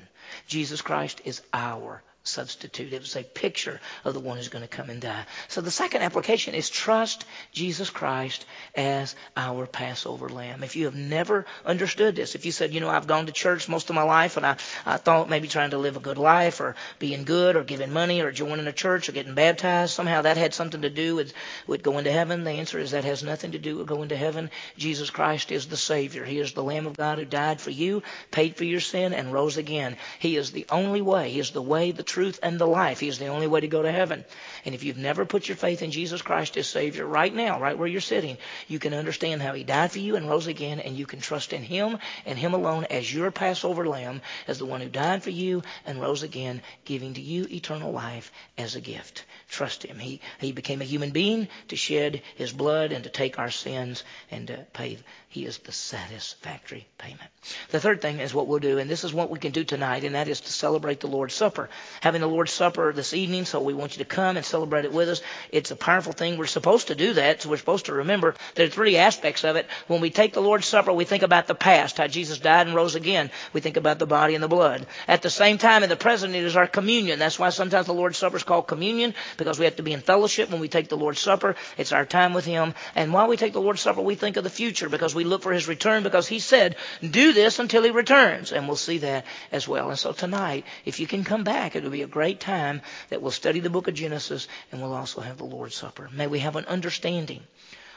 Jesus 0.47 0.83
Christ 0.83 1.23
is 1.25 1.41
our 1.53 2.03
substitute. 2.27 2.93
It 2.93 3.01
was 3.01 3.17
a 3.17 3.23
picture 3.23 3.81
of 4.05 4.15
the 4.15 4.21
one 4.21 4.37
who's 4.37 4.49
going 4.49 4.67
to 4.67 4.69
come 4.69 4.91
and 4.91 5.01
die. 5.01 5.25
So 5.49 5.61
the 5.61 5.71
second 5.71 6.03
application 6.03 6.55
is 6.55 6.69
trust 6.69 7.25
Jesus 7.53 7.91
Christ 7.91 8.45
as 8.75 9.15
our 9.37 9.67
Passover 9.67 10.29
lamb. 10.29 10.63
If 10.63 10.77
you 10.77 10.87
have 10.87 10.95
never 10.95 11.47
understood 11.65 12.17
this, 12.17 12.35
if 12.35 12.45
you 12.47 12.53
said, 12.53 12.73
you 12.73 12.81
know, 12.81 12.89
I've 12.89 13.07
gone 13.07 13.27
to 13.27 13.33
church 13.33 13.69
most 13.69 13.91
of 13.91 13.97
my 13.97 14.03
life 14.03 14.37
and 14.37 14.47
I, 14.47 14.57
I 14.85 14.97
thought 14.97 15.31
maybe 15.31 15.49
trying 15.49 15.71
to 15.71 15.79
live 15.79 15.97
a 15.97 16.01
good 16.01 16.19
life 16.19 16.61
or 16.61 16.75
being 16.99 17.25
good 17.25 17.57
or 17.57 17.65
giving 17.65 17.93
money 17.93 18.21
or 18.21 18.33
joining 18.33 18.67
a 18.67 18.73
church 18.73 19.09
or 19.09 19.13
getting 19.13 19.35
baptized, 19.35 19.93
somehow 19.93 20.23
that 20.23 20.37
had 20.37 20.55
something 20.55 20.83
to 20.83 20.91
do 20.91 21.15
with, 21.15 21.33
with 21.67 21.83
going 21.83 22.05
to 22.05 22.13
heaven, 22.13 22.45
the 22.45 22.51
answer 22.51 22.79
is 22.79 22.91
that 22.91 23.05
has 23.05 23.23
nothing 23.23 23.53
to 23.53 23.59
do 23.59 23.77
with 23.77 23.87
going 23.87 24.09
to 24.09 24.17
heaven. 24.17 24.51
Jesus 24.77 25.11
Christ 25.11 25.53
is 25.53 25.67
the 25.67 25.77
Savior. 25.77 26.25
He 26.25 26.39
is 26.39 26.53
the 26.53 26.63
Lamb 26.63 26.87
of 26.87 26.97
God 26.97 27.19
who 27.19 27.25
died 27.25 27.61
for 27.61 27.71
you, 27.71 28.03
paid 28.31 28.57
for 28.57 28.65
your 28.65 28.81
sin, 28.81 29.13
and 29.13 29.33
rose 29.33 29.57
again. 29.57 29.97
He 30.19 30.37
is 30.37 30.51
the 30.51 30.67
only 30.71 31.03
way. 31.03 31.31
He 31.31 31.41
is 31.41 31.51
the 31.51 31.63
way, 31.63 31.93
the 31.93 32.03
truth, 32.03 32.16
and 32.43 32.59
the 32.59 32.67
life. 32.67 33.01
He 33.01 33.09
is 33.09 33.19
the 33.19 33.27
only 33.27 33.47
way 33.47 33.61
to 33.61 33.69
go 33.69 33.83
to 33.83 33.93
heaven. 33.93 34.25
And 34.65 34.75
if 34.75 34.85
you've 34.85 34.97
never 34.97 35.25
put 35.25 35.49
your 35.49 35.57
faith 35.57 35.83
in 35.83 35.91
Jesus 35.91 36.23
Christ 36.23 36.57
as 36.57 36.67
Savior, 36.67 37.07
right 37.07 37.33
now, 37.33 37.61
right 37.61 37.77
where 37.77 37.89
you're 37.89 38.01
sitting, 38.01 38.39
you 38.69 38.79
can 38.79 38.95
understand 38.95 39.43
how 39.43 39.53
He 39.53 39.65
died 39.65 39.93
for 39.93 39.99
you 39.99 40.17
and 40.17 40.29
rose 40.29 40.47
again, 40.47 40.81
and 40.81 40.97
you 40.97 41.07
can 41.07 41.21
trust 41.21 41.53
in 41.53 41.63
Him 41.63 41.99
and 42.25 42.39
Him 42.39 42.55
alone 42.55 42.87
as 42.91 43.13
your 43.13 43.31
Passover 43.31 43.87
lamb, 43.87 44.23
as 44.49 44.59
the 44.59 44.67
one 44.67 44.81
who 44.81 44.89
died 44.89 45.23
for 45.23 45.31
you 45.31 45.63
and 45.85 46.01
rose 46.01 46.23
again, 46.23 46.63
giving 46.85 47.15
to 47.15 47.21
you 47.21 47.47
eternal 47.51 47.93
life 47.93 48.33
as 48.57 48.75
a 48.75 48.81
gift. 48.81 49.25
Trust 49.49 49.85
Him. 49.85 49.99
He, 49.99 50.21
he 50.41 50.53
became 50.53 50.81
a 50.81 50.85
human 50.85 51.11
being 51.11 51.49
to 51.69 51.77
shed 51.77 52.23
His 52.35 52.53
blood 52.53 52.93
and 52.93 53.05
to 53.05 53.11
take 53.11 53.39
our 53.39 53.51
sins 53.51 54.05
and 54.31 54.47
to 54.49 54.67
pay. 54.73 54.99
He 55.29 55.45
is 55.45 55.59
the 55.59 55.73
satisfactory 55.73 56.87
payment. 56.97 57.31
The 57.71 57.81
third 57.81 58.01
thing 58.01 58.21
is 58.21 58.33
what 58.33 58.47
we'll 58.47 58.59
do, 58.59 58.79
and 58.79 58.89
this 58.89 59.05
is 59.05 59.13
what 59.13 59.31
we 59.31 59.39
can 59.39 59.53
do 59.53 59.65
tonight, 59.65 60.05
and 60.05 60.15
that 60.15 60.29
is 60.29 60.41
to 60.41 60.53
celebrate 60.53 61.01
the 61.01 61.09
Lord's 61.09 61.35
Supper. 61.35 61.69
Having 62.07 62.21
the 62.21 62.29
Lord's 62.29 62.53
Supper 62.53 62.93
this 62.93 63.15
evening, 63.15 63.47
so 63.47 63.61
we 63.61 63.75
want 63.75 63.97
you 63.97 64.05
to 64.05 64.09
come 64.09 64.37
and 64.37 64.47
celebrate 64.47 64.85
it 64.85 64.93
with 64.93 65.09
us. 65.09 65.23
It's 65.51 65.73
a 65.73 65.77
powerful 65.77 66.13
thing. 66.13 66.39
We're 66.39 66.47
supposed 66.47 66.87
to 66.87 66.95
do 66.95 67.15
that, 67.15 67.43
so 67.43 67.51
we're 67.51 67.57
supposed 67.57 67.87
to 67.87 67.95
remember 67.95 68.37
there 68.55 68.67
are 68.67 68.71
three 68.71 68.97
aspects 68.97 69.43
of 69.43 69.57
it. 69.57 69.67
When 69.89 70.01
we 70.01 70.11
take 70.11 70.33
the 70.33 70.41
Lord's 70.41 70.69
Supper, 70.69 70.93
we 70.93 71.05
think 71.05 71.25
about 71.25 71.49
the 71.49 71.57
past, 71.57 71.99
how 71.99 72.07
Jesus 72.07 72.39
died 72.39 72.69
and 72.69 72.77
rose 72.77 72.95
again. 72.95 73.33
We 73.53 73.61
think 73.61 73.77
about 73.77 73.99
the 73.99 74.07
body 74.07 74.37
and 74.37 74.45
the 74.45 74.47
blood. 74.47 74.87
At 75.09 75.23
the 75.23 75.31
same 75.31 75.59
time, 75.59 75.83
in 75.83 75.89
the 75.89 75.97
present, 75.97 76.37
it 76.37 76.45
is 76.45 76.55
our 76.55 76.69
communion. 76.69 77.19
That's 77.19 77.41
why 77.41 77.51
sometimes 77.51 77.87
the 77.87 77.93
Lord's 77.93 78.19
Supper 78.19 78.37
is 78.37 78.45
called 78.45 78.69
communion, 78.69 79.13
because 79.37 79.59
we 79.59 79.65
have 79.65 79.75
to 79.75 79.83
be 79.83 79.93
in 79.93 79.99
fellowship 79.99 80.49
when 80.53 80.61
we 80.61 80.69
take 80.69 80.89
the 80.89 80.97
Lord's 80.97 81.19
Supper. 81.21 81.57
It's 81.77 81.91
our 81.91 82.07
time 82.07 82.35
with 82.35 82.45
Him. 82.45 82.75
And 82.95 83.13
while 83.13 83.27
we 83.27 83.37
take 83.37 83.53
the 83.53 83.61
Lord's 83.61 83.81
Supper, 83.81 84.01
we 84.01 84.15
think 84.15 84.37
of 84.37 84.45
the 84.45 84.49
future, 84.49 84.89
because 84.89 85.13
we 85.13 85.25
look 85.25 85.43
for 85.43 85.53
His 85.53 85.67
return, 85.67 86.05
because 86.05 86.29
He 86.29 86.39
said, 86.39 86.77
do 87.03 87.33
this 87.33 87.59
until 87.59 87.83
He 87.83 87.91
returns. 87.91 88.53
And 88.53 88.69
we'll 88.69 88.77
see 88.77 88.99
that 88.99 89.25
as 89.51 89.67
well. 89.67 89.89
And 89.89 89.99
so 89.99 90.13
tonight, 90.13 90.67
if 90.85 91.01
you 91.01 91.09
can 91.09 91.25
come 91.25 91.43
back, 91.43 91.75
it 91.75 91.83
will 91.83 91.91
be 91.91 91.96
a 92.03 92.07
great 92.07 92.41
time 92.41 92.83
that 93.11 93.23
we'll 93.23 93.31
study 93.31 93.61
the 93.61 93.71
book 93.71 93.89
of 93.89 93.95
Genesis 93.95 94.49
and 94.71 94.81
we'll 94.81 94.95
also 94.95 95.21
have 95.21 95.39
the 95.39 95.45
Lord's 95.45 95.75
Supper. 95.75 96.09
May 96.13 96.27
we 96.27 96.41
have 96.41 96.57
an 96.57 96.67
understanding 96.67 97.43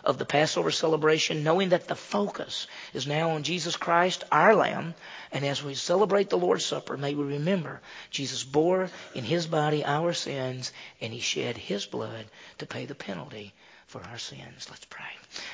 of 0.04 0.18
the 0.18 0.26
Passover 0.26 0.72
celebration, 0.72 1.44
knowing 1.44 1.70
that 1.70 1.88
the 1.88 1.96
focus 1.96 2.68
is 2.94 3.08
now 3.08 3.32
on 3.32 3.44
Jesus 3.44 3.76
Christ, 3.76 4.24
our 4.32 4.56
Lamb. 4.56 4.96
And 5.32 5.46
as 5.46 5.64
we 5.64 5.76
celebrate 5.76 6.30
the 6.30 6.38
Lord's 6.38 6.66
Supper, 6.66 6.98
may 6.98 7.14
we 7.16 7.24
remember 7.24 7.82
Jesus 8.10 8.44
bore 8.44 8.90
in 9.14 9.24
his 9.24 9.48
body 9.48 9.84
our 9.84 10.14
sins 10.14 10.72
and 11.02 11.14
he 11.14 11.20
shed 11.20 11.58
his 11.58 11.86
blood 11.86 12.26
to 12.60 12.66
pay 12.66 12.86
the 12.86 12.96
penalty 12.96 13.54
for 13.90 14.04
our 14.04 14.20
sins. 14.20 14.68
Let's 14.70 14.86
pray. 14.86 15.04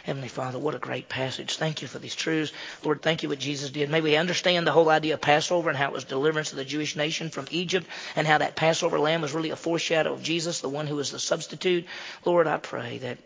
Heavenly 0.04 0.28
Father, 0.28 0.60
what 0.60 0.76
a 0.76 0.80
great 0.80 1.08
passage. 1.08 1.56
Thank 1.56 1.82
you 1.82 1.88
for 1.88 2.00
these 2.00 2.16
truths. 2.16 2.52
Lord, 2.84 3.02
thank 3.02 3.24
you 3.24 3.30
what 3.30 3.40
Jesus 3.40 3.70
did. 3.70 3.90
May 3.90 4.02
we 4.02 4.18
understand 4.18 4.68
the 4.68 4.74
whole 4.74 4.90
idea 4.90 5.14
of 5.14 5.22
Passover 5.22 5.70
and 5.70 5.78
how 5.78 5.88
it 5.88 5.94
was 5.94 6.04
deliverance 6.04 6.52
of 6.52 6.58
the 6.58 6.66
Jewish 6.66 6.98
nation 6.98 7.30
from 7.30 7.48
Egypt 7.50 7.88
and 8.14 8.28
how 8.28 8.38
that 8.40 8.58
Passover 8.58 9.00
lamb 9.00 9.22
was 9.22 9.34
really 9.34 9.52
a 9.52 9.56
foreshadow 9.56 10.12
of 10.12 10.22
Jesus, 10.22 10.60
the 10.60 10.68
one 10.68 10.86
who 10.86 10.98
was 10.98 11.12
the 11.12 11.20
substitute. 11.20 11.86
Lord, 12.26 12.46
I 12.46 12.58
pray 12.58 12.98
that 12.98 13.20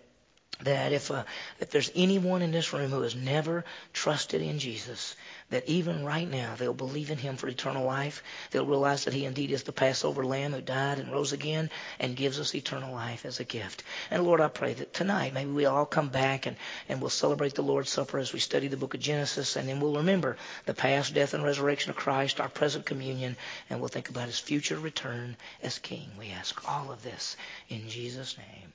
that 0.64 0.92
if 0.92 1.10
uh, 1.10 1.24
if 1.60 1.70
there's 1.70 1.92
anyone 1.96 2.42
in 2.42 2.52
this 2.52 2.74
room 2.74 2.92
who 2.92 3.02
has 3.02 3.16
never 3.16 3.64
trusted 3.94 4.42
in 4.42 4.60
Jesus, 4.60 5.16
that 5.50 5.68
even 5.68 6.04
right 6.04 6.30
now 6.30 6.56
they'll 6.58 6.74
believe 6.74 7.12
in 7.12 7.18
him 7.18 7.38
for 7.38 7.48
eternal 7.48 7.86
life. 7.86 8.24
They'll 8.52 8.66
realize 8.66 9.06
that 9.06 9.14
he 9.14 9.26
indeed 9.26 9.52
is 9.52 9.64
the 9.64 9.72
Passover 9.72 10.26
lamb 10.26 10.52
who 10.52 10.62
died 10.62 11.00
and 11.00 11.12
rose 11.12 11.32
again 11.32 11.70
and 12.00 12.16
gives 12.16 12.40
us 12.40 12.54
eternal 12.54 12.94
life 12.94 13.26
as 13.26 13.40
a 13.40 13.46
gift. 13.46 13.84
And 14.12 14.24
Lord, 14.24 14.42
I 14.42 14.50
pray 14.50 14.74
that 14.74 14.94
tonight 14.94 15.34
maybe 15.34 15.52
we 15.52 15.66
all 15.66 15.86
come 15.86 16.10
back 16.10 16.46
and, 16.46 16.58
and 16.90 17.00
we'll 17.00 17.10
celebrate 17.10 17.56
the 17.56 17.62
Lord's 17.62 17.90
Supper 17.90 18.20
as 18.20 18.34
we 18.34 18.40
study 18.40 18.68
the 18.68 18.78
book 18.78 18.94
of 18.94 19.00
Genesis 19.00 19.56
and 19.56 19.68
then 19.68 19.80
we'll 19.80 19.96
remember 19.96 20.38
the 20.66 20.74
past 20.74 21.14
death 21.14 21.34
and 21.34 21.44
resurrection 21.44 21.90
of 21.90 21.96
Christ, 21.96 22.42
our 22.42 22.50
present 22.50 22.86
communion, 22.86 23.38
and 23.70 23.80
we'll 23.80 23.88
think 23.88 24.10
about 24.10 24.28
his 24.28 24.40
future 24.40 24.78
return 24.78 25.38
as 25.64 25.80
king. 25.80 26.10
We 26.20 26.32
ask 26.32 26.70
all 26.70 26.92
of 26.92 27.02
this 27.02 27.38
in 27.70 27.88
Jesus' 27.90 28.38
name. 28.38 28.74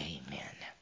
Amen. 0.00 0.77